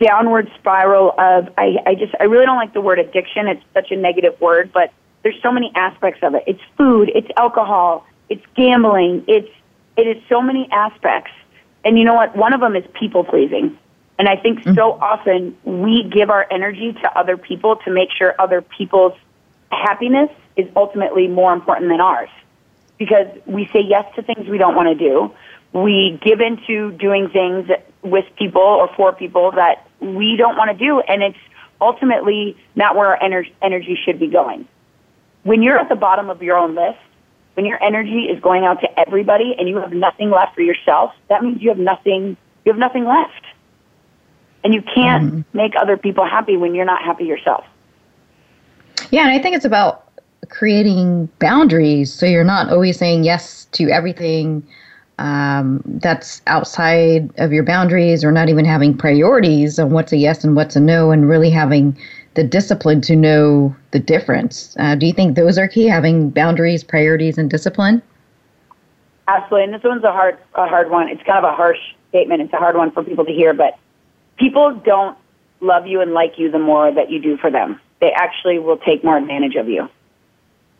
downward 0.00 0.50
spiral 0.58 1.14
of 1.18 1.48
I, 1.56 1.76
I 1.86 1.94
just 1.94 2.14
I 2.20 2.24
really 2.24 2.46
don't 2.46 2.56
like 2.56 2.74
the 2.74 2.80
word 2.80 2.98
addiction. 2.98 3.48
It's 3.48 3.62
such 3.74 3.90
a 3.90 3.96
negative 3.96 4.40
word, 4.40 4.70
but 4.72 4.92
there's 5.22 5.40
so 5.42 5.50
many 5.50 5.72
aspects 5.74 6.20
of 6.22 6.34
it. 6.34 6.44
It's 6.46 6.60
food, 6.76 7.10
it's 7.14 7.28
alcohol, 7.36 8.06
it's 8.28 8.44
gambling, 8.54 9.24
it's 9.26 9.50
it 9.96 10.06
is 10.06 10.22
so 10.28 10.42
many 10.42 10.68
aspects. 10.70 11.32
And 11.84 11.98
you 11.98 12.04
know 12.04 12.14
what? 12.14 12.36
One 12.36 12.52
of 12.52 12.60
them 12.60 12.76
is 12.76 12.84
people 12.98 13.24
pleasing. 13.24 13.78
And 14.18 14.28
I 14.28 14.36
think 14.36 14.60
mm-hmm. 14.60 14.74
so 14.74 14.92
often 14.92 15.56
we 15.64 16.02
give 16.02 16.30
our 16.30 16.46
energy 16.50 16.92
to 16.92 17.18
other 17.18 17.36
people 17.36 17.76
to 17.84 17.90
make 17.90 18.08
sure 18.16 18.34
other 18.38 18.62
people's 18.62 19.12
happiness 19.70 20.30
is 20.56 20.68
ultimately 20.74 21.28
more 21.28 21.52
important 21.52 21.90
than 21.90 22.00
ours. 22.00 22.30
Because 22.98 23.26
we 23.46 23.66
say 23.72 23.80
yes 23.80 24.06
to 24.16 24.22
things 24.22 24.48
we 24.48 24.58
don't 24.58 24.74
want 24.74 24.88
to 24.88 24.94
do. 24.94 25.32
We 25.72 26.18
give 26.22 26.40
into 26.40 26.92
doing 26.92 27.28
things 27.28 27.68
with 28.02 28.24
people 28.36 28.62
or 28.62 28.88
for 28.96 29.12
people 29.12 29.52
that 29.52 29.86
we 30.00 30.36
don't 30.36 30.56
want 30.56 30.70
to 30.70 30.76
do. 30.76 31.00
And 31.00 31.22
it's 31.22 31.38
ultimately 31.80 32.56
not 32.74 32.96
where 32.96 33.08
our 33.08 33.18
ener- 33.18 33.52
energy 33.60 33.98
should 34.02 34.18
be 34.18 34.28
going. 34.28 34.66
When 35.42 35.62
you're 35.62 35.78
at 35.78 35.88
the 35.88 35.96
bottom 35.96 36.30
of 36.30 36.42
your 36.42 36.56
own 36.56 36.74
list, 36.74 36.98
when 37.54 37.66
your 37.66 37.82
energy 37.82 38.24
is 38.24 38.40
going 38.40 38.64
out 38.64 38.80
to 38.80 39.00
everybody 39.00 39.54
and 39.58 39.68
you 39.68 39.76
have 39.78 39.92
nothing 39.92 40.30
left 40.30 40.54
for 40.54 40.62
yourself, 40.62 41.12
that 41.28 41.42
means 41.42 41.62
you 41.62 41.68
have 41.68 41.78
nothing, 41.78 42.36
you 42.64 42.72
have 42.72 42.78
nothing 42.78 43.04
left. 43.04 43.44
And 44.64 44.74
you 44.74 44.82
can't 44.82 45.32
mm-hmm. 45.32 45.56
make 45.56 45.74
other 45.76 45.96
people 45.96 46.24
happy 46.24 46.56
when 46.56 46.74
you're 46.74 46.84
not 46.84 47.02
happy 47.02 47.24
yourself. 47.24 47.64
Yeah, 49.10 49.22
and 49.22 49.30
I 49.30 49.38
think 49.38 49.54
it's 49.54 49.64
about 49.64 50.05
creating 50.48 51.28
boundaries 51.38 52.12
so 52.12 52.26
you're 52.26 52.44
not 52.44 52.70
always 52.70 52.98
saying 52.98 53.24
yes 53.24 53.66
to 53.72 53.88
everything 53.90 54.66
um, 55.18 55.82
that's 55.86 56.42
outside 56.46 57.30
of 57.38 57.52
your 57.52 57.64
boundaries 57.64 58.22
or 58.22 58.32
not 58.32 58.48
even 58.48 58.64
having 58.64 58.96
priorities 58.96 59.78
on 59.78 59.90
what's 59.90 60.12
a 60.12 60.16
yes 60.16 60.44
and 60.44 60.56
what's 60.56 60.76
a 60.76 60.80
no 60.80 61.10
and 61.10 61.28
really 61.28 61.50
having 61.50 61.96
the 62.34 62.44
discipline 62.44 63.00
to 63.00 63.16
know 63.16 63.74
the 63.92 63.98
difference. 63.98 64.76
Uh, 64.78 64.94
do 64.94 65.06
you 65.06 65.12
think 65.12 65.36
those 65.36 65.56
are 65.58 65.66
key, 65.66 65.86
having 65.86 66.28
boundaries, 66.28 66.84
priorities, 66.84 67.38
and 67.38 67.48
discipline? 67.50 68.02
Absolutely, 69.26 69.64
and 69.64 69.74
this 69.74 69.82
one's 69.82 70.04
a 70.04 70.12
hard, 70.12 70.38
a 70.54 70.66
hard 70.66 70.90
one. 70.90 71.08
It's 71.08 71.22
kind 71.22 71.38
of 71.38 71.44
a 71.44 71.56
harsh 71.56 71.78
statement. 72.10 72.42
It's 72.42 72.52
a 72.52 72.58
hard 72.58 72.76
one 72.76 72.90
for 72.92 73.02
people 73.02 73.24
to 73.24 73.32
hear, 73.32 73.54
but 73.54 73.78
people 74.36 74.78
don't 74.84 75.16
love 75.60 75.86
you 75.86 76.02
and 76.02 76.12
like 76.12 76.38
you 76.38 76.50
the 76.50 76.58
more 76.58 76.92
that 76.92 77.10
you 77.10 77.20
do 77.20 77.38
for 77.38 77.50
them. 77.50 77.80
They 78.00 78.12
actually 78.12 78.58
will 78.58 78.76
take 78.76 79.02
more 79.02 79.16
advantage 79.16 79.56
of 79.56 79.68
you. 79.68 79.88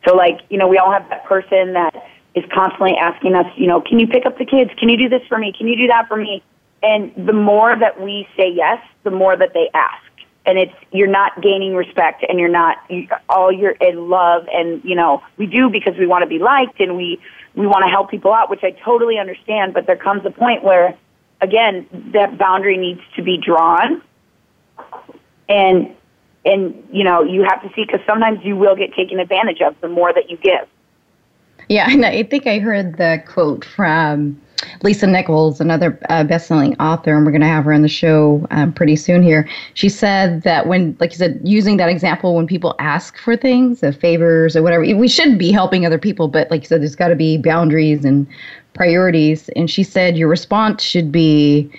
So, 0.06 0.14
like, 0.14 0.40
you 0.50 0.58
know, 0.58 0.68
we 0.68 0.78
all 0.78 0.92
have 0.92 1.08
that 1.08 1.24
person 1.24 1.72
that 1.72 2.08
is 2.34 2.44
constantly 2.52 2.96
asking 2.96 3.34
us, 3.34 3.46
you 3.56 3.66
know, 3.66 3.80
can 3.80 3.98
you 3.98 4.06
pick 4.06 4.26
up 4.26 4.38
the 4.38 4.44
kids? 4.44 4.70
Can 4.78 4.88
you 4.88 4.96
do 4.96 5.08
this 5.08 5.26
for 5.28 5.38
me? 5.38 5.52
Can 5.56 5.66
you 5.68 5.76
do 5.76 5.86
that 5.88 6.06
for 6.06 6.16
me? 6.16 6.42
And 6.82 7.12
the 7.16 7.32
more 7.32 7.76
that 7.76 8.00
we 8.00 8.28
say 8.36 8.50
yes, 8.50 8.78
the 9.02 9.10
more 9.10 9.36
that 9.36 9.54
they 9.54 9.70
ask. 9.74 10.02
And 10.44 10.58
it's, 10.58 10.74
you're 10.92 11.08
not 11.08 11.42
gaining 11.42 11.74
respect 11.74 12.24
and 12.28 12.38
you're 12.38 12.48
not, 12.48 12.76
all 13.28 13.50
you're 13.50 13.72
in 13.72 14.08
love. 14.08 14.46
And, 14.52 14.84
you 14.84 14.94
know, 14.94 15.24
we 15.38 15.46
do 15.46 15.70
because 15.70 15.96
we 15.98 16.06
want 16.06 16.22
to 16.22 16.28
be 16.28 16.38
liked 16.38 16.78
and 16.78 16.96
we, 16.96 17.20
we 17.54 17.66
want 17.66 17.84
to 17.84 17.90
help 17.90 18.10
people 18.10 18.32
out, 18.32 18.48
which 18.48 18.62
I 18.62 18.70
totally 18.70 19.18
understand. 19.18 19.74
But 19.74 19.86
there 19.86 19.96
comes 19.96 20.24
a 20.24 20.30
point 20.30 20.62
where, 20.62 20.96
again, 21.40 21.88
that 22.12 22.38
boundary 22.38 22.76
needs 22.76 23.00
to 23.16 23.22
be 23.22 23.38
drawn. 23.38 24.02
And, 25.48 25.96
and, 26.46 26.88
you 26.92 27.04
know, 27.04 27.22
you 27.22 27.42
have 27.42 27.60
to 27.62 27.68
see 27.74 27.84
because 27.84 28.00
sometimes 28.06 28.38
you 28.44 28.56
will 28.56 28.76
get 28.76 28.94
taken 28.94 29.18
advantage 29.18 29.60
of 29.60 29.74
the 29.80 29.88
more 29.88 30.12
that 30.12 30.30
you 30.30 30.36
give. 30.38 30.66
Yeah, 31.68 31.86
know. 31.88 32.08
I 32.08 32.22
think 32.22 32.46
I 32.46 32.60
heard 32.60 32.96
the 32.96 33.22
quote 33.26 33.64
from 33.64 34.40
Lisa 34.82 35.06
Nichols, 35.06 35.60
another 35.60 35.98
uh, 36.08 36.22
best-selling 36.24 36.78
author, 36.80 37.14
and 37.16 37.26
we're 37.26 37.32
going 37.32 37.40
to 37.40 37.48
have 37.48 37.64
her 37.64 37.72
on 37.72 37.82
the 37.82 37.88
show 37.88 38.46
um, 38.52 38.72
pretty 38.72 38.96
soon 38.96 39.22
here. 39.22 39.48
She 39.74 39.88
said 39.88 40.42
that 40.44 40.66
when, 40.66 40.96
like 41.00 41.10
you 41.10 41.16
said, 41.16 41.40
using 41.42 41.76
that 41.78 41.88
example, 41.88 42.34
when 42.36 42.46
people 42.46 42.74
ask 42.78 43.18
for 43.18 43.36
things, 43.36 43.82
uh, 43.82 43.92
favors 43.92 44.56
or 44.56 44.62
whatever, 44.62 44.82
we 44.82 45.08
should 45.08 45.38
be 45.38 45.50
helping 45.50 45.84
other 45.84 45.98
people, 45.98 46.28
but 46.28 46.50
like 46.50 46.62
you 46.62 46.68
said, 46.68 46.80
there's 46.80 46.96
got 46.96 47.08
to 47.08 47.16
be 47.16 47.36
boundaries 47.36 48.04
and 48.04 48.26
priorities. 48.74 49.48
And 49.50 49.70
she 49.70 49.82
said 49.82 50.16
your 50.16 50.28
response 50.28 50.82
should 50.82 51.10
be 51.10 51.70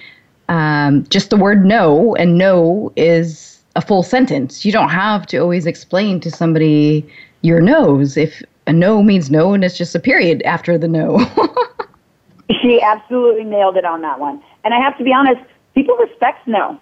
um, 0.49 1.05
just 1.07 1.30
the 1.30 1.38
word 1.38 1.65
no, 1.65 2.15
and 2.15 2.38
no 2.38 2.91
is 2.95 3.57
a 3.78 3.82
full 3.82 4.03
sentence. 4.03 4.65
You 4.65 4.71
don't 4.71 4.89
have 4.89 5.28
to 5.28 5.38
always 5.38 5.65
explain 5.67 6.19
to 6.21 6.32
somebody 6.32 7.07
your 7.41 7.61
no's 7.61 8.17
if 8.17 8.41
a 8.65 8.73
no 8.73 9.03
means 9.03 9.30
no 9.30 9.53
and 9.53 9.63
it's 9.63 9.78
just 9.78 9.95
a 9.95 9.99
period 9.99 10.41
after 10.43 10.78
the 10.78 10.88
no. 10.88 11.19
she 12.61 12.82
absolutely 12.82 13.43
nailed 13.43 13.78
it 13.78 13.86
on 13.86 14.01
that 14.01 14.19
one. 14.19 14.41
And 14.63 14.73
I 14.73 14.80
have 14.80 14.97
to 14.97 15.03
be 15.03 15.13
honest, 15.13 15.39
people 15.75 15.95
respect 15.95 16.47
no. 16.47 16.82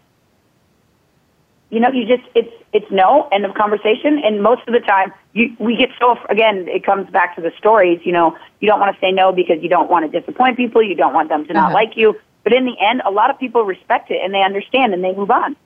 You 1.70 1.82
know, 1.82 1.90
you 1.92 2.08
just 2.08 2.24
it's 2.34 2.54
it's 2.72 2.90
no 2.90 3.28
end 3.34 3.44
of 3.44 3.54
conversation. 3.56 4.22
And 4.24 4.42
most 4.42 4.62
of 4.66 4.74
the 4.74 4.80
time, 4.80 5.12
you 5.34 5.54
we 5.60 5.76
get 5.76 5.90
so 6.00 6.18
again, 6.30 6.66
it 6.70 6.86
comes 6.86 7.10
back 7.10 7.36
to 7.36 7.42
the 7.42 7.52
stories. 7.58 8.00
You 8.06 8.14
know, 8.14 8.38
you 8.62 8.70
don't 8.70 8.80
want 8.80 8.96
to 8.96 9.02
say 9.02 9.12
no 9.12 9.34
because 9.34 9.62
you 9.62 9.68
don't 9.68 9.90
want 9.90 10.10
to 10.10 10.20
disappoint 10.20 10.56
people. 10.56 10.82
You 10.82 10.96
don't 10.96 11.14
want 11.14 11.28
them 11.28 11.46
to 11.46 11.54
not 11.54 11.66
uh-huh. 11.66 11.74
like 11.74 11.98
you. 11.98 12.18
But 12.44 12.54
in 12.54 12.66
the 12.66 12.76
end, 12.80 13.02
a 13.04 13.12
lot 13.12 13.30
of 13.30 13.38
people 13.38 13.66
respect 13.66 14.12
it 14.12 14.22
and 14.24 14.34
they 14.34 14.42
understand 14.42 14.94
and 14.94 15.04
they 15.04 15.14
move 15.14 15.32
on. 15.32 15.58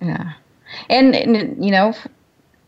Yeah, 0.00 0.32
and, 0.88 1.14
and 1.14 1.64
you 1.64 1.70
know, 1.70 1.94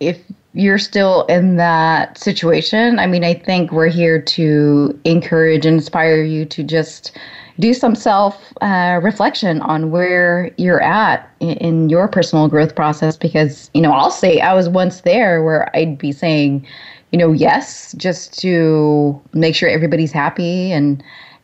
if 0.00 0.18
you're 0.54 0.78
still 0.78 1.24
in 1.26 1.56
that 1.56 2.16
situation, 2.16 2.98
I 2.98 3.06
mean, 3.06 3.24
I 3.24 3.34
think 3.34 3.72
we're 3.72 3.88
here 3.88 4.20
to 4.20 4.98
encourage 5.04 5.66
and 5.66 5.76
inspire 5.76 6.22
you 6.22 6.44
to 6.46 6.62
just 6.62 7.16
do 7.58 7.74
some 7.74 7.94
self 7.94 8.52
uh, 8.60 9.00
reflection 9.02 9.60
on 9.62 9.90
where 9.90 10.52
you're 10.56 10.82
at 10.82 11.28
in, 11.40 11.56
in, 11.58 11.88
your 11.88 12.08
personal 12.08 12.48
growth 12.48 12.74
process. 12.74 13.16
Because, 13.16 13.70
you 13.74 13.80
know, 13.80 13.92
I'll 13.92 14.10
say 14.10 14.40
I 14.40 14.54
was 14.54 14.68
once 14.68 15.02
there 15.02 15.42
where 15.42 15.74
I'd 15.76 15.98
be 15.98 16.12
saying, 16.12 16.66
you 17.12 17.18
know, 17.18 17.32
yes, 17.32 17.94
just 17.96 18.38
to 18.40 19.20
make 19.32 19.54
sure 19.54 19.68
everybody's 19.68 20.12
happy. 20.12 20.72
And, 20.72 21.02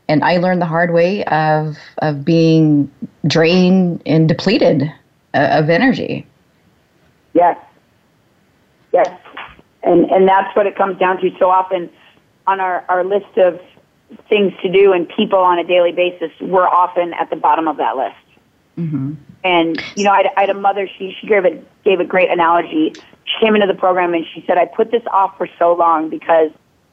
and 0.08 0.24
I 0.24 0.38
learned 0.38 0.60
the 0.60 0.66
hard 0.66 0.92
way 0.92 1.24
of, 1.26 1.78
of 1.98 2.24
being 2.24 2.90
drained 3.26 4.02
and 4.06 4.28
depleted 4.28 4.92
uh, 5.34 5.48
of 5.52 5.70
energy. 5.70 6.26
Yes 7.32 7.56
Yes. 8.92 9.08
And, 9.82 10.10
and 10.10 10.28
that's 10.28 10.54
what 10.54 10.66
it 10.66 10.76
comes 10.76 10.98
down 10.98 11.20
to 11.20 11.30
so 11.38 11.50
often 11.50 11.90
on 12.46 12.60
our, 12.60 12.84
our 12.88 13.04
list 13.04 13.36
of 13.36 13.60
things 14.28 14.52
to 14.62 14.70
do 14.70 14.92
and 14.92 15.08
people 15.08 15.38
on 15.38 15.58
a 15.58 15.64
daily 15.64 15.92
basis, 15.92 16.30
we're 16.40 16.66
often 16.66 17.12
at 17.14 17.30
the 17.30 17.36
bottom 17.36 17.68
of 17.68 17.76
that 17.76 17.96
list. 17.96 18.16
Mm-hmm. 18.76 19.14
And, 19.44 19.82
you 19.94 20.04
know, 20.04 20.10
I, 20.10 20.24
I 20.36 20.40
had 20.42 20.50
a 20.50 20.54
mother, 20.54 20.88
she, 20.98 21.16
she 21.20 21.26
gave, 21.26 21.44
a, 21.44 21.62
gave 21.84 22.00
a 22.00 22.04
great 22.04 22.30
analogy. 22.30 22.92
She 23.24 23.40
came 23.40 23.54
into 23.54 23.66
the 23.66 23.78
program 23.78 24.14
and 24.14 24.26
she 24.34 24.44
said, 24.46 24.58
I 24.58 24.66
put 24.66 24.90
this 24.90 25.02
off 25.12 25.36
for 25.38 25.48
so 25.58 25.74
long 25.74 26.10
because 26.10 26.50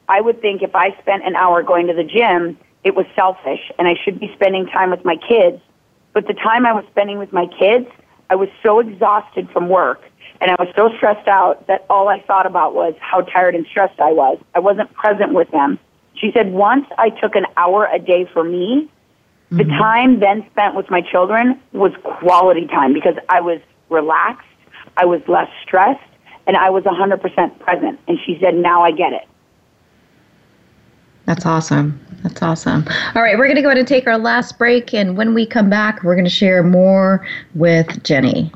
I 0.08 0.20
would 0.20 0.40
think 0.40 0.62
if 0.62 0.74
I 0.74 0.96
spent 1.00 1.24
an 1.26 1.34
hour 1.34 1.62
going 1.62 1.88
to 1.88 1.94
the 1.94 2.04
gym, 2.04 2.56
it 2.84 2.94
was 2.94 3.06
selfish 3.14 3.70
and 3.78 3.88
I 3.88 3.94
should 4.02 4.20
be 4.20 4.32
spending 4.34 4.66
time 4.66 4.90
with 4.90 5.04
my 5.04 5.16
kids. 5.16 5.60
But 6.14 6.26
the 6.26 6.34
time 6.34 6.64
I 6.64 6.72
was 6.72 6.84
spending 6.90 7.18
with 7.18 7.32
my 7.32 7.46
kids, 7.58 7.86
I 8.30 8.36
was 8.36 8.48
so 8.62 8.80
exhausted 8.80 9.50
from 9.50 9.68
work 9.68 10.02
and 10.40 10.50
I 10.50 10.56
was 10.58 10.72
so 10.76 10.90
stressed 10.96 11.26
out 11.28 11.66
that 11.66 11.84
all 11.90 12.08
I 12.08 12.20
thought 12.22 12.46
about 12.46 12.74
was 12.74 12.94
how 13.00 13.22
tired 13.22 13.54
and 13.54 13.66
stressed 13.66 13.98
I 14.00 14.12
was. 14.12 14.38
I 14.54 14.60
wasn't 14.60 14.92
present 14.94 15.32
with 15.34 15.50
them. 15.50 15.78
She 16.14 16.30
said, 16.32 16.52
once 16.52 16.86
I 16.96 17.10
took 17.10 17.34
an 17.34 17.46
hour 17.56 17.88
a 17.92 17.98
day 17.98 18.28
for 18.32 18.44
me, 18.44 18.88
mm-hmm. 19.50 19.56
the 19.56 19.64
time 19.64 20.20
then 20.20 20.46
spent 20.50 20.74
with 20.74 20.90
my 20.90 21.00
children 21.00 21.60
was 21.72 21.92
quality 22.02 22.66
time 22.66 22.92
because 22.92 23.14
I 23.28 23.40
was 23.40 23.60
relaxed, 23.88 24.46
I 24.96 25.04
was 25.04 25.20
less 25.28 25.48
stressed, 25.62 26.00
and 26.46 26.56
I 26.56 26.70
was 26.70 26.84
100% 26.84 27.58
present. 27.58 28.00
And 28.06 28.18
she 28.24 28.38
said, 28.40 28.54
now 28.54 28.82
I 28.82 28.90
get 28.90 29.12
it. 29.12 29.26
That's 31.26 31.44
awesome. 31.44 32.00
That's 32.22 32.40
awesome. 32.42 32.84
All 33.14 33.22
right, 33.22 33.36
we're 33.36 33.46
going 33.46 33.56
to 33.56 33.62
go 33.62 33.68
ahead 33.68 33.78
and 33.78 33.86
take 33.86 34.06
our 34.06 34.18
last 34.18 34.56
break. 34.56 34.94
And 34.94 35.16
when 35.16 35.34
we 35.34 35.46
come 35.46 35.68
back, 35.68 36.02
we're 36.02 36.14
going 36.14 36.24
to 36.24 36.30
share 36.30 36.62
more 36.62 37.26
with 37.54 38.02
Jenny. 38.02 38.50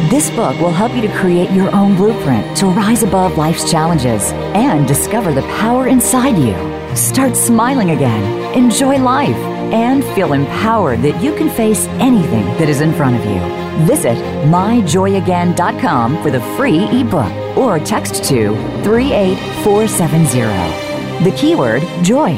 This 0.10 0.30
book 0.32 0.60
will 0.60 0.72
help 0.72 0.94
you 0.94 1.02
to 1.02 1.18
create 1.18 1.50
your 1.52 1.74
own 1.74 1.96
blueprint 1.96 2.58
to 2.58 2.68
rise 2.68 3.04
above 3.04 3.38
life's 3.38 3.72
challenges 3.72 4.32
and 4.54 4.88
discover 4.88 5.34
the 5.34 5.42
power 5.44 5.88
inside 5.88 6.38
you. 6.38 6.56
Start 6.96 7.36
smiling 7.36 7.92
again, 7.92 8.54
enjoy 8.54 8.98
life, 8.98 9.36
and 9.74 10.04
feel 10.14 10.34
empowered 10.34 11.02
that 11.02 11.24
you 11.24 11.34
can 11.36 11.50
face 11.50 11.88
anything 12.00 12.46
that 12.58 12.70
is 12.70 12.82
in 12.82 12.94
front 12.94 13.16
of 13.16 13.26
you. 13.26 13.40
Visit 13.88 14.18
myjoyagain.com 14.48 16.22
for 16.22 16.30
the 16.30 16.42
free 16.58 16.86
ebook 17.00 17.32
or 17.58 17.80
text 17.80 18.24
to 18.26 18.54
38470. 18.84 20.93
The 21.24 21.32
keyword 21.38 21.84
joy. 22.04 22.38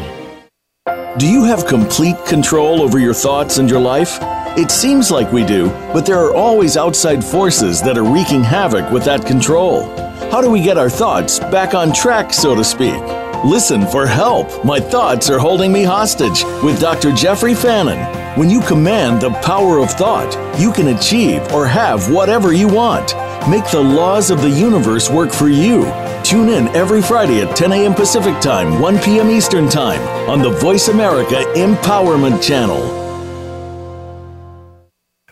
Do 1.18 1.28
you 1.28 1.44
have 1.44 1.66
complete 1.66 2.24
control 2.28 2.84
over 2.84 3.00
your 3.00 3.16
thoughts 3.16 3.58
and 3.58 3.68
your 3.68 3.80
life? 3.80 4.20
It 4.60 4.70
seems 4.70 5.10
like 5.10 5.32
we 5.32 5.44
do, 5.44 5.70
but 5.92 6.06
there 6.06 6.20
are 6.20 6.36
always 6.36 6.78
outside 6.78 7.24
forces 7.24 7.82
that 7.82 7.98
are 7.98 8.04
wreaking 8.04 8.44
havoc 8.44 8.92
with 8.92 9.04
that 9.06 9.26
control. 9.26 9.86
How 10.30 10.40
do 10.40 10.52
we 10.52 10.62
get 10.62 10.78
our 10.78 10.92
thoughts 10.92 11.40
back 11.40 11.74
on 11.74 11.94
track, 11.94 12.32
so 12.32 12.54
to 12.54 12.64
speak? 12.64 13.02
Listen 13.44 13.88
for 13.88 14.06
help. 14.06 14.64
My 14.64 14.80
thoughts 14.80 15.32
are 15.32 15.40
holding 15.40 15.74
me 15.74 15.82
hostage 15.82 16.44
with 16.64 16.80
Dr. 16.80 17.12
Jeffrey 17.12 17.56
Fannin. 17.56 17.98
When 18.38 18.52
you 18.52 18.62
command 18.62 19.20
the 19.20 19.32
power 19.42 19.80
of 19.80 19.90
thought, 19.90 20.32
you 20.60 20.72
can 20.72 20.90
achieve 20.90 21.42
or 21.52 21.66
have 21.66 22.12
whatever 22.12 22.54
you 22.54 22.68
want. 22.68 23.16
Make 23.50 23.70
the 23.72 23.82
laws 23.82 24.32
of 24.32 24.41
the 24.41 24.50
universe 24.50 25.10
work 25.10 25.32
for 25.32 25.50
you 25.50 25.86
Tune 26.26 26.50
in 26.50 26.68
every 26.70 27.04
Friday 27.04 27.41
at 27.41 27.56
10 27.56 27.72
a.m. 27.72 27.93
Pacific 27.93 28.41
Time, 28.41 28.80
1 28.82 28.98
p.m. 28.98 29.30
Eastern 29.30 29.70
Time 29.70 30.02
on 30.28 30.41
the 30.41 30.50
Voice 30.50 30.88
America 30.88 31.36
Empowerment 31.56 32.41
Channel. 32.41 32.82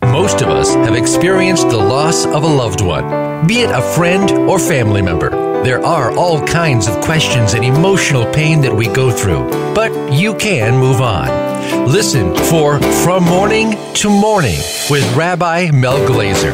Most 0.03 0.43
of 0.43 0.49
us 0.49 0.75
have 0.75 0.93
experienced 0.93 1.69
the 1.69 1.77
loss 1.77 2.27
of 2.27 2.43
a 2.43 2.47
loved 2.47 2.81
one, 2.81 3.47
be 3.47 3.61
it 3.61 3.71
a 3.71 3.81
friend 3.81 4.29
or 4.47 4.59
family 4.59 5.01
member. 5.01 5.31
There 5.63 5.83
are 5.83 6.15
all 6.15 6.45
kinds 6.45 6.87
of 6.87 7.03
questions 7.03 7.55
and 7.55 7.65
emotional 7.65 8.31
pain 8.31 8.61
that 8.61 8.75
we 8.75 8.85
go 8.85 9.09
through, 9.09 9.49
but 9.73 10.13
you 10.13 10.35
can 10.35 10.77
move 10.77 11.01
on. 11.01 11.52
Listen 11.87 12.35
for 12.35 12.79
From 13.03 13.23
Morning 13.23 13.77
to 13.95 14.09
Morning 14.09 14.57
with 14.89 15.15
Rabbi 15.15 15.71
Mel 15.71 15.99
Glazer. 16.07 16.53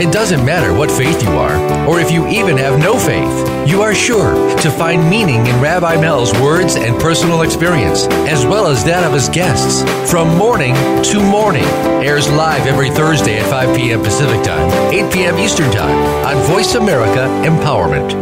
It 0.00 0.12
doesn't 0.12 0.44
matter 0.44 0.72
what 0.72 0.90
faith 0.90 1.22
you 1.22 1.30
are, 1.30 1.56
or 1.88 2.00
if 2.00 2.10
you 2.10 2.26
even 2.28 2.56
have 2.56 2.78
no 2.78 2.98
faith, 2.98 3.68
you 3.68 3.82
are 3.82 3.94
sure 3.94 4.34
to 4.58 4.70
find 4.70 5.08
meaning 5.08 5.46
in 5.46 5.60
Rabbi 5.60 6.00
Mel's 6.00 6.32
words 6.34 6.76
and 6.76 6.98
personal 7.00 7.42
experience, 7.42 8.06
as 8.28 8.46
well 8.46 8.66
as 8.66 8.84
that 8.84 9.04
of 9.04 9.12
his 9.12 9.28
guests. 9.28 9.82
From 10.10 10.36
Morning 10.36 10.74
to 11.02 11.20
Morning 11.20 11.64
airs 12.04 12.30
live 12.30 12.66
every 12.66 12.90
Thursday 12.90 13.38
at 13.38 13.50
5 13.50 13.76
p.m. 13.76 14.02
Pacific 14.02 14.42
Time, 14.44 14.70
8 14.92 15.12
p.m. 15.12 15.38
Eastern 15.38 15.70
Time 15.72 15.96
on 16.24 16.42
Voice 16.44 16.74
America 16.74 17.26
Empowerment. 17.44 18.12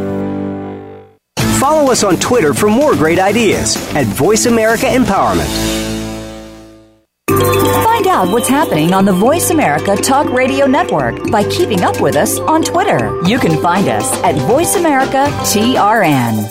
Follow 1.59 1.91
us 1.91 2.05
on 2.05 2.16
Twitter 2.16 2.55
for 2.55 2.68
more 2.68 2.95
great 2.95 3.18
ideas 3.18 3.76
at 3.95 4.07
Voice 4.07 4.47
America 4.47 4.87
Empowerment. 4.87 5.84
Out 8.15 8.29
what's 8.29 8.47
happening 8.49 8.93
on 8.95 9.05
the 9.05 9.12
Voice 9.12 9.51
America 9.51 9.97
Talk 9.97 10.31
Radio 10.31 10.67
Network 10.67 11.33
by 11.33 11.43
keeping 11.51 11.83
up 11.83 12.01
with 12.01 12.15
us 12.15 12.39
on 12.39 12.62
Twitter. 12.62 13.21
You 13.27 13.41
can 13.41 13.61
find 13.61 13.89
us 13.89 14.09
at 14.23 14.37
Voice 14.47 14.77
America 14.77 15.27
TRN. 15.43 16.49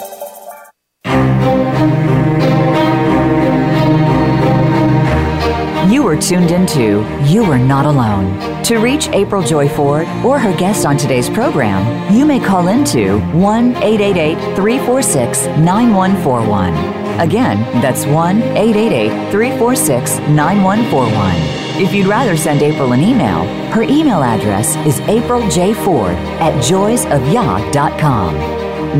You 5.90 6.06
are 6.06 6.18
tuned 6.20 6.52
into 6.52 7.08
You 7.32 7.46
Are 7.46 7.58
Not 7.58 7.86
Alone. 7.86 8.62
To 8.66 8.80
reach 8.80 9.08
April 9.12 9.42
Joy 9.42 9.70
Ford 9.70 10.06
or 10.26 10.38
her 10.38 10.54
guest 10.58 10.86
on 10.86 10.98
today's 10.98 11.30
program, 11.30 12.14
you 12.14 12.26
may 12.26 12.42
call 12.42 12.68
into 12.68 13.20
1 13.32 13.78
888 13.78 14.36
346 14.58 15.46
9141. 15.60 17.03
Again, 17.20 17.62
that's 17.82 18.06
1 18.06 18.42
888 18.42 19.32
346 19.32 20.20
9141. 20.30 21.64
If 21.82 21.94
you'd 21.94 22.08
rather 22.08 22.38
send 22.38 22.62
April 22.62 22.94
an 22.94 23.02
email, 23.02 23.46
her 23.72 23.84
email 23.84 24.24
address 24.24 24.76
is 24.86 25.00
apriljford 25.02 26.16
at 26.40 26.54
joysofyah.com. 26.64 28.36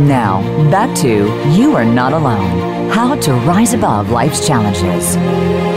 Now, 0.08 0.42
back 0.72 0.96
to 0.98 1.10
You 1.52 1.76
Are 1.76 1.86
Not 1.86 2.14
Alone 2.14 2.90
How 2.90 3.16
to 3.16 3.34
Rise 3.34 3.74
Above 3.74 4.10
Life's 4.10 4.46
Challenges. 4.48 5.73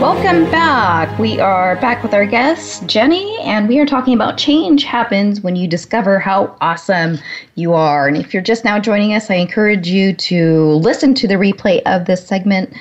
Welcome 0.00 0.48
back. 0.52 1.18
We 1.18 1.40
are 1.40 1.74
back 1.80 2.04
with 2.04 2.14
our 2.14 2.24
guest, 2.24 2.86
Jenny, 2.86 3.36
and 3.40 3.68
we 3.68 3.80
are 3.80 3.84
talking 3.84 4.14
about 4.14 4.38
change 4.38 4.84
happens 4.84 5.40
when 5.40 5.56
you 5.56 5.66
discover 5.66 6.20
how 6.20 6.56
awesome 6.60 7.18
you 7.56 7.74
are. 7.74 8.06
And 8.06 8.16
if 8.16 8.32
you're 8.32 8.40
just 8.40 8.64
now 8.64 8.78
joining 8.78 9.12
us, 9.12 9.28
I 9.28 9.34
encourage 9.34 9.88
you 9.88 10.12
to 10.12 10.66
listen 10.74 11.14
to 11.14 11.26
the 11.26 11.34
replay 11.34 11.82
of 11.84 12.04
this 12.04 12.24
segment. 12.24 12.72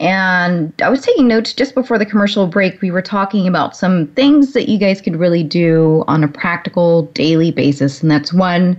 And 0.00 0.70
I 0.82 0.90
was 0.90 1.00
taking 1.00 1.26
notes 1.26 1.54
just 1.54 1.74
before 1.74 1.96
the 1.96 2.04
commercial 2.04 2.46
break. 2.46 2.82
We 2.82 2.90
were 2.90 3.00
talking 3.00 3.48
about 3.48 3.74
some 3.74 4.08
things 4.08 4.52
that 4.52 4.68
you 4.68 4.76
guys 4.76 5.00
could 5.00 5.16
really 5.16 5.44
do 5.44 6.04
on 6.08 6.22
a 6.22 6.28
practical 6.28 7.04
daily 7.14 7.52
basis. 7.52 8.02
And 8.02 8.10
that's 8.10 8.34
one, 8.34 8.78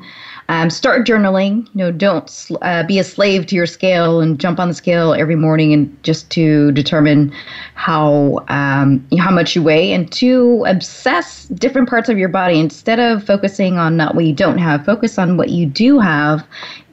um, 0.50 0.70
start 0.70 1.06
journaling. 1.06 1.68
You 1.68 1.70
know, 1.76 1.92
don't 1.92 2.52
uh, 2.62 2.84
be 2.84 3.00
a 3.00 3.04
slave 3.04 3.46
to 3.48 3.56
your 3.56 3.66
scale 3.66 4.22
and 4.22 4.40
jump 4.40 4.60
on 4.60 4.70
the 4.70 4.74
scale 4.74 5.14
every 5.14 5.36
morning 5.36 5.74
and 5.74 6.04
just 6.04 6.30
to 6.32 6.72
determine 6.72 7.34
how 7.76 8.46
um, 8.48 9.06
how 9.18 9.32
much 9.32 9.56
you 9.56 9.64
weigh. 9.64 9.92
And 9.92 10.12
to 10.14 10.64
obsess 10.68 11.48
different 11.50 11.90
parts 11.90 12.10
of 12.10 12.18
your 12.18 12.30
body 12.30 12.60
instead 12.60 13.00
of 13.00 13.24
focusing 13.24 13.78
on 13.78 13.98
not 13.98 14.16
what 14.16 14.26
you 14.26 14.34
don't 14.34 14.58
have. 14.58 14.86
Focus 14.86 15.18
on 15.18 15.38
what 15.38 15.50
you 15.50 15.66
do 15.66 16.00
have 16.00 16.46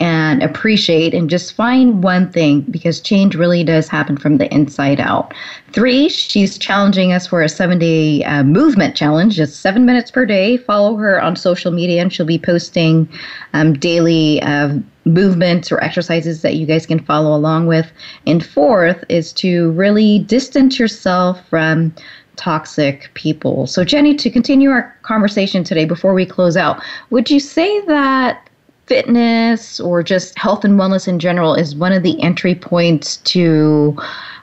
and 0.05 0.43
appreciate 0.43 1.15
and 1.15 1.31
just 1.31 1.55
find 1.55 2.03
one 2.03 2.31
thing 2.31 2.61
because 2.71 3.01
change 3.01 3.35
really 3.35 3.65
does 3.65 3.89
happen 3.89 4.19
from 4.19 4.37
the 4.37 4.53
inside 4.53 5.01
out. 5.01 5.33
Three, 5.73 6.11
she's 6.11 6.59
challenging 6.59 7.11
us 7.11 7.27
for 7.27 7.41
a 7.41 7.49
seven 7.49 7.79
day 7.79 8.23
uh, 8.25 8.43
movement 8.43 8.95
challenge, 8.95 9.37
just 9.37 9.63
seven 9.63 9.87
minutes 9.87 10.11
per 10.11 10.27
day. 10.27 10.59
Follow 10.59 10.97
her 10.97 11.23
on 11.23 11.37
social 11.37 11.73
media 11.73 12.03
and 12.03 12.13
she'll 12.13 12.27
be 12.27 12.39
posting 12.39 13.09
um, 13.55 13.73
daily 13.73 14.43
uh, 14.43 14.77
movements 15.07 15.73
or 15.73 15.83
exercises 15.83 16.43
that 16.43 16.57
you 16.57 16.67
guys 16.67 16.85
can 16.85 16.99
follow 16.99 17.35
along 17.35 17.67
with. 17.67 17.91
And 18.27 18.45
fourth 18.45 19.03
is 19.09 19.33
to 19.35 19.71
really 19.71 20.19
distance 20.19 20.79
yourself 20.79 21.49
from 21.49 21.95
toxic 22.37 23.11
people. 23.15 23.67
So, 23.67 23.85
Jenny, 23.85 24.15
to 24.17 24.29
continue 24.29 24.69
our 24.69 24.95
conversation 25.01 25.65
today 25.65 25.87
before 25.87 26.13
we 26.13 26.27
close 26.27 26.59
out, 26.59 26.83
would 27.09 27.31
you 27.31 27.41
say 27.41 27.81
that 27.87 28.44
fitness 28.87 29.81
or 29.81 30.03
just 30.03 30.39
health 30.39 30.65
and 30.65 30.79
wellness 30.79 31.09
in 31.09 31.19
general 31.19 31.55
is 31.55 31.75
one 31.75 31.93
of 31.93 32.03
the 32.03 32.21
entry 32.23 32.55
points 32.55 33.17
to 33.19 33.97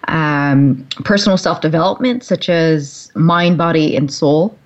um, 0.07 0.87
personal 1.03 1.37
self 1.37 1.61
development, 1.61 2.23
such 2.23 2.49
as 2.49 3.11
mind, 3.15 3.57
body, 3.57 3.95
and 3.95 4.11
soul? 4.11 4.57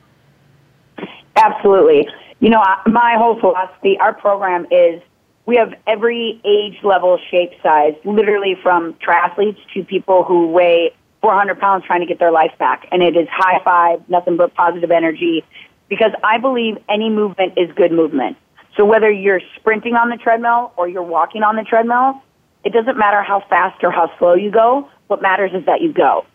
Absolutely. 1.35 2.07
You 2.39 2.49
know, 2.49 2.63
my 2.85 3.15
whole 3.17 3.39
philosophy, 3.39 3.97
our 3.99 4.13
program 4.13 4.67
is 4.71 5.01
we 5.45 5.55
have 5.57 5.73
every 5.87 6.41
age 6.43 6.83
level, 6.83 7.19
shape, 7.29 7.51
size, 7.61 7.93
literally 8.03 8.55
from 8.61 8.93
triathletes 8.95 9.59
to 9.73 9.83
people 9.83 10.23
who 10.23 10.47
weigh 10.47 10.93
400 11.21 11.59
pounds 11.59 11.85
trying 11.85 12.01
to 12.01 12.05
get 12.05 12.19
their 12.19 12.31
life 12.31 12.51
back. 12.57 12.87
And 12.91 13.03
it 13.03 13.15
is 13.15 13.27
high 13.31 13.61
five, 13.63 14.07
nothing 14.09 14.37
but 14.37 14.53
positive 14.55 14.91
energy, 14.91 15.43
because 15.89 16.11
I 16.23 16.37
believe 16.37 16.77
any 16.89 17.09
movement 17.09 17.53
is 17.57 17.71
good 17.75 17.91
movement. 17.91 18.37
So 18.75 18.85
whether 18.85 19.09
you're 19.09 19.41
sprinting 19.55 19.95
on 19.95 20.09
the 20.09 20.17
treadmill 20.17 20.73
or 20.77 20.87
you're 20.87 21.03
walking 21.03 21.43
on 21.43 21.55
the 21.55 21.63
treadmill, 21.63 22.21
it 22.63 22.73
doesn't 22.73 22.97
matter 22.97 23.21
how 23.21 23.41
fast 23.49 23.83
or 23.83 23.91
how 23.91 24.11
slow 24.17 24.33
you 24.33 24.51
go. 24.51 24.89
What 25.07 25.21
matters 25.21 25.51
is 25.53 25.65
that 25.65 25.81
you 25.81 25.93
go. 25.93 26.25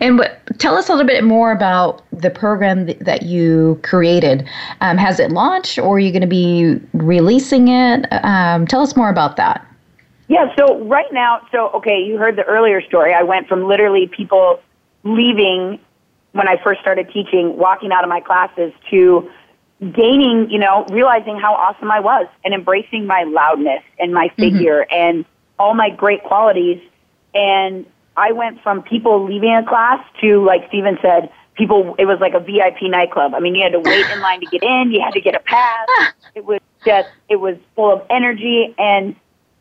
And 0.00 0.18
what, 0.18 0.40
tell 0.58 0.76
us 0.76 0.88
a 0.88 0.92
little 0.92 1.06
bit 1.06 1.22
more 1.22 1.52
about 1.52 2.02
the 2.12 2.30
program 2.30 2.86
that, 2.86 2.98
that 3.00 3.22
you 3.22 3.78
created. 3.82 4.48
Um, 4.80 4.96
has 4.96 5.20
it 5.20 5.30
launched, 5.30 5.78
or 5.78 5.96
are 5.96 5.98
you 5.98 6.10
going 6.10 6.22
to 6.22 6.26
be 6.26 6.80
releasing 6.94 7.68
it? 7.68 8.06
Um, 8.24 8.66
tell 8.66 8.80
us 8.80 8.96
more 8.96 9.10
about 9.10 9.36
that. 9.36 9.66
Yeah. 10.28 10.54
So 10.56 10.82
right 10.84 11.12
now, 11.12 11.46
so 11.52 11.70
okay, 11.74 12.00
you 12.00 12.16
heard 12.16 12.36
the 12.36 12.44
earlier 12.44 12.80
story. 12.82 13.12
I 13.12 13.22
went 13.22 13.48
from 13.48 13.66
literally 13.66 14.06
people 14.06 14.60
leaving 15.02 15.78
when 16.32 16.48
I 16.48 16.62
first 16.62 16.80
started 16.80 17.10
teaching, 17.12 17.56
walking 17.56 17.92
out 17.92 18.04
of 18.04 18.10
my 18.10 18.20
classes 18.20 18.72
to 18.90 19.30
gaining, 19.80 20.50
you 20.50 20.58
know, 20.58 20.84
realizing 20.90 21.38
how 21.38 21.54
awesome 21.54 21.90
I 21.90 22.00
was 22.00 22.26
and 22.44 22.54
embracing 22.54 23.06
my 23.06 23.24
loudness 23.24 23.82
and 23.98 24.12
my 24.12 24.28
mm-hmm. 24.28 24.42
figure 24.42 24.86
mm-hmm. 24.90 24.94
and 24.94 25.24
all 25.58 25.74
my 25.74 25.90
great 25.90 26.22
qualities. 26.22 26.80
And 27.34 27.86
I 28.16 28.32
went 28.32 28.62
from 28.62 28.82
people 28.82 29.24
leaving 29.24 29.54
a 29.54 29.64
class 29.66 30.04
to, 30.20 30.44
like 30.44 30.68
Stephen 30.68 30.98
said, 31.00 31.30
people, 31.54 31.94
it 31.98 32.04
was 32.04 32.18
like 32.20 32.34
a 32.34 32.40
VIP 32.40 32.82
nightclub. 32.82 33.34
I 33.34 33.40
mean, 33.40 33.54
you 33.54 33.62
had 33.62 33.72
to 33.72 33.80
wait 33.80 34.10
in 34.10 34.20
line 34.20 34.40
to 34.40 34.46
get 34.46 34.62
in, 34.62 34.92
you 34.92 35.00
had 35.00 35.12
to 35.12 35.20
get 35.20 35.34
a 35.34 35.40
pass. 35.40 35.88
It 36.32 36.44
was 36.44 36.60
just, 36.84 37.08
it 37.28 37.40
was 37.40 37.56
full 37.74 37.92
of 37.92 38.06
energy 38.08 38.72
and 38.78 39.16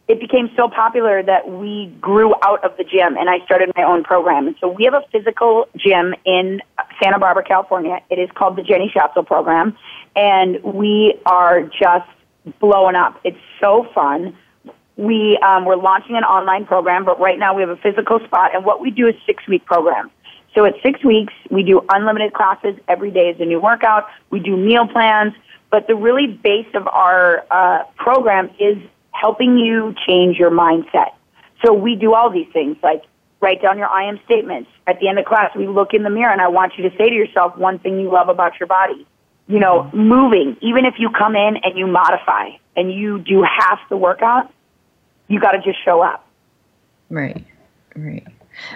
it 0.10 0.20
became 0.20 0.50
so 0.58 0.68
popular 0.68 1.22
that 1.22 1.48
we 1.48 1.86
grew 2.02 2.34
out 2.44 2.64
of 2.66 2.76
the 2.78 2.84
gym 2.84 3.16
and 3.16 3.30
I 3.30 3.46
started 3.46 3.72
my 3.78 3.84
own 3.84 4.04
program. 4.04 4.56
So 4.60 4.68
we 4.68 4.86
have 4.86 4.96
a 4.96 5.04
physical 5.12 5.70
gym 5.78 6.16
in 6.26 6.62
Santa 7.02 7.20
Barbara, 7.20 7.44
California. 7.44 8.00
It 8.10 8.18
is 8.18 8.28
called 8.34 8.56
the 8.56 8.64
Jenny 8.64 8.92
Schatzle 8.94 9.26
program 9.28 9.78
and 10.16 10.64
we 10.64 11.14
are 11.28 11.62
just 11.62 12.10
blowing 12.60 12.96
up. 12.96 13.20
It's 13.24 13.38
so 13.62 13.88
fun. 13.94 14.36
We, 14.98 15.38
um, 15.44 15.66
we're 15.66 15.76
launching 15.76 16.16
an 16.16 16.24
online 16.24 16.66
program, 16.66 17.06
but 17.06 17.20
right 17.20 17.38
now 17.38 17.54
we 17.54 17.62
have 17.62 17.70
a 17.70 17.78
physical 17.78 18.20
spot 18.26 18.56
and 18.56 18.66
what 18.66 18.82
we 18.82 18.90
do 18.90 19.08
is 19.08 19.14
six 19.28 19.48
week 19.48 19.64
program. 19.66 20.10
So 20.56 20.66
it's 20.66 20.82
six 20.82 21.06
weeks. 21.06 21.34
We 21.52 21.62
do 21.62 21.86
unlimited 21.88 22.34
classes. 22.34 22.76
Every 22.88 23.12
day 23.12 23.30
is 23.30 23.40
a 23.40 23.46
new 23.46 23.62
workout. 23.62 24.08
We 24.32 24.40
do 24.40 24.58
meal 24.58 24.88
plans. 24.88 25.34
But 25.70 25.86
the 25.86 25.94
really 25.94 26.26
base 26.26 26.66
of 26.74 26.88
our 26.88 27.46
uh, 27.52 27.84
program 27.96 28.50
is 28.60 28.80
helping 29.20 29.58
you 29.58 29.94
change 30.08 30.38
your 30.38 30.52
mindset. 30.52 31.12
So 31.66 31.74
we 31.74 31.96
do 31.96 32.14
all 32.14 32.30
these 32.30 32.48
things 32.54 32.78
like 32.82 33.04
write 33.42 33.62
down 33.62 33.78
your 33.78 33.88
I 33.88 34.08
am 34.08 34.20
statements. 34.26 34.70
At 34.88 35.00
the 35.00 35.08
end 35.08 35.20
of 35.20 35.26
class, 35.26 35.56
we 35.56 35.68
look 35.68 35.94
in 35.94 36.04
the 36.04 36.10
mirror 36.10 36.32
and 36.32 36.42
I 36.42 36.48
want 36.48 36.74
you 36.78 36.90
to 36.90 36.96
say 36.98 37.10
to 37.10 37.16
yourself 37.16 37.58
one 37.58 37.80
thing 37.80 38.00
you 38.00 38.12
love 38.12 38.30
about 38.30 38.60
your 38.60 38.68
body. 38.68 39.06
You 39.48 39.60
know, 39.60 39.90
moving, 39.94 40.58
even 40.62 40.86
if 40.86 40.96
you 41.00 41.10
come 41.10 41.36
in 41.36 41.58
and 41.64 41.78
you 41.78 41.88
modify 41.88 42.50
and 42.76 42.94
you 42.94 43.20
do 43.20 43.42
half 43.44 43.80
the 43.90 43.98
workout, 43.98 44.54
you 45.28 45.40
got 45.40 45.52
to 45.52 45.58
just 45.60 45.84
show 45.84 46.02
up. 46.02 46.26
Right, 47.10 47.44
right. 47.96 48.26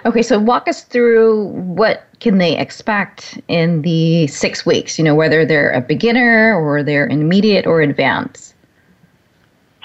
Okay, 0.06 0.24
so 0.24 0.40
walk 0.40 0.68
us 0.68 0.84
through 0.84 1.46
what 1.46 2.06
can 2.20 2.38
they 2.38 2.58
expect 2.58 3.40
in 3.48 3.82
the 3.82 4.28
six 4.28 4.66
weeks, 4.66 4.98
you 4.98 5.04
know, 5.04 5.14
whether 5.14 5.46
they're 5.46 5.72
a 5.72 5.82
beginner 5.82 6.56
or 6.56 6.82
they're 6.82 7.08
intermediate 7.08 7.68
or 7.68 7.82
advanced. 7.82 8.56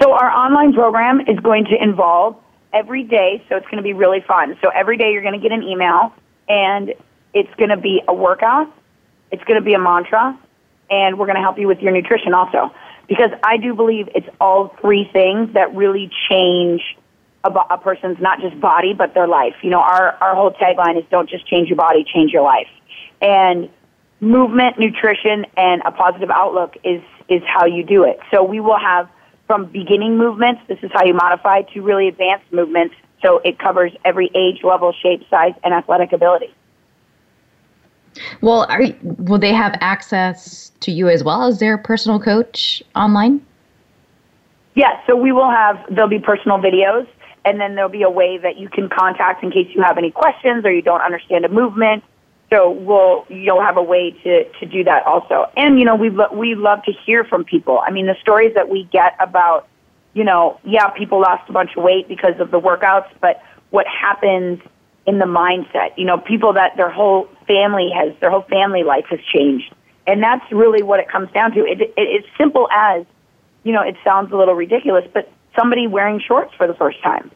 So 0.00 0.12
our 0.12 0.30
online 0.30 0.72
program 0.72 1.20
is 1.20 1.38
going 1.40 1.64
to 1.66 1.82
involve 1.82 2.36
every 2.72 3.02
day, 3.02 3.44
so 3.48 3.56
it's 3.56 3.66
going 3.66 3.78
to 3.78 3.82
be 3.82 3.94
really 3.94 4.20
fun. 4.20 4.56
So 4.62 4.70
every 4.70 4.96
day 4.96 5.12
you're 5.12 5.22
going 5.22 5.40
to 5.40 5.40
get 5.40 5.52
an 5.52 5.62
email, 5.62 6.12
and 6.48 6.94
it's 7.34 7.52
going 7.56 7.70
to 7.70 7.76
be 7.76 8.02
a 8.06 8.14
workout, 8.14 8.72
it's 9.30 9.42
going 9.44 9.58
to 9.58 9.64
be 9.64 9.74
a 9.74 9.78
mantra, 9.78 10.38
and 10.90 11.18
we're 11.18 11.26
going 11.26 11.36
to 11.36 11.42
help 11.42 11.58
you 11.58 11.66
with 11.66 11.80
your 11.80 11.92
nutrition 11.92 12.32
also. 12.32 12.72
Because 13.08 13.30
I 13.42 13.56
do 13.56 13.74
believe 13.74 14.08
it's 14.14 14.28
all 14.40 14.76
three 14.80 15.08
things 15.12 15.54
that 15.54 15.74
really 15.74 16.10
change 16.30 16.82
a, 17.42 17.50
a 17.50 17.78
person's 17.78 18.18
not 18.20 18.40
just 18.40 18.60
body, 18.60 18.94
but 18.94 19.14
their 19.14 19.26
life. 19.26 19.54
You 19.62 19.70
know, 19.70 19.80
our, 19.80 20.12
our 20.20 20.34
whole 20.34 20.52
tagline 20.52 20.98
is 20.98 21.04
don't 21.10 21.28
just 21.28 21.46
change 21.46 21.68
your 21.68 21.76
body, 21.76 22.04
change 22.04 22.32
your 22.32 22.42
life. 22.42 22.68
And 23.20 23.68
movement, 24.20 24.78
nutrition, 24.78 25.46
and 25.56 25.82
a 25.84 25.90
positive 25.90 26.30
outlook 26.30 26.76
is, 26.84 27.02
is 27.28 27.42
how 27.46 27.66
you 27.66 27.82
do 27.82 28.04
it. 28.04 28.20
So 28.30 28.44
we 28.44 28.60
will 28.60 28.78
have 28.78 29.08
from 29.48 29.64
beginning 29.64 30.16
movements, 30.16 30.60
this 30.68 30.78
is 30.82 30.90
how 30.92 31.04
you 31.04 31.14
modify, 31.14 31.62
to 31.62 31.80
really 31.80 32.06
advanced 32.06 32.52
movements. 32.52 32.94
So 33.24 33.38
it 33.38 33.58
covers 33.58 33.90
every 34.04 34.30
age, 34.36 34.62
level, 34.62 34.92
shape, 35.02 35.22
size, 35.28 35.54
and 35.64 35.74
athletic 35.74 36.12
ability. 36.12 36.54
Well, 38.40 38.66
are, 38.68 38.82
will 39.02 39.38
they 39.38 39.52
have 39.52 39.74
access 39.80 40.70
to 40.80 40.92
you 40.92 41.08
as 41.08 41.24
well 41.24 41.44
as 41.44 41.58
their 41.58 41.78
personal 41.78 42.20
coach 42.20 42.82
online? 42.94 43.44
Yes, 44.74 45.02
so 45.08 45.16
we 45.16 45.32
will 45.32 45.50
have, 45.50 45.84
there'll 45.90 46.10
be 46.10 46.20
personal 46.20 46.58
videos, 46.58 47.08
and 47.44 47.60
then 47.60 47.74
there'll 47.74 47.90
be 47.90 48.02
a 48.02 48.10
way 48.10 48.38
that 48.38 48.58
you 48.58 48.68
can 48.68 48.88
contact 48.88 49.42
in 49.42 49.50
case 49.50 49.66
you 49.74 49.82
have 49.82 49.98
any 49.98 50.10
questions 50.10 50.64
or 50.64 50.72
you 50.72 50.82
don't 50.82 51.00
understand 51.00 51.44
a 51.44 51.48
movement. 51.48 52.04
So 52.50 52.70
we'll, 52.70 53.26
you'll 53.28 53.62
have 53.62 53.76
a 53.76 53.82
way 53.82 54.12
to, 54.24 54.44
to 54.44 54.66
do 54.66 54.84
that 54.84 55.04
also. 55.06 55.50
And, 55.56 55.78
you 55.78 55.84
know, 55.84 55.96
we, 55.96 56.08
lo- 56.08 56.32
we 56.32 56.54
love 56.54 56.82
to 56.84 56.92
hear 56.92 57.24
from 57.24 57.44
people. 57.44 57.80
I 57.86 57.90
mean, 57.90 58.06
the 58.06 58.16
stories 58.22 58.54
that 58.54 58.70
we 58.70 58.88
get 58.90 59.14
about, 59.20 59.68
you 60.14 60.24
know, 60.24 60.58
yeah, 60.64 60.88
people 60.88 61.20
lost 61.20 61.48
a 61.50 61.52
bunch 61.52 61.76
of 61.76 61.82
weight 61.82 62.08
because 62.08 62.40
of 62.40 62.50
the 62.50 62.58
workouts, 62.58 63.08
but 63.20 63.42
what 63.70 63.86
happens 63.86 64.60
in 65.06 65.18
the 65.18 65.26
mindset, 65.26 65.96
you 65.96 66.04
know, 66.04 66.18
people 66.18 66.54
that 66.54 66.76
their 66.76 66.90
whole 66.90 67.28
family 67.46 67.90
has, 67.94 68.14
their 68.20 68.30
whole 68.30 68.42
family 68.42 68.82
life 68.82 69.06
has 69.10 69.20
changed. 69.34 69.74
And 70.06 70.22
that's 70.22 70.44
really 70.50 70.82
what 70.82 71.00
it 71.00 71.08
comes 71.08 71.30
down 71.32 71.52
to. 71.52 71.60
It, 71.66 71.80
it, 71.80 71.92
it's 71.96 72.28
simple 72.38 72.68
as, 72.70 73.04
you 73.62 73.72
know, 73.72 73.82
it 73.82 73.96
sounds 74.04 74.32
a 74.32 74.36
little 74.36 74.54
ridiculous, 74.54 75.04
but 75.12 75.30
somebody 75.58 75.86
wearing 75.86 76.20
shorts 76.20 76.54
for 76.56 76.66
the 76.66 76.74
first 76.74 77.02
time. 77.02 77.30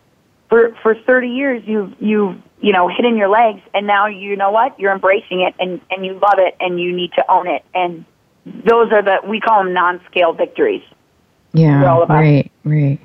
For, 0.48 0.74
for 0.82 0.94
30 0.94 1.28
years, 1.28 1.62
you've, 1.66 1.94
you've, 2.00 2.36
you 2.62 2.72
know, 2.72 2.88
hidden 2.88 3.16
your 3.16 3.28
legs 3.28 3.60
and 3.74 3.86
now 3.86 4.06
you 4.06 4.36
know 4.36 4.50
what? 4.50 4.78
You're 4.78 4.92
embracing 4.92 5.40
it 5.42 5.54
and, 5.58 5.80
and 5.90 6.06
you 6.06 6.14
love 6.14 6.38
it 6.38 6.56
and 6.60 6.80
you 6.80 6.94
need 6.94 7.12
to 7.14 7.30
own 7.30 7.46
it. 7.48 7.64
And 7.74 8.04
those 8.46 8.90
are 8.92 9.02
the, 9.02 9.18
we 9.26 9.40
call 9.40 9.62
them 9.62 9.74
non-scale 9.74 10.32
victories. 10.32 10.82
Yeah, 11.52 11.82
right, 12.08 12.50
right. 12.64 12.98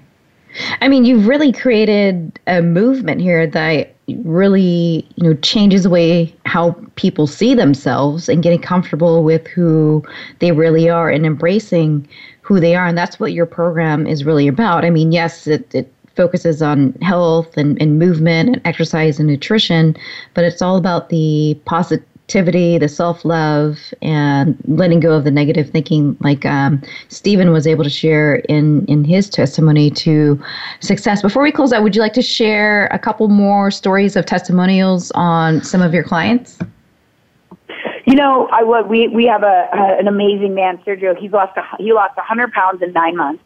I 0.80 0.88
mean, 0.88 1.04
you've 1.04 1.28
really 1.28 1.52
created 1.52 2.40
a 2.48 2.62
movement 2.62 3.20
here 3.20 3.46
that 3.48 3.96
really, 4.24 5.06
you 5.16 5.24
know, 5.24 5.34
changes 5.36 5.84
the 5.84 5.90
way 5.90 6.34
how 6.46 6.72
people 6.96 7.28
see 7.28 7.54
themselves 7.54 8.30
and 8.30 8.42
getting 8.42 8.62
comfortable 8.62 9.24
with 9.24 9.46
who 9.48 10.04
they 10.40 10.54
really 10.54 10.90
are 10.90 11.10
and 11.10 11.26
embracing 11.26 12.08
who 12.42 12.60
they 12.60 12.76
are. 12.76 12.88
And 12.88 12.98
that's 12.98 13.20
what 13.20 13.34
your 13.34 13.46
program 13.46 14.08
is 14.08 14.24
really 14.24 14.48
about. 14.48 14.86
I 14.86 14.90
mean, 14.90 15.12
yes, 15.12 15.46
it, 15.48 15.74
it 15.76 15.92
focuses 16.18 16.62
on 16.62 16.92
health 17.02 17.56
and, 17.56 17.82
and 17.82 18.00
movement 18.00 18.50
and 18.50 18.62
exercise 18.66 19.20
and 19.20 19.28
nutrition, 19.30 19.96
but 20.34 20.44
it's 20.44 20.62
all 20.62 20.76
about 20.76 21.10
the 21.10 21.58
positivity, 21.66 22.78
the 22.78 22.90
self 22.90 23.24
love, 23.24 23.94
and 24.02 24.58
letting 24.68 25.00
go 25.00 25.14
of 25.14 25.24
the 25.24 25.32
negative 25.32 25.70
thinking, 25.70 26.18
like 26.20 26.46
um, 26.46 26.82
Stephen 27.08 27.52
was 27.52 27.66
able 27.66 27.84
to 27.84 27.90
share 27.90 28.38
in 28.50 28.86
in 28.88 29.06
his 29.06 29.30
testimony 29.30 29.90
to 29.92 30.44
success. 30.82 31.22
Before 31.22 31.44
we 31.44 31.52
close 31.52 31.72
out, 31.72 31.84
would 31.84 31.96
you 31.96 32.02
like 32.02 32.14
to 32.14 32.22
share 32.22 32.88
a 32.88 33.00
couple 33.00 33.30
more 33.30 33.72
stories 33.72 34.18
of 34.18 34.26
testimonials 34.26 35.12
on 35.12 35.64
some 35.64 35.82
of 35.82 35.94
your 35.94 36.04
clients? 36.04 36.60
You 38.06 38.16
know, 38.16 38.48
I. 38.52 38.64
We 38.82 39.10
we 39.10 39.26
have 39.26 39.44
a, 39.44 39.70
a 39.74 40.00
an 40.00 40.08
amazing 40.08 40.56
man, 40.56 40.78
Sergio. 40.80 41.18
He's 41.18 41.32
lost 41.32 41.58
a, 41.58 41.64
he 41.78 41.94
lost 41.94 42.18
100 42.18 42.52
pounds 42.54 42.82
in 42.82 42.92
nine 42.94 43.16
months. 43.16 43.44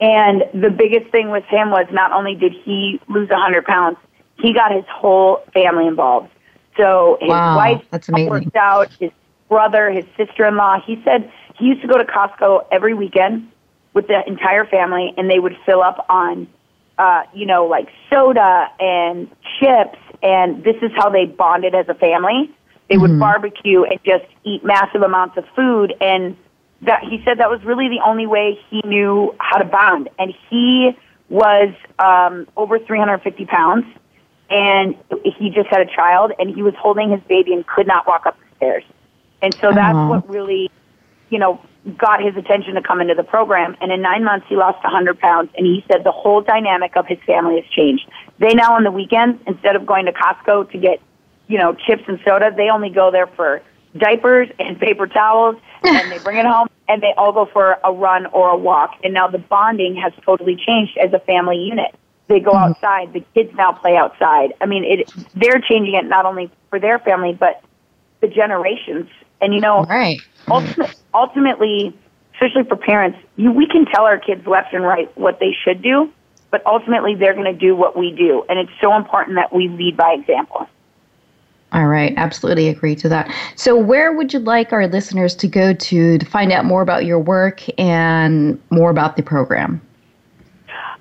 And 0.00 0.44
the 0.52 0.70
biggest 0.70 1.10
thing 1.10 1.30
with 1.30 1.44
him 1.44 1.70
was 1.70 1.86
not 1.90 2.12
only 2.12 2.34
did 2.34 2.52
he 2.52 3.00
lose 3.08 3.30
100 3.30 3.64
pounds, 3.64 3.96
he 4.38 4.52
got 4.52 4.72
his 4.72 4.84
whole 4.88 5.42
family 5.54 5.86
involved. 5.86 6.30
So 6.76 7.16
his 7.20 7.30
wow, 7.30 7.56
wife 7.56 7.82
that's 7.90 8.08
amazing. 8.08 8.30
worked 8.30 8.56
out, 8.56 8.92
his 9.00 9.10
brother, 9.48 9.90
his 9.90 10.04
sister-in-law. 10.16 10.82
He 10.86 11.00
said 11.04 11.32
he 11.58 11.66
used 11.66 11.80
to 11.82 11.88
go 11.88 11.96
to 11.96 12.04
Costco 12.04 12.66
every 12.70 12.92
weekend 12.92 13.50
with 13.94 14.08
the 14.08 14.22
entire 14.26 14.66
family, 14.66 15.14
and 15.16 15.30
they 15.30 15.38
would 15.38 15.56
fill 15.64 15.80
up 15.82 16.04
on, 16.10 16.46
uh, 16.98 17.22
you 17.32 17.46
know, 17.46 17.64
like 17.64 17.88
soda 18.10 18.68
and 18.78 19.30
chips, 19.58 19.98
and 20.22 20.62
this 20.62 20.76
is 20.82 20.90
how 20.94 21.08
they 21.08 21.24
bonded 21.24 21.74
as 21.74 21.88
a 21.88 21.94
family. 21.94 22.50
They 22.90 22.98
would 22.98 23.12
Mhm. 23.12 23.20
barbecue 23.20 23.84
and 23.84 23.98
just 24.04 24.26
eat 24.44 24.62
massive 24.62 25.00
amounts 25.00 25.38
of 25.38 25.46
food, 25.56 25.94
and 26.00 26.36
that 26.82 27.02
he 27.02 27.22
said 27.24 27.38
that 27.38 27.50
was 27.50 27.62
really 27.64 27.88
the 27.88 28.00
only 28.04 28.26
way 28.26 28.58
he 28.70 28.82
knew 28.84 29.34
how 29.38 29.58
to 29.58 29.64
bond. 29.64 30.08
And 30.18 30.34
he 30.50 30.96
was 31.28 31.74
um, 31.98 32.46
over 32.56 32.78
350 32.78 33.46
pounds 33.46 33.86
and 34.48 34.94
he 35.38 35.50
just 35.50 35.68
had 35.68 35.80
a 35.80 35.86
child 35.86 36.32
and 36.38 36.54
he 36.54 36.62
was 36.62 36.74
holding 36.78 37.10
his 37.10 37.20
baby 37.28 37.52
and 37.52 37.66
could 37.66 37.86
not 37.86 38.06
walk 38.06 38.26
up 38.26 38.38
the 38.38 38.56
stairs. 38.56 38.84
And 39.42 39.54
so 39.54 39.72
that's 39.72 39.96
Aw. 39.96 40.08
what 40.08 40.28
really, 40.28 40.70
you 41.30 41.38
know, 41.38 41.60
got 41.96 42.22
his 42.22 42.36
attention 42.36 42.74
to 42.74 42.82
come 42.82 43.00
into 43.00 43.14
the 43.14 43.24
program. 43.24 43.76
And 43.80 43.92
in 43.92 44.02
nine 44.02 44.24
months, 44.24 44.46
he 44.48 44.56
lost 44.56 44.82
100 44.82 45.18
pounds. 45.18 45.50
And 45.56 45.66
he 45.66 45.84
said 45.90 46.04
the 46.04 46.12
whole 46.12 46.42
dynamic 46.42 46.96
of 46.96 47.06
his 47.06 47.18
family 47.26 47.60
has 47.60 47.70
changed. 47.70 48.08
They 48.38 48.54
now 48.54 48.74
on 48.74 48.84
the 48.84 48.90
weekends, 48.90 49.40
instead 49.46 49.76
of 49.76 49.86
going 49.86 50.06
to 50.06 50.12
Costco 50.12 50.70
to 50.70 50.78
get, 50.78 51.00
you 51.48 51.58
know, 51.58 51.74
chips 51.74 52.02
and 52.06 52.18
soda, 52.24 52.52
they 52.56 52.70
only 52.70 52.90
go 52.90 53.10
there 53.10 53.26
for 53.26 53.62
diapers 53.98 54.48
and 54.58 54.78
paper 54.78 55.06
towels 55.06 55.56
and 55.82 56.10
they 56.10 56.18
bring 56.18 56.38
it 56.38 56.46
home 56.46 56.68
and 56.88 57.02
they 57.02 57.12
all 57.16 57.32
go 57.32 57.46
for 57.46 57.78
a 57.84 57.92
run 57.92 58.26
or 58.26 58.50
a 58.50 58.56
walk. 58.56 58.94
And 59.02 59.14
now 59.14 59.28
the 59.28 59.38
bonding 59.38 59.96
has 59.96 60.12
totally 60.24 60.56
changed 60.56 60.96
as 60.98 61.12
a 61.12 61.18
family 61.20 61.58
unit. 61.58 61.94
They 62.28 62.40
go 62.40 62.52
mm-hmm. 62.52 62.72
outside. 62.72 63.12
The 63.12 63.24
kids 63.34 63.54
now 63.54 63.72
play 63.72 63.96
outside. 63.96 64.54
I 64.60 64.66
mean, 64.66 64.84
it, 64.84 65.12
they're 65.34 65.60
changing 65.60 65.94
it 65.94 66.04
not 66.06 66.26
only 66.26 66.50
for 66.70 66.78
their 66.78 66.98
family, 66.98 67.32
but 67.32 67.62
the 68.20 68.28
generations. 68.28 69.08
And 69.40 69.54
you 69.54 69.60
know, 69.60 69.84
Right. 69.84 70.20
ultimate, 70.48 70.94
ultimately, 71.14 71.96
especially 72.34 72.64
for 72.64 72.76
parents, 72.76 73.18
you, 73.36 73.52
we 73.52 73.66
can 73.66 73.86
tell 73.86 74.04
our 74.04 74.18
kids 74.18 74.46
left 74.46 74.72
and 74.72 74.82
right 74.84 75.16
what 75.16 75.38
they 75.40 75.54
should 75.64 75.82
do, 75.82 76.12
but 76.50 76.64
ultimately 76.66 77.14
they're 77.14 77.34
going 77.34 77.52
to 77.52 77.58
do 77.58 77.76
what 77.76 77.96
we 77.96 78.12
do. 78.12 78.44
And 78.48 78.58
it's 78.58 78.72
so 78.80 78.94
important 78.96 79.36
that 79.36 79.52
we 79.52 79.68
lead 79.68 79.96
by 79.96 80.16
example. 80.18 80.66
All 81.76 81.88
right, 81.88 82.14
absolutely 82.16 82.68
agree 82.68 82.96
to 82.96 83.08
that. 83.10 83.30
So, 83.54 83.76
where 83.76 84.10
would 84.10 84.32
you 84.32 84.38
like 84.38 84.72
our 84.72 84.86
listeners 84.86 85.34
to 85.34 85.46
go 85.46 85.74
to 85.74 86.16
to 86.16 86.24
find 86.24 86.50
out 86.50 86.64
more 86.64 86.80
about 86.80 87.04
your 87.04 87.18
work 87.18 87.62
and 87.78 88.58
more 88.70 88.88
about 88.88 89.16
the 89.16 89.22
program? 89.22 89.82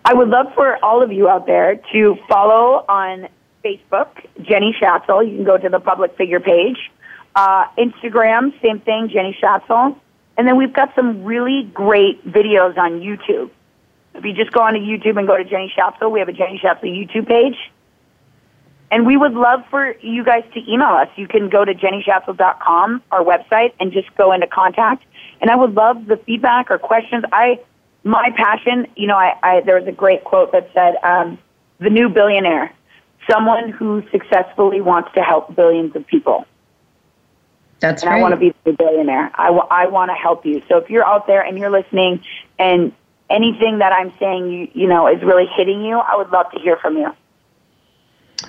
I 0.04 0.14
would 0.14 0.28
love 0.28 0.54
for 0.54 0.78
all 0.84 1.02
of 1.02 1.14
you 1.14 1.30
out 1.30 1.46
there 1.46 1.78
to 1.94 2.18
follow 2.28 2.84
on 2.90 3.30
Facebook, 3.64 4.10
Jenny 4.42 4.76
Schatzle. 4.78 5.26
You 5.26 5.38
can 5.38 5.46
go 5.46 5.58
to 5.58 5.70
the 5.70 5.80
public 5.80 6.18
figure 6.18 6.42
page. 6.42 6.92
Uh, 7.38 7.68
Instagram, 7.78 8.54
same 8.62 8.82
thing, 8.82 9.08
Jenny 9.08 9.36
Schatzle. 9.42 9.98
And 10.38 10.46
then 10.46 10.58
we've 10.58 10.74
got 10.74 10.94
some 10.94 11.24
really 11.24 11.64
great 11.74 12.30
videos 12.30 12.78
on 12.78 13.00
YouTube. 13.00 13.50
If 14.14 14.26
you 14.26 14.34
just 14.34 14.52
go 14.52 14.60
onto 14.60 14.82
YouTube 14.82 15.18
and 15.18 15.26
go 15.26 15.38
to 15.38 15.46
Jenny 15.46 15.74
Schatzle, 15.76 16.12
we 16.12 16.20
have 16.20 16.28
a 16.28 16.34
Jenny 16.34 16.60
Schatzle 16.62 16.84
YouTube 16.84 17.28
page. 17.30 17.56
And 18.92 19.06
we 19.06 19.18
would 19.18 19.34
love 19.34 19.64
for 19.70 19.96
you 20.02 20.24
guys 20.24 20.44
to 20.54 20.72
email 20.72 20.90
us. 20.90 21.10
You 21.16 21.28
can 21.28 21.50
go 21.50 21.66
to 21.66 21.74
jennyschatzle.com, 21.74 23.02
our 23.12 23.24
website, 23.24 23.74
and 23.80 23.92
just 23.92 24.14
go 24.16 24.32
into 24.32 24.48
contact. 24.48 25.04
And 25.42 25.50
I 25.50 25.56
would 25.56 25.74
love 25.74 26.06
the 26.06 26.18
feedback 26.18 26.70
or 26.70 26.78
questions. 26.78 27.24
I, 27.32 27.60
my 28.04 28.30
passion, 28.36 28.88
you 28.96 29.08
know, 29.08 29.18
I, 29.18 29.38
I 29.42 29.62
there 29.62 29.80
was 29.80 29.88
a 29.88 29.92
great 29.92 30.24
quote 30.24 30.52
that 30.52 30.70
said, 30.74 30.96
um, 31.04 31.38
"The 31.80 31.90
new 31.90 32.10
billionaire, 32.10 32.74
someone 33.30 33.70
who 33.70 34.04
successfully 34.12 34.82
wants 34.82 35.10
to 35.16 35.22
help 35.22 35.56
billions 35.56 35.96
of 35.96 36.06
people." 36.06 36.46
That's 37.80 38.04
and 38.04 38.14
I 38.14 38.22
want 38.22 38.34
to 38.34 38.38
be 38.38 38.54
the 38.64 38.74
billionaire. 38.74 39.32
I, 39.36 39.48
w- 39.48 39.68
I 39.70 39.88
want 39.88 40.10
to 40.10 40.16
help 40.16 40.46
you. 40.46 40.62
So 40.70 40.78
if 40.78 40.90
you're 40.90 41.06
out 41.06 41.28
there 41.28 41.42
and 41.42 41.58
you're 41.58 41.70
listening, 41.70 42.24
and 42.58 42.94
anything 43.30 43.80
that 43.80 43.92
I'm 43.92 44.14
saying, 44.20 44.52
you 44.52 44.70
you 44.74 44.88
know, 44.88 45.08
is 45.08 45.22
really 45.24 45.48
hitting 45.58 45.84
you, 45.84 45.98
I 45.98 46.16
would 46.16 46.30
love 46.30 46.52
to 46.52 46.60
hear 46.60 46.78
from 46.78 46.98
you. 46.98 47.12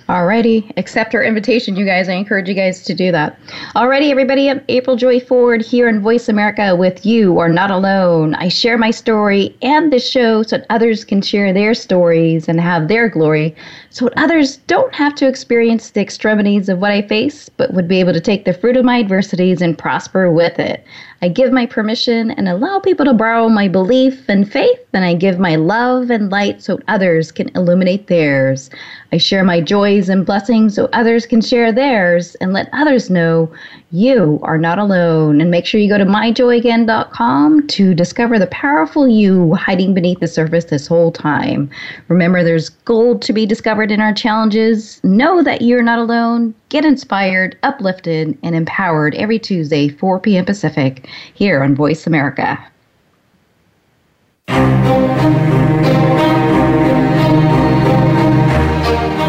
Alrighty, 0.09 0.73
accept 0.77 1.15
our 1.15 1.23
invitation, 1.25 1.75
you 1.75 1.85
guys. 1.85 2.09
I 2.09 2.13
encourage 2.13 2.49
you 2.49 2.55
guys 2.55 2.83
to 2.85 2.95
do 2.95 3.11
that. 3.11 3.39
Alrighty, 3.75 4.11
everybody. 4.11 4.49
I'm 4.49 4.65
April 4.69 4.95
Joy 4.97 5.19
Ford 5.19 5.63
here 5.63 5.89
in 5.89 6.01
Voice 6.01 6.29
America 6.29 6.77
with 6.77 7.05
you 7.05 7.39
are 7.39 7.49
not 7.49 7.73
alone. 7.73 8.35
I 8.37 8.49
share 8.49 8.79
my 8.79 8.93
story 8.93 9.57
and 9.63 9.93
the 9.93 9.99
show 9.99 10.43
so 10.45 10.63
others 10.71 11.05
can 11.05 11.23
share 11.23 11.53
their 11.53 11.75
stories 11.75 12.49
and 12.49 12.61
have 12.61 12.87
their 12.87 13.09
glory, 13.09 13.57
so 13.97 14.11
others 14.19 14.59
don't 14.67 14.95
have 14.95 15.15
to 15.15 15.27
experience 15.27 15.89
the 15.89 16.03
extremities 16.03 16.69
of 16.69 16.81
what 16.81 16.93
I 16.93 17.01
face, 17.01 17.49
but 17.49 17.73
would 17.73 17.89
be 17.89 17.99
able 17.99 18.13
to 18.13 18.21
take 18.21 18.45
the 18.45 18.53
fruit 18.53 18.77
of 18.77 18.85
my 18.85 19.01
adversities 19.01 19.63
and 19.63 19.79
prosper 19.79 20.31
with 20.31 20.59
it. 20.59 20.85
I 21.23 21.29
give 21.29 21.51
my 21.51 21.65
permission 21.65 22.31
and 22.33 22.47
allow 22.47 22.79
people 22.79 23.07
to 23.07 23.15
borrow 23.15 23.49
my 23.49 23.69
belief 23.69 24.29
and 24.29 24.53
faith, 24.53 24.81
and 24.93 25.03
I 25.03 25.15
give 25.15 25.39
my 25.39 25.57
love 25.57 26.11
and 26.11 26.31
light 26.31 26.63
so 26.63 26.79
others 26.89 27.33
can 27.33 27.49
illuminate 27.55 28.09
theirs. 28.09 28.69
I 29.13 29.17
share 29.17 29.45
my 29.45 29.63
joys 29.63 30.11
and 30.11 30.27
blessings 30.27 30.75
so 30.75 30.91
others 30.93 31.25
can 31.25 31.41
share 31.41 31.73
theirs 31.73 32.35
and 32.35 32.53
let 32.53 32.69
others 32.75 33.09
know 33.09 33.51
you 33.93 34.41
are 34.43 34.59
not 34.59 34.79
alone. 34.79 35.41
And 35.41 35.51
make 35.51 35.65
sure 35.67 35.81
you 35.81 35.89
go 35.89 35.99
to 35.99 36.05
myjoyagain.com 36.05 37.67
to 37.69 37.95
discover 37.95 38.39
the 38.39 38.49
powerful 38.49 39.07
you 39.07 39.55
hiding 39.55 39.95
beneath 39.95 40.21
the 40.21 40.27
surface 40.27 40.67
this 40.67 40.87
whole 40.87 41.13
time. 41.13 41.71
Remember, 42.09 42.43
there's 42.43 42.69
gold 42.69 43.23
to 43.23 43.33
be 43.33 43.47
discovered 43.47 43.91
in 43.91 44.01
our 44.01 44.13
challenges. 44.13 45.03
Know 45.05 45.43
that 45.43 45.63
you're 45.63 45.83
not 45.83 45.99
alone. 45.99 46.55
Get 46.69 46.85
inspired, 46.85 47.57
uplifted, 47.63 48.37
and 48.43 48.57
empowered 48.57 49.15
every 49.15 49.39
Tuesday, 49.39 49.89
4 49.89 50.21
p.m. 50.21 50.45
Pacific, 50.45 51.09
here 51.35 51.63
on 51.63 51.75
Voice 51.75 52.07
America. 52.07 52.59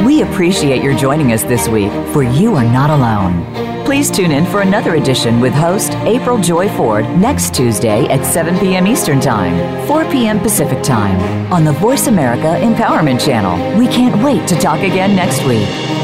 We 0.04 0.24
appreciate 0.24 0.82
your 0.82 0.96
joining 0.96 1.32
us 1.32 1.44
this 1.44 1.68
week 1.68 1.92
for 2.12 2.24
You 2.24 2.56
Are 2.56 2.64
Not 2.64 2.90
Alone. 2.90 3.77
Please 3.88 4.12
tune 4.12 4.34
in 4.34 4.46
for 4.46 4.60
another 4.60 4.96
edition 4.96 5.40
with 5.40 5.54
host 5.54 5.94
April 6.00 6.38
Joy 6.38 6.68
Ford 6.76 7.06
next 7.20 7.56
Tuesday 7.56 8.06
at 8.10 8.26
7 8.26 8.60
p.m. 8.60 8.86
Eastern 8.86 9.22
Time, 9.22 9.88
4 9.88 10.04
p.m. 10.12 10.42
Pacific 10.42 10.84
Time 10.84 11.18
on 11.54 11.64
the 11.64 11.72
Voice 11.72 12.08
America 12.08 12.60
Empowerment 12.62 13.24
Channel. 13.26 13.80
We 13.80 13.88
can't 13.88 14.22
wait 14.22 14.46
to 14.50 14.60
talk 14.60 14.82
again 14.82 15.16
next 15.16 15.42
week. 15.46 15.97